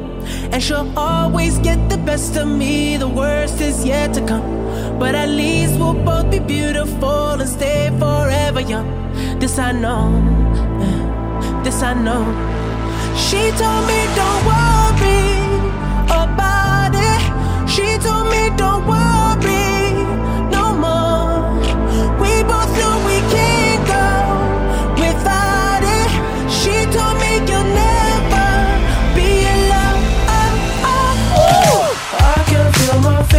And 0.54 0.64
she'll 0.64 0.90
always 0.98 1.58
get 1.58 1.90
the 1.90 1.98
best 1.98 2.38
of 2.38 2.48
me, 2.48 2.96
the 2.96 3.10
worst 3.10 3.60
is 3.60 3.84
yet 3.84 4.14
to 4.14 4.26
come. 4.26 4.48
But 4.98 5.14
at 5.14 5.28
least 5.28 5.78
we'll 5.78 5.94
both 5.94 6.32
be 6.32 6.40
beautiful 6.40 7.32
and 7.42 7.50
stay 7.50 7.92
forever 8.00 8.62
young. 8.62 8.88
This 9.40 9.60
I 9.60 9.74
know, 9.74 10.08
this 11.66 11.84
I 11.84 11.94
know. 11.94 12.24
She 13.26 13.52
told 13.60 13.84
me 13.92 14.00
don't 14.20 14.42
worry 14.52 15.36
about 16.24 16.94
it. 17.12 17.22
She 17.70 17.98
told 17.98 18.28
me 18.32 18.56
don't 18.56 18.88
worry 18.88 19.75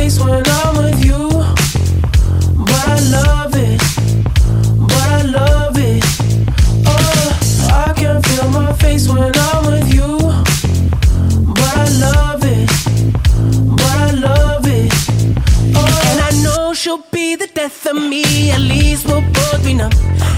face 0.07 0.21
when 0.21 0.43
I'm 0.47 0.77
with 0.77 1.05
you, 1.05 1.29
but 2.69 2.83
I 2.95 2.99
love 3.17 3.55
it, 3.57 3.81
but 4.91 5.07
I 5.19 5.23
love 5.39 5.77
it. 5.79 6.03
Oh, 6.93 7.87
I 7.87 7.93
can 8.01 8.23
feel 8.23 8.49
my 8.51 8.73
face 8.75 9.09
when 9.09 9.33
I'm 9.49 9.67
with 9.67 9.89
you, 9.93 10.11
but 11.59 11.73
I 11.85 11.89
love 12.07 12.43
it, 12.45 12.69
but 13.79 13.95
I 14.05 14.11
love 14.29 14.67
it. 14.81 14.93
Oh, 15.79 16.09
and 16.11 16.19
I 16.29 16.31
know 16.45 16.73
she'll 16.73 17.05
be 17.11 17.35
the 17.35 17.49
death 17.49 17.87
of 17.87 17.97
me. 17.97 18.53
At 18.53 18.61
least 18.61 19.07
we'll 19.07 19.27
both 19.39 19.65
be 19.65 19.75
numb. 19.75 19.93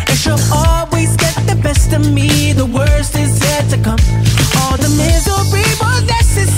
And 0.08 0.16
she'll 0.22 0.44
always 0.52 1.14
get 1.16 1.34
the 1.46 1.58
best 1.62 1.92
of 1.92 2.02
me. 2.16 2.52
The 2.52 2.66
worst 2.66 3.16
is 3.16 3.32
yet 3.42 3.68
to 3.72 3.78
come. 3.86 4.00
All 4.60 4.76
the 4.84 4.90
misery 5.02 5.68
was 5.82 6.02
necessary 6.16 6.57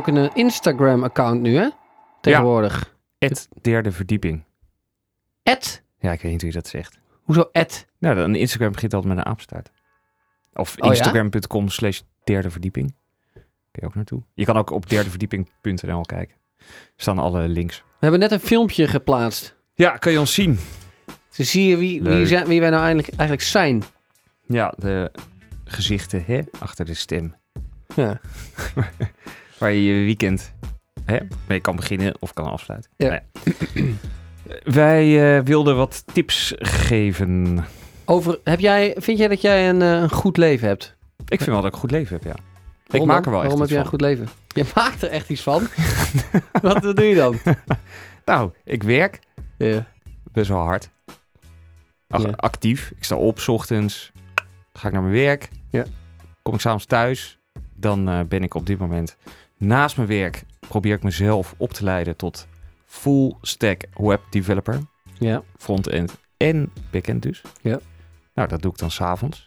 ook 0.00 0.06
een 0.06 0.16
eh, 0.16 0.30
Instagram-account 0.34 1.40
nu, 1.40 1.56
hè? 1.56 1.68
Tegenwoordig. 2.20 2.94
Het 3.18 3.48
derde 3.60 3.92
verdieping. 3.92 4.44
Ed? 5.42 5.82
Ja, 5.98 6.12
ik 6.12 6.20
weet 6.20 6.32
niet 6.32 6.40
hoe 6.40 6.50
je 6.50 6.56
dat 6.56 6.68
zegt. 6.68 6.98
Hoezo 7.22 7.48
Ed? 7.52 7.86
Nou, 7.98 8.16
dan 8.16 8.34
Instagram 8.34 8.72
begint 8.72 8.94
altijd 8.94 9.14
met 9.14 9.24
een 9.24 9.30
apenstaart. 9.30 9.70
Of 10.52 10.76
Oh 10.78 10.88
instagram.com 10.88 11.68
slash 11.68 12.00
derde 12.24 12.50
verdieping. 12.50 12.94
Kun 13.32 13.42
je 13.72 13.86
ook 13.86 13.94
naartoe. 13.94 14.22
Je 14.34 14.44
kan 14.44 14.56
ook 14.56 14.70
op 14.70 14.88
derdeverdieping.nl 14.88 16.00
kijken. 16.00 16.36
Er 16.58 16.64
staan 16.96 17.18
alle 17.18 17.48
links. 17.48 17.76
We 17.76 17.84
hebben 17.98 18.20
net 18.20 18.32
een 18.32 18.40
filmpje 18.40 18.88
geplaatst. 18.88 19.56
Ja, 19.74 19.96
kan 19.96 20.12
je 20.12 20.18
ons 20.20 20.34
zien. 20.34 20.58
Dus 21.36 21.50
zie 21.50 21.68
je 21.68 21.76
wie, 21.76 22.02
wie, 22.02 22.26
zijn, 22.26 22.46
wie 22.46 22.60
wij 22.60 22.70
nou 22.70 22.82
eigenlijk, 22.82 23.08
eigenlijk 23.08 23.48
zijn. 23.48 23.82
Ja, 24.46 24.74
de 24.76 25.12
gezichten 25.64 26.24
hè, 26.26 26.40
achter 26.58 26.84
de 26.84 26.94
stem. 26.94 27.34
Ja. 27.94 28.20
Waar 29.60 29.72
je 29.72 29.84
je 29.84 30.04
weekend 30.04 30.52
hè, 31.04 31.18
mee 31.48 31.60
kan 31.60 31.76
beginnen 31.76 32.14
of 32.18 32.32
kan 32.32 32.44
afsluiten. 32.50 32.90
Ja. 32.96 33.08
Nou 33.08 33.20
ja. 33.74 33.82
Wij 34.64 35.36
eh, 35.38 35.44
wilden 35.44 35.76
wat 35.76 36.02
tips 36.12 36.54
geven. 36.58 37.64
Over, 38.04 38.38
heb 38.44 38.60
jij, 38.60 38.94
vind 38.98 39.18
jij 39.18 39.28
dat 39.28 39.40
jij 39.40 39.68
een, 39.68 39.82
eh, 39.82 39.88
een 39.92 40.10
goed 40.10 40.36
leven 40.36 40.68
hebt? 40.68 40.96
Ik 41.28 41.38
vind 41.38 41.44
wel 41.50 41.56
dat 41.56 41.66
ik 41.66 41.72
een 41.72 41.78
goed 41.80 41.90
leven 41.90 42.16
heb, 42.22 42.24
ja. 42.24 42.34
ik 42.98 43.04
maak 43.04 43.24
er 43.24 43.30
wel 43.30 43.42
echt 43.42 43.50
Waarom 43.52 43.60
heb 43.60 43.60
iets 43.60 43.70
jij 43.70 43.78
een 43.78 43.84
van. 43.84 43.92
goed 43.92 44.00
leven? 44.00 44.28
Je 44.48 44.64
maakt 44.74 45.02
er 45.02 45.08
echt 45.10 45.28
iets 45.30 45.42
van? 45.42 45.66
wat, 46.62 46.82
wat 46.82 46.96
doe 46.96 47.04
je 47.04 47.14
dan? 47.14 47.38
Nou, 48.24 48.50
ik 48.64 48.82
werk 48.82 49.18
Ja. 49.58 49.86
best 50.32 50.48
wel 50.48 50.58
hard. 50.58 50.90
Ach, 52.08 52.22
Ja. 52.22 52.30
Actief. 52.36 52.92
Ik 52.96 53.04
sta 53.04 53.16
op 53.16 53.38
's 53.40 53.48
ochtends. 53.48 54.12
Ga 54.72 54.86
ik 54.86 54.92
naar 54.92 55.02
mijn 55.02 55.14
werk. 55.14 55.48
Ja. 55.70 55.84
Kom 56.42 56.54
ik 56.54 56.60
s'avonds 56.60 56.84
thuis. 56.86 57.38
Dan 57.74 58.08
eh, 58.08 58.20
ben 58.28 58.42
ik 58.42 58.54
op 58.54 58.66
dit 58.66 58.78
moment 58.78 59.16
naast 59.60 59.96
mijn 59.96 60.08
werk. 60.08 60.42
Probeer 60.68 60.94
ik 60.94 61.02
mezelf 61.02 61.54
op 61.56 61.72
te 61.72 61.84
leiden 61.84 62.16
tot 62.16 62.46
full 62.86 63.34
stack 63.42 63.82
web 63.94 64.20
developer. 64.30 64.78
ja. 65.18 65.42
Frontend 65.58 66.18
en 66.36 66.72
backend 66.90 67.22
dus. 67.22 67.42
Ja. 67.60 67.78
Nou, 68.34 68.48
dat 68.48 68.62
doe 68.62 68.72
ik 68.72 68.78
dan 68.78 68.90
s'avonds. 68.90 69.46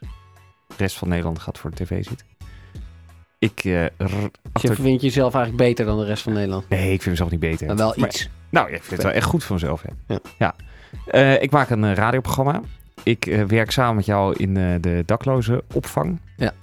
De 0.68 0.74
rest 0.78 0.98
van 0.98 1.08
Nederland 1.08 1.40
gaat 1.40 1.58
voor 1.58 1.70
de 1.70 1.84
tv 1.84 2.06
zitten. 2.06 2.28
Ik, 3.40 3.62
Dus 3.64 4.62
je 4.62 4.74
vindt 4.76 5.02
jezelf 5.02 5.34
eigenlijk 5.34 5.64
beter 5.64 5.86
dan 5.86 5.98
de 6.00 6.06
rest 6.06 6.24
van 6.24 6.34
Nederland. 6.34 6.70
Nee, 6.70 6.84
ik 6.94 7.02
vind 7.02 7.06
mezelf 7.06 7.32
niet 7.32 7.40
beter. 7.40 7.68
Maar 7.68 7.76
wel 7.76 7.94
Maar- 7.98 8.08
iets. 8.10 8.30
nou, 8.50 8.70
ja, 8.70 8.76
ik 8.76 8.82
vind 8.84 8.92
het 8.92 9.04
wel 9.04 9.12
echt 9.12 9.26
goed 9.28 9.44
van 9.44 9.56
mezelf. 9.56 9.84
Ja. 9.84 9.94
Ja. 10.08 10.20
ja. 10.38 10.56
Eh, 11.06 11.42
ik 11.42 11.52
maak 11.52 11.70
een 11.70 11.84
eh, 11.84 11.94
radioprogramma. 11.94 12.62
Ik 13.04 13.26
werk 13.48 13.72
samen 13.72 13.96
met 13.96 14.06
jou 14.06 14.36
in 14.38 14.54
de 14.82 15.04
dakloze 15.06 15.64
opvang. 15.74 16.20
Ja. 16.38 16.54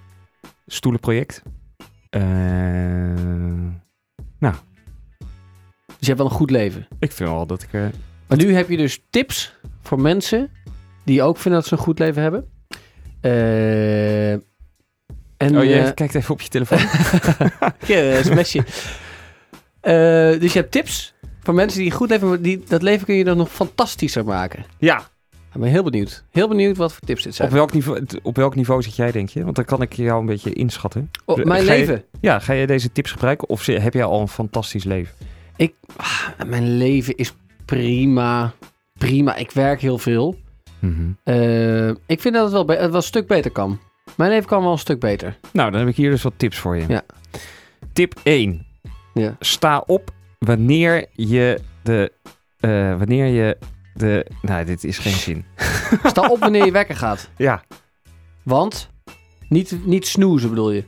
Stoelenproject. 0.67 1.43
Eh, 2.11 2.21
Dus 5.99 6.09
je 6.09 6.15
hebt 6.15 6.19
wel 6.19 6.27
een 6.31 6.37
goed 6.37 6.51
leven. 6.51 6.87
ik 6.99 7.13
vind 7.13 7.29
wel 7.29 7.47
dat 7.47 7.63
ik... 7.63 7.73
eh, 7.73 7.85
Maar 8.27 8.39
nu 8.39 8.55
heb 8.55 8.69
je 8.69 8.77
dus 8.77 9.03
tips 9.11 9.55
voor 9.83 10.01
mensen 10.01 10.51
die 11.05 11.23
ook 11.23 11.37
vinden 11.37 11.61
dat 11.61 11.69
ze 11.69 11.77
een 11.77 11.83
goed 11.83 11.99
leven 11.99 12.23
hebben. 12.23 12.51
Eh, 13.21 14.33
en, 14.33 15.59
oh, 15.59 15.65
je 15.65 15.93
kijkt 15.95 16.15
even 16.15 16.31
op 16.35 16.41
je 16.41 16.49
telefoon. 16.49 16.79
Ja, 17.87 17.99
een 17.99 18.25
sms'je. 18.25 18.65
Dus 20.39 20.53
je 20.53 20.59
hebt 20.59 20.73
tips 20.73 21.15
voor 21.43 21.55
mensen 21.55 21.79
die 21.79 21.91
een 21.91 21.97
goed 21.97 22.09
leven 22.09 22.29
hebben. 22.29 22.45
Die, 22.45 22.65
dat 22.69 22.83
leven 22.83 23.07
kun 23.07 23.15
je 23.15 23.25
dan 23.25 23.37
nog 23.37 23.51
fantastischer 23.51 24.25
maken. 24.25 24.65
ja, 24.79 25.09
Ik 25.55 25.61
ben 25.61 25.71
heel 25.71 25.83
benieuwd. 25.83 26.25
Heel 26.31 26.49
benieuwd 26.49 26.77
wat 26.77 26.93
voor 26.93 27.07
tips 27.07 27.23
dit 27.23 27.35
zijn. 27.35 27.49
op 27.49 27.55
welk, 27.55 27.73
niveau, 27.73 28.07
op 28.23 28.37
welk 28.37 28.55
niveau 28.55 28.83
zit 28.83 28.97
jij, 28.97 29.13
denk 29.13 29.29
je? 29.29 29.45
Want 29.45 29.57
dan 29.57 29.65
kan 29.65 29.83
ik 29.83 29.93
jou 29.93 30.21
een 30.21 30.27
beetje 30.27 30.53
inschatten. 30.53 31.11
Oh, 31.25 31.37
mijn 31.45 31.65
Ga 31.65 31.73
je- 31.73 31.79
leven. 31.79 32.05
Ja, 32.21 32.39
ga 32.39 32.53
je 32.53 32.67
deze 32.67 32.93
tips 32.93 33.11
gebruiken? 33.13 33.49
Of 33.49 33.67
heb 33.67 33.95
jij 33.95 34.05
al 34.05 34.21
een 34.21 34.29
fantastisch 34.29 34.85
leven? 34.85 35.15
Ah, 35.97 36.29
mijn 36.47 36.77
leven 36.77 37.17
is 37.17 37.35
prima. 37.65 38.53
Prima. 38.99 39.37
Ik 39.37 39.51
werk 39.51 39.81
heel 39.81 39.99
veel. 39.99 40.37
Eh, 41.25 41.89
ik 41.89 42.21
vind 42.21 42.35
dat 42.35 42.43
het 42.43 42.53
wel, 42.53 42.67
het 42.67 42.79
wel 42.79 42.95
een 42.95 43.03
stuk 43.03 43.27
beter 43.27 43.51
kan. 43.51 43.79
Mijn 44.17 44.31
leven 44.31 44.49
kan 44.49 44.63
wel 44.63 44.73
een 44.73 44.79
stuk 44.79 45.01
beter. 45.01 45.39
Nou, 45.53 45.71
dan 45.71 45.81
heb 45.81 45.89
ik 45.89 45.97
hier 45.97 46.11
dus 46.11 46.23
wat 46.23 46.33
tips 46.37 46.59
voor 46.59 46.77
je. 46.77 46.85
Ja. 46.89 47.03
Tip 47.93 48.15
1. 48.23 48.67
Ja. 49.15 49.37
Sta 49.41 49.83
op 49.87 50.11
wanneer 50.39 51.07
je 51.13 51.61
de... 51.83 52.13
eh, 52.61 52.99
wanneer 52.99 53.27
je 53.27 53.57
de... 53.95 54.27
Nou, 54.43 54.65
dit 54.65 54.85
is 54.85 54.99
geen 54.99 55.13
zin. 55.13 55.45
Sta 56.05 56.29
op 56.29 56.39
wanneer 56.41 56.65
je 56.65 56.73
wekker 56.73 56.97
gaat. 56.97 57.31
Ja. 57.37 57.63
Want 58.43 58.91
niet, 59.49 59.77
niet 59.85 60.07
snoezen 60.07 60.49
bedoel 60.49 60.71
je. 60.71 60.85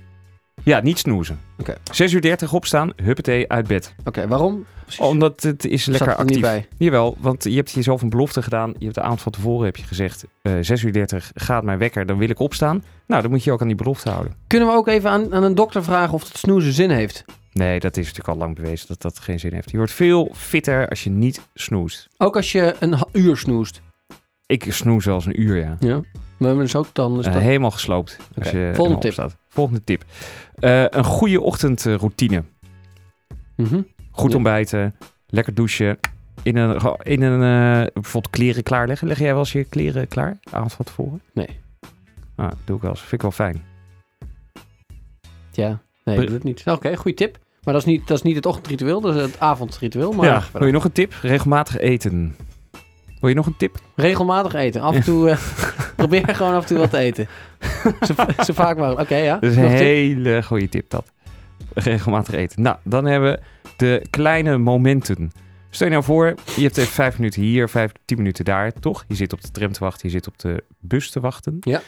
Ja, 0.65 0.81
niet 0.81 0.99
snoezen. 0.99 1.41
Oké. 1.59 1.75
6 1.93 2.13
uur 2.13 2.21
30 2.21 2.53
opstaan, 2.53 2.93
huppatee, 3.03 3.49
uit 3.49 3.67
bed. 3.67 3.95
Oké, 4.05 4.29
waarom? 4.29 4.65
Precies. 4.83 5.01
Omdat 5.01 5.43
het 5.43 5.65
is 5.65 5.87
lekker 5.87 6.09
er 6.09 6.19
niet 6.19 6.21
actief. 6.21 6.41
bij. 6.41 6.67
Jawel, 6.79 7.17
want 7.21 7.45
je 7.45 7.55
hebt 7.55 7.71
jezelf 7.71 8.03
een 8.03 8.09
belofte 8.11 8.43
gedaan. 8.43 8.75
Je 8.79 8.85
hebt 8.85 8.95
de 8.95 9.03
avond 9.03 9.21
van 9.21 9.33
tevoren 9.33 9.65
heb 9.65 9.77
je 9.77 9.85
gezegd... 9.85 10.25
eh 10.43 10.53
6 10.61 10.83
uur 10.83 10.93
30 10.93 11.31
gaat 11.35 11.65
mijn 11.65 11.79
wekker, 11.79 12.07
dan 12.07 12.19
wil 12.19 12.29
ik 12.29 12.39
opstaan. 12.39 12.85
Nou, 13.07 13.23
dan 13.23 13.31
moet 13.31 13.45
je 13.45 13.53
ook 13.53 13.61
aan 13.61 13.67
die 13.67 13.77
belofte 13.77 14.11
houden. 14.11 14.37
Kunnen 14.47 14.69
we 14.69 14.75
ook 14.75 14.89
even 14.89 15.11
aan, 15.11 15.35
aan 15.35 15.43
een 15.43 15.55
dokter 15.55 15.85
vragen 15.85 16.15
of 16.15 16.29
het 16.29 16.37
snoezen 16.39 16.73
zin 16.73 16.91
heeft? 16.91 17.25
Nee, 17.53 17.81
dat 17.81 17.97
is 17.97 18.07
natuurlijk 18.07 18.29
al 18.29 18.37
lang 18.45 18.55
bewezen 18.55 18.89
dat 18.89 19.03
dat 19.03 19.19
geen 19.19 19.41
zin 19.41 19.53
heeft. 19.53 19.71
Je 19.71 19.77
wordt 19.77 19.93
veel 19.93 20.31
fitter 20.35 20.89
als 20.89 21.05
je 21.05 21.11
niet 21.11 21.49
snoest. 21.55 22.09
Ook 22.19 22.37
als 22.37 22.53
je 22.53 22.75
een 22.81 22.99
uur 23.13 23.37
snoest. 23.37 23.83
Ik 24.47 24.65
snoes 24.73 25.05
wel 25.05 25.15
eens 25.15 25.27
een 25.27 25.41
uur, 25.41 25.57
ja. 25.57 25.77
Ja. 25.81 26.01
We 26.37 26.47
hebben 26.49 26.65
dus 26.65 26.77
ook 26.77 26.87
dan... 26.93 27.25
Eh, 27.25 27.37
helemaal 27.37 27.71
gesloopt. 27.71 28.17
Als 28.39 28.47
Oké, 28.49 28.59
je 28.59 28.75
volgende 28.75 29.01
tip. 29.01 29.13
Staat. 29.13 29.37
Volgende 29.49 29.85
tip. 29.85 30.05
Eh, 30.55 30.85
een 30.89 31.05
goede 31.05 31.41
ochtendroutine. 31.41 32.45
Mhm. 33.57 33.83
Goed 34.11 34.31
Ja. 34.31 34.37
ontbijten. 34.37 34.95
Lekker 35.27 35.55
douchen. 35.55 35.99
In 36.43 36.57
een, 36.57 36.97
in 37.03 37.23
een 37.23 37.43
eh, 37.83 37.93
bijvoorbeeld 37.93 38.31
kleren 38.35 38.63
klaarleggen. 38.63 39.09
Leg 39.09 39.19
jij 39.19 39.31
wel 39.31 39.39
eens 39.39 39.53
je 39.53 39.65
kleren 39.65 40.09
klaar? 40.09 40.39
Avond 40.51 40.73
van 40.73 40.85
tevoren? 40.85 41.23
Nee. 41.33 41.61
Ah, 42.37 42.51
doe 42.65 42.77
ik 42.77 42.83
wel 42.83 42.91
eens. 42.91 43.01
Vind 43.01 43.13
ik 43.13 43.23
wel 43.23 43.31
fijn. 43.31 43.63
Ja. 45.53 45.81
Nee, 46.05 46.19
ik 46.21 46.27
doe 46.27 46.35
het 46.35 46.45
niet. 46.45 46.63
Oké, 46.67 46.97
goede 46.97 47.17
tip. 47.17 47.39
Maar 47.65 47.75
dat 47.75 47.83
is, 47.83 47.89
niet, 47.89 48.07
dat 48.07 48.17
is 48.17 48.23
niet 48.23 48.37
het 48.37 48.47
ochtendritueel, 48.47 49.01
dat 49.01 49.15
is 49.17 49.23
het 49.23 49.41
avondritueel. 49.41 50.13
Maar 50.13 50.27
ja. 50.27 50.43
Wil 50.53 50.67
je 50.67 50.73
nog 50.73 50.85
een 50.85 50.93
tip? 50.93 51.15
Regelmatig 51.23 51.79
eten. 51.79 52.37
Wil 53.21 53.29
je 53.29 53.35
nog 53.35 53.47
een 53.47 53.57
tip? 53.57 53.79
regelmatig 53.95 54.55
eten. 54.55 54.81
Af 54.81 54.95
en 54.95 55.03
toe... 55.03 55.31
eh, 55.31 55.39
probeer 55.97 56.35
gewoon 56.35 56.55
af 56.55 56.63
en 56.63 56.69
toe 56.69 56.79
wat 56.79 56.91
te 56.91 56.99
eten. 56.99 57.29
zo, 58.07 58.15
zo 58.45 58.53
vaak 58.53 58.77
mogelijk. 58.77 59.01
Oké, 59.01 59.17
ja. 59.17 59.39
Dat 59.39 59.51
is 59.51 59.57
een 59.57 59.69
tip? 59.69 59.79
hele 59.79 60.43
goede 60.43 60.69
tip 60.69 60.91
dat. 60.91 61.13
Regelmatig 61.75 62.35
eten. 62.35 62.63
Nou, 62.63 62.77
dan 62.85 63.05
hebben 63.05 63.33
we 63.33 63.41
de 63.77 64.07
kleine 64.11 64.59
momenten. 64.59 65.33
Stel 65.71 65.87
je 65.87 65.93
nou 65.93 66.05
voor, 66.05 66.35
je 66.57 66.63
hebt 66.63 66.77
even 66.77 66.93
vijf 66.93 67.19
minuten 67.19 67.43
hier, 67.43 67.69
vijf, 67.69 67.93
tien 68.05 68.17
minuten 68.17 68.45
daar, 68.45 68.73
toch? 68.73 69.05
Je 69.09 69.15
zit 69.15 69.33
op 69.33 69.41
de 69.41 69.51
tram 69.51 69.73
te 69.73 69.81
wachten, 69.81 70.09
je 70.09 70.15
zit 70.15 70.27
op 70.27 70.39
de 70.39 70.65
bus 70.81 71.11
te 71.11 71.21
wachten. 71.21 71.57
Ja. 71.61 71.81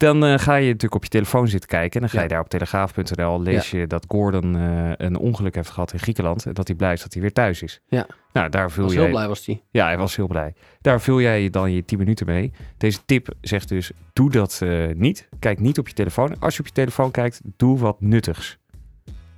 Dan 0.00 0.24
eh, 0.24 0.38
ga 0.38 0.54
je 0.54 0.66
natuurlijk 0.66 0.94
op 0.94 1.02
je 1.02 1.08
telefoon 1.08 1.48
zitten 1.48 1.68
kijken. 1.68 1.94
En 1.94 2.00
dan 2.00 2.08
ga 2.08 2.16
je 2.16 2.22
Ja. 2.22 2.28
daar 2.28 2.40
op 2.40 2.48
telegraaf.nl 2.48 3.42
lees 3.42 3.70
je 3.70 3.86
dat 3.86 4.04
Gordon 4.08 4.56
eh, 4.56 4.90
een 4.96 5.16
ongeluk 5.16 5.54
heeft 5.54 5.70
gehad 5.70 5.92
in 5.92 5.98
Griekenland. 5.98 6.46
En 6.46 6.52
dat 6.52 6.66
hij 6.66 6.76
blij 6.76 6.92
is 6.92 7.02
dat 7.02 7.12
hij 7.12 7.22
weer 7.22 7.32
thuis 7.32 7.62
is. 7.62 7.80
Ja. 7.88 8.06
Nou, 8.32 8.48
daar 8.48 8.70
vul 8.70 8.84
was 8.84 8.92
jij... 8.92 9.02
heel 9.02 9.10
blij 9.10 9.28
was 9.28 9.44
die. 9.44 9.62
Ja, 9.70 9.84
hij 9.86 9.98
was 9.98 10.16
heel 10.16 10.26
blij. 10.26 10.54
Daar 10.80 11.00
vul 11.00 11.20
jij 11.20 11.50
dan 11.50 11.72
je 11.72 11.84
10 11.84 11.98
minuten 11.98 12.26
mee. 12.26 12.52
Deze 12.76 12.98
tip 13.04 13.28
zegt 13.40 13.68
dus, 13.68 13.90
doe 14.12 14.30
dat 14.30 14.60
eh, 14.62 14.86
niet. 14.94 15.28
Kijk 15.38 15.58
niet 15.58 15.78
op 15.78 15.88
je 15.88 15.94
telefoon. 15.94 16.38
Als 16.38 16.54
je 16.54 16.60
op 16.60 16.66
je 16.66 16.72
telefoon 16.72 17.10
kijkt, 17.10 17.40
doe 17.56 17.78
wat 17.78 18.00
nuttigs. 18.00 18.58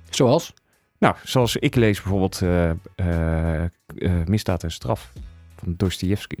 Zoals? 0.09 0.53
Nou, 0.99 1.15
zoals 1.23 1.55
ik 1.55 1.75
lees 1.75 2.01
bijvoorbeeld 2.01 2.41
Misdaad 4.25 4.63
en 4.63 4.71
Straf 4.71 5.11
van 5.55 5.73
Dostoevsky. 5.77 6.37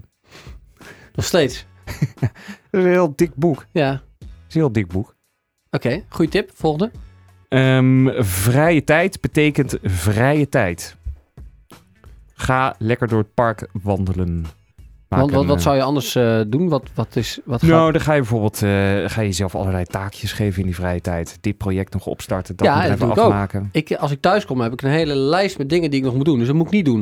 Nog 1.13 1.25
steeds. 1.25 1.65
Dat 2.71 2.81
is 2.81 2.83
een 2.83 2.89
heel 2.91 3.15
dik 3.15 3.35
boek. 3.35 3.65
Ja. 3.71 4.01
Is 4.53 4.59
een 4.59 4.65
heel 4.65 4.71
dik 4.83 4.87
boek. 4.87 5.15
Oké, 5.71 6.03
goede 6.09 6.31
tip. 6.31 6.51
Volgende. 6.53 6.91
Ehm, 7.49 8.23
vrije 8.23 8.83
tijd 8.83 9.21
betekent 9.21 9.77
vrije 9.83 10.49
tijd. 10.49 10.95
Ga 12.33 12.75
lekker 12.77 13.07
door 13.07 13.19
het 13.19 13.33
park 13.33 13.67
wandelen. 13.83 14.45
Want 15.07 15.31
wat, 15.31 15.45
wat 15.45 15.57
eh, 15.57 15.63
zou 15.63 15.75
je 15.75 15.81
anders 15.83 16.15
eh, 16.15 16.41
doen? 16.47 16.69
Wat, 16.69 16.89
wat 16.93 17.15
is... 17.15 17.39
Wat 17.45 17.61
Nou, 17.61 17.83
gaat- 17.83 17.93
dan 17.93 18.01
ga 18.01 18.13
je 18.13 18.19
bijvoorbeeld 18.19 18.55
eh, 18.55 18.69
ga 19.09 19.21
je 19.21 19.27
jezelf 19.27 19.55
allerlei 19.55 19.85
taakjes 19.85 20.31
geven 20.31 20.59
in 20.59 20.65
die 20.65 20.75
vrije 20.75 21.01
tijd. 21.01 21.37
Dit 21.41 21.57
project 21.57 21.93
nog 21.93 22.05
opstarten, 22.05 22.55
dat 22.55 22.67
Ja, 22.67 22.75
dat 22.75 22.85
even 22.85 22.99
doe 22.99 23.11
ik 23.11 23.17
ook. 23.17 23.23
afmaken. 23.25 23.69
ik, 23.71 23.93
als 23.93 24.11
ik 24.11 24.21
thuis 24.21 24.45
kom, 24.45 24.61
heb 24.61 24.73
ik 24.73 24.81
een 24.81 24.89
hele 24.89 25.15
lijst 25.15 25.57
met 25.57 25.69
dingen 25.69 25.89
die 25.89 25.99
ik 25.99 26.05
nog 26.05 26.15
moet 26.15 26.25
doen. 26.25 26.37
Dus 26.37 26.47
dat 26.47 26.55
moet 26.55 26.65
ik 26.65 26.71
niet 26.71 26.85
doen. 26.85 26.97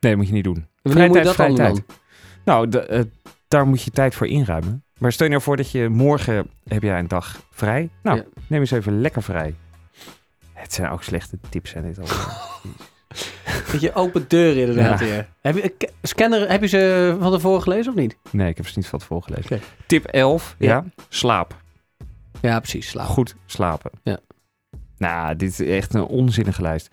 Nee, 0.00 0.10
dat 0.12 0.16
moet 0.16 0.26
je 0.26 0.32
niet 0.32 0.44
doen. 0.44 0.56
En 0.56 0.66
wanneer 0.82 1.06
moet 1.08 1.16
je 1.16 1.22
dat 1.22 1.34
vrije 1.34 1.54
dan 1.54 1.66
doen 1.74 1.84
dan? 2.44 2.68
Nou, 2.68 2.84
daar 3.48 3.66
moet 3.66 3.82
je 3.82 3.90
tijd 3.90 4.14
voor 4.14 4.26
inruimen. 4.26 4.84
Maar 4.98 5.12
stel 5.12 5.26
je 5.26 5.32
nou 5.32 5.44
voor 5.44 5.56
dat 5.56 5.70
je 5.70 5.88
morgen 5.88 6.50
heb 6.68 6.82
jij 6.82 6.98
een 6.98 7.08
dag 7.08 7.40
vrij. 7.50 7.88
Nou, 8.02 8.16
Ja. 8.16 8.24
neem 8.46 8.60
eens 8.60 8.70
even 8.70 9.00
lekker 9.00 9.22
vrij. 9.22 9.54
Het 10.52 10.72
zijn 10.72 10.90
ook 10.90 11.02
slechte 11.02 11.38
tips, 11.48 11.70
zijn 11.70 11.84
dit 11.84 11.98
al. 11.98 12.06
Dat 13.72 13.80
je 13.80 13.94
open 13.94 14.24
deuren 14.28 14.60
inderdaad 14.68 14.98
Ja. 15.00 15.04
weer. 15.06 15.28
Heb 15.40 15.56
je, 15.56 15.88
scanner, 16.02 16.50
heb 16.50 16.60
je 16.60 16.66
ze 16.66 17.16
van 17.20 17.32
tevoren 17.32 17.62
gelezen 17.62 17.92
of 17.92 17.98
niet? 17.98 18.16
nee, 18.30 18.48
ik 18.48 18.56
heb 18.56 18.66
ze 18.68 18.72
niet 18.78 18.86
van 18.86 18.98
tevoren 18.98 19.22
gelezen. 19.24 19.60
Tip 19.86 20.04
11, 20.04 20.54
ja. 20.58 20.68
Ja. 20.68 20.84
Slaap. 21.08 21.56
Ja, 22.40 22.58
precies. 22.58 22.88
Slaap. 22.88 23.06
Goed 23.06 23.34
slapen. 23.46 23.90
Ja. 24.02 24.18
Nou, 24.98 25.36
dit 25.36 25.50
is 25.60 25.66
echt 25.66 25.94
een 25.94 26.02
onzinnige 26.04 26.62
lijst. 26.62 26.88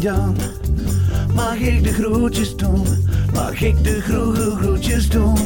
Jan. 0.00 0.36
Mag 1.34 1.54
ik 1.54 1.84
de 1.84 1.92
groetjes 1.92 2.56
doen? 2.56 2.84
Mag 3.34 3.60
ik 3.62 3.84
de 3.84 4.00
groege 4.00 4.50
groetjes 4.56 5.08
doen? 5.08 5.36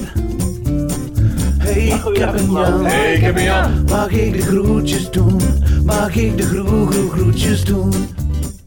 Hey, 1.58 1.82
ik 2.12 2.16
heb 2.16 2.38
een 2.38 2.50
Jan. 2.50 2.84
Hey, 2.86 3.14
ik 3.14 3.20
heb 3.20 3.36
een 3.36 3.42
Jan. 3.42 3.84
Mag 3.88 4.10
ik 4.10 4.32
de 4.32 4.42
groetjes 4.42 5.10
doen? 5.10 5.40
Mag 5.84 6.16
ik 6.16 6.36
de 6.36 6.42
groege 6.42 7.08
groetjes 7.10 7.64
doen? 7.64 7.92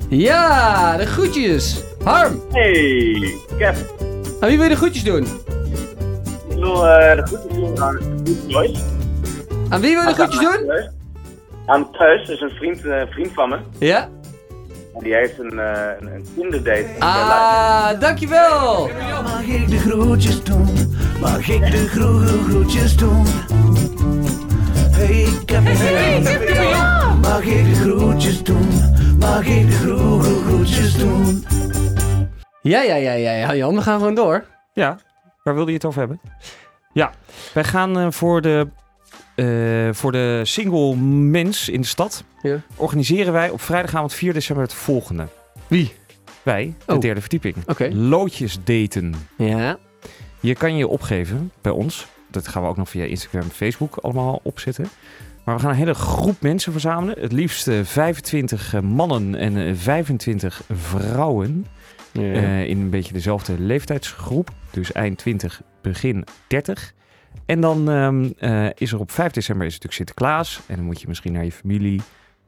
Ja, 0.10 0.98
de 0.98 1.06
groetjes. 1.06 1.84
Harm, 2.04 2.42
Hey, 2.52 3.34
Kev. 3.58 3.78
aan 4.40 4.48
wie 4.50 4.58
wil 4.58 4.64
je 4.64 4.70
de 4.70 4.76
groetjes 4.76 5.04
doen? 5.04 5.24
Ik 6.50 6.56
wil 6.60 6.88
eh, 6.88 7.16
de 7.16 7.22
groetjes 7.26 7.54
doen 7.56 7.82
aan 7.82 8.00
Joyce. 8.48 8.82
Aan 9.70 9.82
wie 9.82 9.96
wil 9.96 10.02
je 10.02 10.08
de 10.08 10.14
groetjes 10.14 10.40
doen? 10.40 10.90
Aan 11.66 11.92
Thuis, 11.92 12.28
dat 12.28 12.36
is 12.36 12.42
een 12.42 12.50
vriend, 12.50 12.86
eh, 12.86 13.02
vriend 13.10 13.30
van 13.34 13.50
me. 13.50 13.58
Ja. 13.80 14.10
Die 15.04 15.14
heeft 15.14 15.40
een, 15.40 15.60
eh 15.60 15.90
een, 16.00 16.08
een 16.08 16.26
Tinder-date. 16.36 16.86
Ah, 17.00 18.00
dankjewel. 18.00 18.90
Mag 19.24 19.42
ik 19.42 19.70
de 19.70 19.78
groetjes 19.80 20.44
doen? 20.44 20.96
Mag 21.22 21.48
ik 21.50 21.72
de 21.72 21.88
groege 21.88 22.44
groetjes 22.44 22.98
doen? 22.98 23.26
Hey, 24.92 25.22
ik 25.42 25.50
heb 25.50 25.66
een 25.66 26.70
Jan. 26.70 27.20
Mag 27.20 27.42
ik 27.42 27.66
de 27.66 27.76
groetjes 27.76 28.44
doen? 28.44 28.68
Mag 29.20 29.46
ik 29.46 29.68
de 29.70 29.76
groege 29.76 30.44
groetjes 30.46 30.98
doen? 30.98 31.46
Ja, 32.62 32.82
ja, 32.82 32.96
ja, 32.96 33.14
ja, 33.14 33.32
ja, 33.32 33.56
Jan, 33.56 33.76
we 33.76 33.82
gaan 33.82 33.98
gewoon 33.98 34.16
door. 34.16 34.44
Ja, 34.74 34.98
waar 35.44 35.56
wilde 35.56 35.70
je 35.70 35.78
het 35.78 35.86
over 35.86 36.00
hebben? 36.00 36.22
Ja, 36.94 37.12
wij 37.54 37.64
gaan 37.64 38.00
eh, 38.00 38.08
voor, 38.10 38.42
de, 38.42 38.68
eh, 39.36 39.46
voor 39.92 40.12
de 40.12 40.42
single 40.44 40.96
mens 40.96 41.70
in 41.70 41.82
de 41.82 41.88
stad. 41.88 42.24
Ja. 42.42 42.62
Organiseren 42.76 43.34
wij 43.34 43.50
op 43.50 43.62
vrijdagavond 43.62 44.14
4 44.14 44.34
december 44.34 44.64
het 44.64 44.74
volgende. 44.74 45.28
Wie? 45.68 45.94
Wij, 46.44 46.74
de 46.86 46.94
Oh. 46.94 47.00
derde 47.00 47.22
verdieping. 47.22 47.56
Oké. 47.66 47.90
Loodjes 47.94 48.58
daten. 48.64 49.14
Ja. 49.38 49.78
Je 50.40 50.56
kan 50.56 50.76
je 50.78 50.88
opgeven 50.88 51.52
bij 51.62 51.72
ons. 51.72 52.08
Dat 52.32 52.48
gaan 52.48 52.62
we 52.62 52.68
ook 52.68 52.78
nog 52.78 52.90
via 52.90 53.04
Instagram 53.04 53.42
en 53.42 53.50
Facebook 53.50 53.96
allemaal 53.96 54.40
opzetten. 54.44 54.88
Maar 55.46 55.56
we 55.56 55.62
gaan 55.62 55.70
een 55.70 55.76
hele 55.78 55.94
groep 55.94 56.42
mensen 56.42 56.72
verzamelen. 56.72 57.20
Het 57.20 57.32
liefst 57.32 57.68
eh, 57.68 57.80
25 57.84 58.82
mannen 58.82 59.36
en 59.36 59.58
eh, 59.58 59.74
25 59.76 60.62
vrouwen. 60.72 61.66
Eh, 62.14 62.64
in 62.66 62.80
een 62.82 62.90
beetje 62.90 63.14
dezelfde 63.14 63.60
leeftijdsgroep. 63.60 64.50
Dus 64.72 64.92
eind 64.92 65.18
20, 65.18 65.62
begin 65.82 66.26
30. 66.48 66.94
En 67.46 67.62
dan 67.62 67.90
ehm, 67.90 68.30
eh, 68.38 68.70
is 68.76 68.92
er 68.92 69.00
op 69.00 69.12
5 69.12 69.32
december 69.32 69.66
is 69.66 69.72
natuurlijk 69.72 69.98
Sinterklaas. 69.98 70.62
En 70.68 70.76
dan 70.76 70.86
moet 70.86 71.02
je 71.02 71.08
misschien 71.08 71.34
naar 71.34 71.44
je 71.44 71.52
familie. 71.52 72.02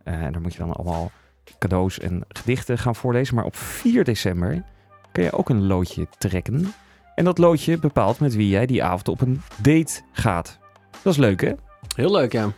Eh, 0.04 0.14
en 0.14 0.34
dan 0.34 0.42
moet 0.42 0.54
je 0.54 0.60
dan 0.60 0.74
allemaal 0.74 1.12
cadeaus 1.60 2.00
en 2.00 2.24
gedichten 2.28 2.78
gaan 2.78 2.96
voorlezen. 2.96 3.36
Maar 3.36 3.46
op 3.46 3.56
4 3.56 4.04
december 4.04 4.64
kun 5.12 5.24
je 5.24 5.32
ook 5.32 5.50
een 5.50 5.68
loodje 5.68 6.08
trekken. 6.18 6.74
En 7.16 7.24
dat 7.24 7.38
loodje 7.38 7.78
bepaalt 7.78 8.20
met 8.20 8.36
wie 8.36 8.50
jij 8.50 8.66
die 8.66 8.84
avond 8.84 9.08
op 9.08 9.22
een 9.22 9.42
date 9.62 10.02
gaat. 10.12 10.60
Dat 11.02 11.14
is 11.14 11.20
leuk, 11.20 11.42
hè? 11.42 11.52
Heel 11.96 12.12
leuk, 12.12 12.32
ja. 12.32 12.52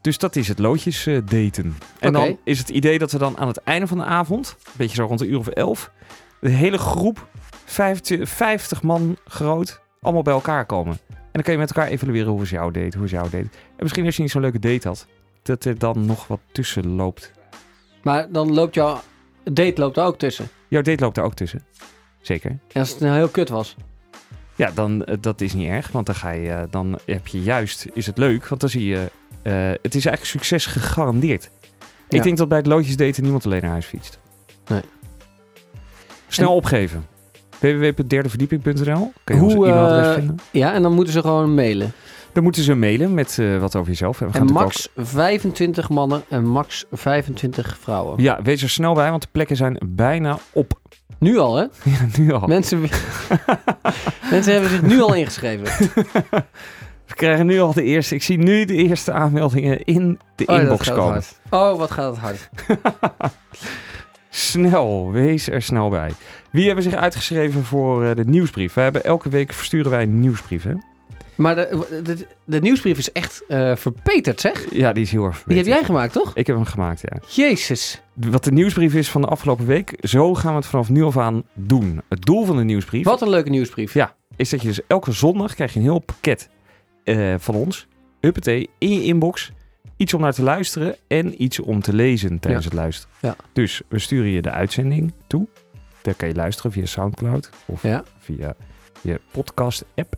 Dus 0.00 0.18
dat 0.18 0.36
is 0.36 0.48
het 0.48 0.58
loodjes 0.58 1.06
eh, 1.06 1.18
daten. 1.24 1.76
En 1.98 2.12
dan 2.12 2.38
is 2.44 2.58
het 2.58 2.68
idee 2.68 2.98
dat 2.98 3.12
we 3.12 3.18
dan 3.18 3.38
aan 3.38 3.48
het 3.48 3.56
einde 3.56 3.86
van 3.86 3.98
de 3.98 4.04
avond, 4.04 4.56
een 4.64 4.72
beetje 4.76 4.94
zo 4.96 5.04
rond 5.04 5.18
de 5.18 5.26
uur 5.26 5.38
of 5.38 5.48
elf, 5.48 5.90
de 6.40 6.50
hele 6.50 6.78
groep, 6.78 7.28
50, 7.64 8.28
50 8.28 8.82
man 8.82 9.16
groot, 9.24 9.80
allemaal 10.00 10.22
bij 10.22 10.32
elkaar 10.32 10.66
komen. 10.66 10.98
En 11.34 11.40
dan 11.40 11.42
kan 11.42 11.52
je 11.52 11.58
met 11.58 11.76
elkaar 11.76 11.90
evalueren 11.90 12.32
hoe 12.32 12.42
is 12.42 12.50
jouw 12.50 12.70
date, 12.70 12.96
hoe 12.96 13.06
is 13.06 13.12
jouw 13.12 13.22
date. 13.22 13.36
En 13.36 13.48
misschien 13.78 14.04
als 14.06 14.16
je 14.16 14.22
niet 14.22 14.30
zo'n 14.30 14.40
leuke 14.40 14.58
date 14.58 14.88
had, 14.88 15.06
dat 15.42 15.64
er 15.64 15.78
dan 15.78 16.06
nog 16.06 16.26
wat 16.26 16.40
tussen 16.52 16.86
loopt. 16.88 17.32
Maar 18.02 18.32
dan 18.32 18.52
loopt 18.52 18.74
jouw 18.74 19.00
date 19.44 19.80
loopt 19.80 19.96
er 19.96 20.04
ook 20.04 20.18
tussen. 20.18 20.48
Jouw 20.68 20.82
date 20.82 21.02
loopt 21.02 21.14
daar 21.14 21.24
ook 21.24 21.34
tussen. 21.34 21.64
Zeker. 22.20 22.50
En 22.50 22.80
als 22.80 22.90
het 22.90 23.00
nou 23.00 23.14
heel 23.16 23.28
kut 23.28 23.48
was. 23.48 23.76
Ja, 24.56 24.70
dan 24.70 25.04
eh, 25.04 25.16
dat 25.20 25.40
is 25.40 25.52
niet 25.52 25.68
erg, 25.68 25.88
want 25.90 26.06
dan 26.06 26.14
ga 26.14 26.30
je, 26.30 26.50
eh, 26.50 26.62
dan 26.70 26.98
heb 27.06 27.26
je 27.26 27.42
juist, 27.42 27.86
is 27.92 28.06
het 28.06 28.18
leuk, 28.18 28.48
want 28.48 28.60
dan 28.60 28.70
zie 28.70 28.84
je, 28.84 29.10
eh, 29.42 29.52
het 29.82 29.94
is 29.94 30.06
eigenlijk 30.06 30.24
succes 30.24 30.66
gegarandeerd. 30.66 31.50
Ik 32.08 32.22
denk 32.22 32.36
dat 32.36 32.48
bij 32.48 32.58
het 32.58 32.66
loodjes 32.66 32.96
daten 32.96 33.22
niemand 33.22 33.44
alleen 33.46 33.62
naar 33.62 33.70
huis 33.70 33.86
fietst. 33.86 34.18
Nee. 34.66 34.82
Snel 36.28 36.48
En- 36.48 36.54
opgeven. 36.54 37.06
www.derdeverdieping.nl 37.58 39.12
Kun 39.24 39.34
je 39.34 39.40
Hoe, 39.40 39.56
onze 39.56 39.68
e-mailadres 39.70 40.06
eh, 40.06 40.14
vinden. 40.14 40.38
Ja, 40.50 40.72
en 40.72 40.82
dan 40.82 40.92
moeten 40.92 41.12
ze 41.12 41.20
gewoon 41.20 41.54
mailen. 41.54 41.92
Dan 42.32 42.42
moeten 42.42 42.62
ze 42.62 42.74
mailen 42.74 43.14
met 43.14 43.38
eh, 43.38 43.58
wat 43.58 43.76
over 43.76 43.88
jezelf. 43.88 44.20
En, 44.20 44.26
we 44.26 44.32
gaan 44.32 44.46
En 44.46 44.52
max 44.52 44.88
25 44.96 45.88
mannen 45.88 46.22
en 46.28 46.44
max 46.46 46.84
25 46.92 47.78
vrouwen. 47.80 48.22
Ja, 48.22 48.42
wees 48.42 48.62
er 48.62 48.70
snel 48.70 48.94
bij, 48.94 49.10
want 49.10 49.22
de 49.22 49.28
plekken 49.32 49.56
zijn 49.56 49.78
bijna 49.86 50.38
op. 50.52 50.80
Nu 51.18 51.38
al, 51.38 51.56
hè? 51.56 51.62
Ja, 51.90 52.06
nu 52.18 52.32
al. 52.32 52.46
Mensen, 52.46 52.80
mensen 54.30 54.52
hebben 54.52 54.70
zich 54.70 54.82
nu 54.82 55.00
al 55.00 55.14
ingeschreven. 55.14 55.64
We 57.06 57.14
krijgen 57.14 57.46
nu 57.46 57.60
al 57.60 57.72
de 57.72 57.82
eerste, 57.82 58.14
ik 58.14 58.22
zie 58.22 58.38
nu 58.38 58.64
de 58.64 58.74
eerste 58.74 59.12
aanmeldingen 59.12 59.84
in 59.84 60.18
de 60.36 60.46
Oh, 60.46 60.60
inbox 60.60 60.90
komen. 60.90 61.12
hard. 61.12 61.38
Oh, 61.50 61.78
wat 61.78 61.90
gaat 61.90 62.10
het 62.10 62.20
hard. 62.20 62.48
Snel, 64.36 65.10
wees 65.12 65.48
er 65.48 65.62
snel 65.62 65.88
bij. 65.88 66.10
Wie 66.52 66.66
hebben 66.66 66.84
zich 66.84 66.94
uitgeschreven 66.94 67.64
voor 67.64 68.04
eh, 68.04 68.16
de 68.16 68.24
nieuwsbrief? 68.24 68.74
We 68.74 68.80
hebben 68.80 69.04
elke 69.04 69.28
week 69.28 69.52
versturen 69.52 69.90
wij 69.90 70.02
een 70.02 70.20
nieuwsbrief, 70.20 70.62
hè? 70.62 70.72
Maar 71.34 71.54
de, 71.54 72.00
de, 72.04 72.26
de 72.44 72.60
nieuwsbrief 72.60 72.98
is 72.98 73.12
echt 73.12 73.44
eh, 73.48 73.76
verbeterd, 73.76 74.40
zeg. 74.40 74.64
Ja, 74.72 74.92
die 74.92 75.02
is 75.02 75.10
heel 75.10 75.24
erg 75.24 75.32
Die 75.32 75.40
heb 75.40 75.46
verbeterd. 75.46 75.76
jij 75.76 75.84
gemaakt, 75.84 76.12
toch? 76.12 76.30
Ik 76.34 76.46
heb 76.46 76.56
hem 76.56 76.64
gemaakt, 76.64 77.00
ja. 77.00 77.18
Jezus. 77.28 78.02
Wat 78.12 78.44
de 78.44 78.52
nieuwsbrief 78.52 78.94
is 78.94 79.10
van 79.10 79.20
de 79.20 79.26
afgelopen 79.26 79.66
week, 79.66 79.96
zo 80.00 80.34
gaan 80.34 80.50
we 80.50 80.58
het 80.58 80.66
vanaf 80.66 80.88
nu 80.88 81.02
af 81.02 81.16
aan 81.18 81.42
doen. 81.52 82.00
Het 82.08 82.22
doel 82.22 82.44
van 82.44 82.56
de 82.56 82.64
nieuwsbrief 82.64 83.04
Wat 83.04 83.22
een 83.22 83.28
leuke 83.30 83.50
nieuwsbrief. 83.50 83.94
Ja. 83.94 84.14
is 84.36 84.50
dat 84.50 84.60
je 84.60 84.68
dus 84.68 84.80
elke 84.86 85.12
zondag 85.12 85.54
krijg 85.54 85.72
je 85.72 85.78
een 85.78 85.84
heel 85.84 85.98
pakket 85.98 86.48
eh, 87.04 87.34
van 87.38 87.54
ons, 87.54 87.86
huppatee, 88.20 88.70
in 88.78 88.92
je 88.94 89.02
inbox. 89.02 89.52
Iets 89.96 90.14
om 90.14 90.20
naar 90.20 90.32
te 90.32 90.42
luisteren 90.42 90.96
en 91.06 91.42
iets 91.42 91.60
om 91.60 91.80
te 91.80 91.92
lezen 91.92 92.38
tijdens 92.38 92.64
Ja. 92.64 92.70
het 92.70 92.78
luisteren. 92.78 93.14
Ja. 93.20 93.36
Dus 93.52 93.82
we 93.88 93.98
sturen 93.98 94.30
je 94.30 94.42
de 94.42 94.50
uitzending 94.50 95.12
toe. 95.26 95.46
Daar 96.02 96.14
kan 96.14 96.28
je 96.28 96.34
luisteren 96.34 96.72
via 96.72 96.86
Soundcloud 96.86 97.50
of 97.64 97.82
Ja. 97.82 98.04
via 98.18 98.54
je 99.00 99.20
podcast-app. 99.30 100.16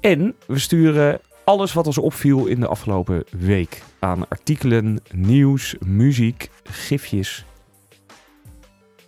En 0.00 0.34
we 0.46 0.58
sturen 0.58 1.20
alles 1.44 1.72
wat 1.72 1.86
ons 1.86 1.98
opviel 1.98 2.46
in 2.46 2.60
de 2.60 2.66
afgelopen 2.66 3.24
week. 3.38 3.82
Aan 3.98 4.28
artikelen, 4.28 5.00
nieuws, 5.12 5.74
muziek, 5.86 6.50
gifjes. 6.64 7.44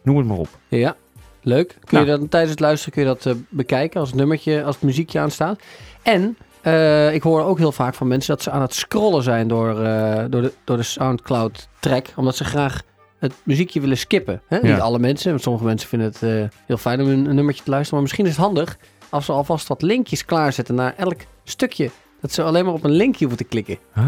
Noem 0.03 0.17
het 0.17 0.27
maar 0.27 0.37
op. 0.37 0.49
Ja, 0.69 0.97
leuk. 1.43 1.77
Kun 1.85 1.99
je 2.01 2.05
Nou. 2.07 2.19
dat 2.21 2.31
tijdens 2.31 2.51
het 2.53 2.61
luisteren 2.61 2.93
kun 2.95 3.03
je 3.03 3.09
dat 3.09 3.27
eh, 3.27 3.35
bekijken 3.49 4.01
als 4.01 4.09
het 4.09 4.19
nummertje, 4.19 4.65
als 4.65 4.75
het 4.75 4.85
muziekje 4.85 5.19
aanstaat. 5.21 5.61
En 6.03 6.37
eh, 6.63 7.15
ik 7.15 7.23
hoor 7.23 7.43
ook 7.45 7.59
heel 7.59 7.73
vaak 7.73 7.95
van 7.95 8.09
mensen 8.09 8.35
dat 8.35 8.43
ze 8.43 8.51
aan 8.51 8.61
het 8.63 8.75
scrollen 8.75 9.23
zijn 9.23 9.49
door, 9.49 9.85
eh, 9.85 10.25
door, 10.29 10.43
de, 10.43 10.53
door 10.65 10.77
de 10.77 10.83
Soundcloud 10.83 11.69
track, 11.81 12.07
omdat 12.17 12.37
ze 12.37 12.45
graag 12.45 12.83
het 13.19 13.33
muziekje 13.43 13.81
willen 13.81 13.99
skippen. 13.99 14.43
Hè? 14.49 14.57
Ja. 14.57 14.63
Niet 14.73 14.81
alle 14.81 14.99
mensen, 14.99 15.31
want 15.31 15.43
sommige 15.43 15.65
mensen 15.65 15.89
vinden 15.89 16.09
het 16.09 16.23
eh, 16.23 16.59
heel 16.67 16.77
fijn 16.77 17.01
om 17.01 17.09
een, 17.09 17.27
een 17.27 17.35
nummertje 17.35 17.65
te 17.65 17.71
luisteren. 17.71 17.95
Maar 17.95 18.03
misschien 18.03 18.27
is 18.27 18.37
het 18.37 18.45
handig 18.45 18.77
als 19.09 19.25
ze 19.25 19.33
alvast 19.33 19.69
wat 19.69 19.83
linkjes 19.83 20.25
klaarzetten 20.25 20.75
naar 20.75 20.95
elk 20.97 21.21
stukje. 21.45 21.91
Dat 22.21 22.33
ze 22.33 22.43
alleen 22.43 22.65
maar 22.65 22.75
op 22.75 22.85
een 22.85 22.91
linkje 22.91 23.25
hoeven 23.27 23.45
te 23.45 23.51
klikken. 23.51 23.79
Ah 23.95 24.05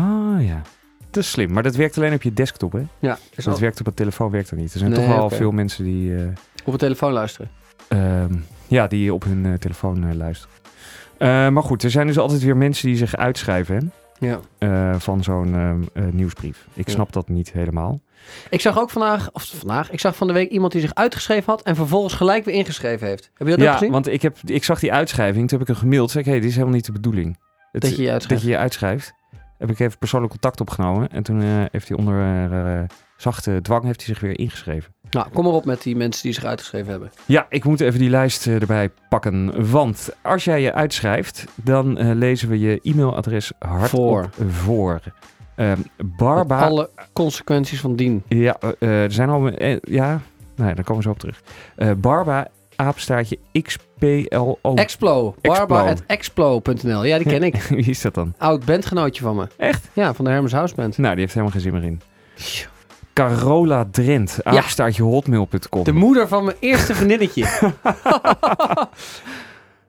ja. 0.46 0.62
Dat 1.10 1.22
is 1.22 1.30
slim. 1.30 1.52
Maar 1.52 1.62
dat 1.62 1.74
werkt 1.74 1.96
alleen 1.96 2.12
op 2.14 2.22
je 2.22 2.32
desktop, 2.32 2.72
hè? 2.72 2.82
Ja, 2.98 3.18
is 3.34 3.44
dat 3.44 3.54
al- 3.54 3.60
werkt 3.60 3.80
op 3.80 3.86
een 3.86 3.94
telefoon 3.94 4.30
werkt 4.30 4.50
dat 4.50 4.58
niet. 4.58 4.72
Er 4.72 4.78
zijn 4.78 4.90
Nee, 4.90 5.06
toch 5.06 5.16
wel 5.16 5.30
veel 5.30 5.50
mensen 5.50 5.84
die, 5.84 6.16
op 6.64 6.72
een 6.72 6.78
telefoon 6.78 7.12
luisteren. 7.12 7.50
ehm, 7.88 8.34
ja, 8.66 8.86
die 8.86 9.14
op 9.14 9.24
hun 9.24 9.56
telefoon 9.58 10.16
luisteren. 10.16 10.54
Eh, 11.22 11.48
maar 11.48 11.62
goed, 11.62 11.82
er 11.82 11.90
zijn 11.90 12.06
dus 12.06 12.18
altijd 12.18 12.42
weer 12.42 12.56
mensen 12.56 12.86
die 12.88 12.96
zich 12.96 13.16
uitschrijven 13.16 13.92
hè, 14.18 14.26
Ja. 14.26 14.40
eh, 14.58 15.00
van 15.00 15.22
zo'n 15.22 15.54
ehm, 15.54 15.82
eh, 15.92 16.12
nieuwsbrief. 16.12 16.66
Ik 16.74 16.86
Ja. 16.86 16.92
snap 16.92 17.12
dat 17.12 17.28
niet 17.28 17.52
helemaal. 17.52 18.00
Ik 18.50 18.60
zag 18.60 18.78
ook 18.78 18.90
vandaag, 18.90 19.28
of 19.32 19.44
vandaag, 19.58 19.90
ik 19.90 20.00
zag 20.00 20.16
van 20.16 20.26
de 20.26 20.32
week 20.32 20.50
iemand 20.50 20.72
die 20.72 20.80
zich 20.80 20.94
uitgeschreven 20.94 21.44
had 21.52 21.62
en 21.62 21.76
vervolgens 21.76 22.14
gelijk 22.14 22.44
weer 22.44 22.54
ingeschreven 22.54 23.06
heeft. 23.06 23.30
Heb 23.34 23.46
je 23.46 23.52
dat 23.52 23.62
ook 23.62 23.66
ja, 23.66 23.72
gezien? 23.72 23.90
want 23.92 24.06
ik, 24.08 24.22
heb, 24.22 24.36
ik 24.44 24.64
zag 24.64 24.78
die 24.80 24.92
uitschrijving. 24.92 25.48
Toen 25.48 25.58
heb 25.58 25.68
ik 25.68 25.74
hem 25.74 25.82
gemaild. 25.84 26.14
Ik, 26.14 26.24
hey, 26.24 26.34
dit 26.34 26.44
is 26.48 26.54
helemaal 26.54 26.74
niet 26.74 26.86
de 26.86 26.92
bedoeling. 26.92 27.38
Het- 27.72 27.82
Dat 27.82 27.96
je 27.96 28.02
je 28.02 28.10
uitschrijft. 28.10 28.28
Dat 28.42 28.50
je 28.50 28.56
je 28.56 28.62
uitschrijft. 28.62 29.12
Heb 29.62 29.70
ik 29.70 29.80
even 29.80 29.98
persoonlijk 29.98 30.32
contact 30.32 30.60
opgenomen. 30.60 31.08
En 31.08 31.22
toen 31.22 31.42
eh, 31.42 31.48
heeft 31.70 31.88
hij 31.88 31.96
onder 31.96 32.20
eh, 32.20 32.80
eh, 32.80 32.88
zachte 33.16 33.58
dwang 33.62 33.84
heeft 33.84 34.06
hij 34.06 34.14
zich 34.14 34.20
weer 34.20 34.38
ingeschreven. 34.38 34.94
Nou, 35.10 35.28
kom 35.32 35.44
maar 35.44 35.52
op 35.52 35.64
met 35.64 35.82
die 35.82 35.96
mensen 35.96 36.22
die 36.22 36.32
zich 36.32 36.44
uitgeschreven 36.44 36.90
hebben. 36.90 37.10
Ja, 37.26 37.46
ik 37.48 37.64
moet 37.64 37.80
even 37.80 37.98
die 37.98 38.10
lijst 38.10 38.46
erbij 38.46 38.90
pakken. 39.08 39.70
Want 39.70 40.10
als 40.22 40.44
jij 40.44 40.60
je 40.60 40.72
uitschrijft, 40.72 41.44
dan 41.54 42.12
lezen 42.12 42.48
we 42.48 42.58
je 42.58 42.80
e-mailadres 42.82 43.52
hardop 43.58 43.88
Voor. 43.88 44.30
voor. 44.48 45.00
Ehm, 45.54 45.78
Met 45.96 46.16
Barba. 46.16 46.60
alle 46.66 46.90
consequenties 47.12 47.80
van 47.80 47.96
dien. 47.96 48.22
Ja, 48.28 48.56
er 48.78 49.12
zijn 49.12 49.28
al. 49.28 49.50
ja, 49.80 50.20
nee, 50.56 50.74
daar 50.74 50.84
komen 50.84 50.96
we 50.96 51.02
zo 51.02 51.10
op 51.10 51.18
terug. 51.18 51.42
Barba, 52.00 52.48
apenstaartje 52.76 53.38
XPLO. 54.02 54.58
Explo. 54.74 55.34
Barba 55.40 55.88
at 55.88 56.02
explo.nl. 56.06 57.04
Ja, 57.04 57.18
die 57.18 57.26
ken 57.26 57.42
ik. 57.42 57.54
Wie 57.68 57.84
is 57.86 58.00
dat 58.00 58.14
dan? 58.14 58.34
Oud 58.38 58.64
bandgenootje 58.64 59.22
van 59.22 59.36
me. 59.36 59.46
Echt? 59.56 59.88
Ja, 59.92 60.14
van 60.14 60.24
de 60.24 60.30
Hermes 60.30 60.52
House 60.52 60.74
Band. 60.74 60.98
Nou, 60.98 61.10
die 61.12 61.20
heeft 61.20 61.34
helemaal 61.34 61.52
geen 61.52 61.62
zin 61.62 61.72
meer 61.72 61.84
in. 61.84 62.00
Carola 63.12 63.86
Drent, 63.90 64.38
apenstaartje 64.44 65.02
hotmail.com. 65.02 65.84
De 65.84 65.92
moeder 65.92 66.28
van 66.28 66.44
mijn 66.44 66.56
eerste 66.60 66.94
vriendinnetje. 66.94 67.46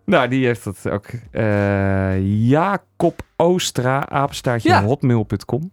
Nou, 0.05 0.28
die 0.28 0.45
heeft 0.45 0.64
dat 0.64 0.89
ook. 0.89 1.05
Eh, 1.32 2.47
Jacob 2.49 3.22
Oostra, 3.36 4.09
apenstaartje 4.09 4.70
Ja. 4.70 4.84
hotmail.com. 4.84 5.72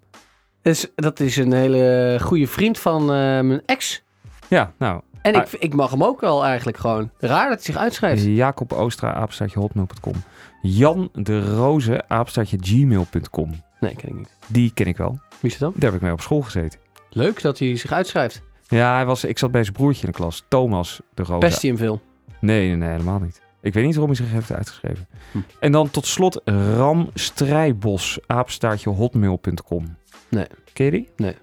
dus 0.62 0.86
dat 0.94 1.20
is 1.20 1.36
een 1.36 1.52
hele 1.52 2.18
goede 2.22 2.46
vriend 2.46 2.78
van 2.78 3.00
eh, 3.02 3.08
mijn 3.40 3.62
ex. 3.66 4.02
Ja, 4.48 4.72
nou. 4.78 5.00
En 5.22 5.34
ik, 5.34 5.52
ik 5.52 5.74
mag 5.74 5.90
hem 5.90 6.04
ook 6.04 6.20
wel 6.20 6.44
eigenlijk 6.44 6.78
gewoon. 6.78 7.10
Raar 7.18 7.48
dat 7.48 7.56
hij 7.56 7.64
zich 7.64 7.76
uitschrijft. 7.76 8.24
Jacob 8.24 8.72
Oostra, 8.72 9.12
apenstaartje 9.12 9.58
hotmail.com. 9.58 10.14
Jan 10.62 11.08
de 11.12 11.54
Roze, 11.54 12.08
apenstaartje 12.08 12.58
gmail.com. 12.60 13.62
Nee, 13.80 13.96
ken 13.96 14.08
ik 14.08 14.14
niet. 14.14 14.36
Die 14.46 14.70
ken 14.74 14.86
ik 14.86 14.96
wel. 14.96 15.18
Wie 15.40 15.50
is 15.50 15.52
het 15.52 15.60
dan? 15.60 15.72
Daar 15.74 15.90
heb 15.90 15.94
ik 15.94 16.00
mee 16.00 16.12
op 16.12 16.20
school 16.20 16.40
gezeten. 16.40 16.80
Leuk 17.10 17.42
dat 17.42 17.58
hij 17.58 17.76
zich 17.76 17.92
uitschrijft. 17.92 18.42
Ja, 18.68 18.94
hij 18.94 19.06
was, 19.06 19.24
ik 19.24 19.38
zat 19.38 19.50
bij 19.50 19.62
zijn 19.62 19.74
broertje 19.74 20.06
in 20.06 20.10
de 20.12 20.16
klas. 20.16 20.44
Thomas 20.48 21.00
de 21.14 21.22
Roze. 21.22 21.38
Pest 21.38 21.60
hij 21.60 21.70
hem 21.70 21.78
veel. 21.78 22.00
Nee, 22.40 22.66
nee, 22.66 22.76
nee, 22.76 22.88
helemaal 22.88 23.18
niet. 23.18 23.42
Ik 23.62 23.74
weet 23.74 23.84
niet 23.84 23.94
waarom 23.94 24.14
hij 24.14 24.24
zich 24.24 24.32
heeft 24.34 24.52
uitgeschreven. 24.52 25.06
Hm. 25.32 25.38
En 25.60 25.72
dan 25.72 25.90
tot 25.90 26.06
slot 26.06 26.40
Ram 26.44 27.10
Strijbos, 27.14 28.18
apenstaartje 28.26 28.90
hotmail.com. 28.90 29.96
Nee. 30.28 30.46
Ken 30.72 30.84
je 30.84 30.90
die? 30.90 31.08
Nee. 31.16 31.36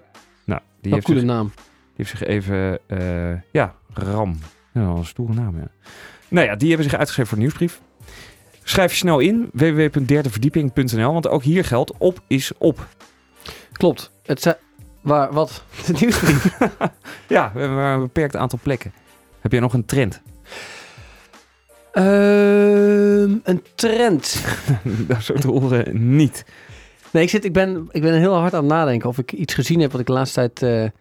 Nou, 0.44 0.60
die 0.80 0.90
Wat 0.90 0.92
heeft, 0.92 1.04
coole 1.04 1.20
zich, 1.20 1.28
naam. 1.28 1.52
Heeft 2.04 2.10
zich 2.18 2.22
even... 2.22 2.78
eh, 2.86 3.40
ja, 3.52 3.74
Ram. 3.92 4.38
Een 4.72 5.04
stoere 5.04 5.34
naam, 5.34 5.56
ja. 5.56 5.68
Nou 6.28 6.46
ja, 6.46 6.56
die 6.56 6.68
hebben 6.68 6.86
zich 6.88 6.98
uitgeschreven 6.98 7.26
voor 7.30 7.36
de 7.38 7.42
nieuwsbrief. 7.44 7.80
Schrijf 8.62 8.90
je 8.90 8.96
snel 8.96 9.18
in, 9.18 9.50
www.derdeverdieping.nl, 9.52 11.12
want 11.12 11.28
ook 11.28 11.42
hier 11.42 11.64
geldt, 11.64 11.92
op 11.98 12.20
is 12.26 12.52
op. 12.58 12.86
Klopt. 13.72 14.10
Het 14.22 14.42
zei... 14.42 14.54
Waar, 15.00 15.32
wat? 15.32 15.64
De 15.86 15.92
nieuwsbrief. 16.00 16.58
Ja, 17.28 17.50
we 17.54 17.60
hebben 17.60 17.78
maar 17.78 17.94
een 17.94 18.00
beperkt 18.00 18.36
aantal 18.36 18.58
plekken. 18.62 18.92
Heb 19.40 19.52
jij 19.52 19.60
nog 19.60 19.72
een 19.72 19.84
trend? 19.84 20.20
Ehm, 21.92 23.34
een 23.42 23.62
trend. 23.74 24.44
dat 25.08 25.22
zo 25.22 25.34
te 25.34 25.48
horen 25.48 26.16
niet. 26.16 26.44
Nee, 27.10 27.22
ik, 27.22 27.30
zit, 27.30 27.44
ik, 27.44 27.52
ben, 27.52 27.88
ik 27.90 28.02
ben 28.02 28.14
heel 28.14 28.34
hard 28.34 28.54
aan 28.54 28.64
het 28.64 28.72
nadenken 28.72 29.08
of 29.08 29.18
ik 29.18 29.32
iets 29.32 29.54
gezien 29.54 29.80
heb 29.80 29.90
wat 29.90 30.00
ik 30.00 30.06
de 30.06 30.12
laatste 30.12 30.50
tijd... 30.52 30.62
eh, 30.62 31.00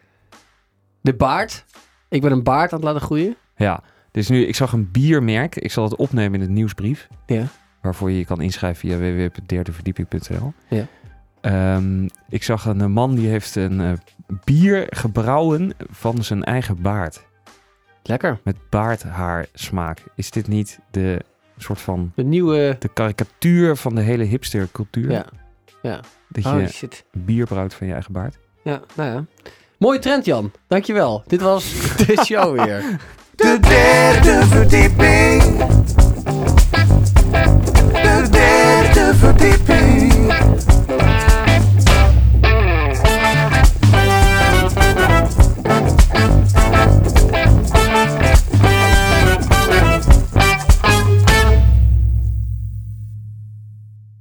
de 1.08 1.14
baard. 1.14 1.66
Ik 2.10 2.22
ben 2.22 2.32
een 2.32 2.44
baard 2.44 2.72
aan 2.74 2.80
het 2.80 2.88
laten 2.88 3.02
groeien. 3.02 3.36
Ja, 3.56 3.84
dus 4.12 4.30
nu, 4.30 4.46
ik 4.46 4.56
zag 4.56 4.74
een 4.74 4.92
biermerk. 4.92 5.56
Ik 5.56 5.72
zal 5.72 5.84
het 5.84 5.96
opnemen 5.96 6.34
in 6.34 6.42
het 6.42 6.50
nieuwsbrief. 6.50 7.08
Ja. 7.26 7.44
Waarvoor 7.82 8.12
je 8.12 8.18
je 8.18 8.26
kan 8.26 8.42
inschrijven 8.42 8.80
via 8.90 8.98
www.derdeverdieping.nl. 8.98 10.54
Ja. 10.68 10.86
Ehm, 11.42 12.08
ik 12.30 12.44
zag 12.44 12.66
een 12.66 12.92
man 12.92 13.16
die 13.16 13.28
heeft 13.28 13.56
een 13.56 13.82
eh, 13.82 13.92
bier 14.44 14.86
gebrouwen 14.90 15.74
van 15.90 16.24
zijn 16.24 16.44
eigen 16.44 16.82
baard. 16.82 17.26
Lekker. 18.04 18.40
Met 18.44 18.56
baardhaarsmaak. 18.70 20.04
Is 20.16 20.32
dit 20.32 20.48
niet 20.48 20.80
de 20.92 21.22
soort 21.58 21.82
van 21.82 22.12
De 22.16 22.24
nieuwe... 22.24 22.76
de 22.80 22.88
karikatuur 22.94 23.76
van 23.76 23.96
de 23.96 24.02
hele 24.02 24.24
hipstercultuur? 24.24 25.12
Ja. 25.12 25.26
Ja. 25.82 26.00
Dat 26.30 26.46
Oh, 26.46 26.60
je 26.60 26.68
shit. 26.68 27.06
bier 27.12 27.46
brouwt 27.46 27.74
van 27.74 27.88
je 27.88 27.94
eigen 27.94 28.14
baard. 28.14 28.38
Ja, 28.64 28.82
nou 28.96 29.10
ja. 29.12 29.26
Mooie 29.78 30.00
trend, 30.00 30.26
Jan. 30.26 30.52
Dankjewel. 30.68 31.24
Dit 31.28 31.42
was 31.42 31.74
de 32.08 32.22
show 32.26 32.60
weer. 32.60 33.00
De 33.36 33.58
derde 33.62 34.46
verdieping. 34.48 35.44
De 37.92 38.28
derde 38.32 39.12
verdieping. 39.16 40.34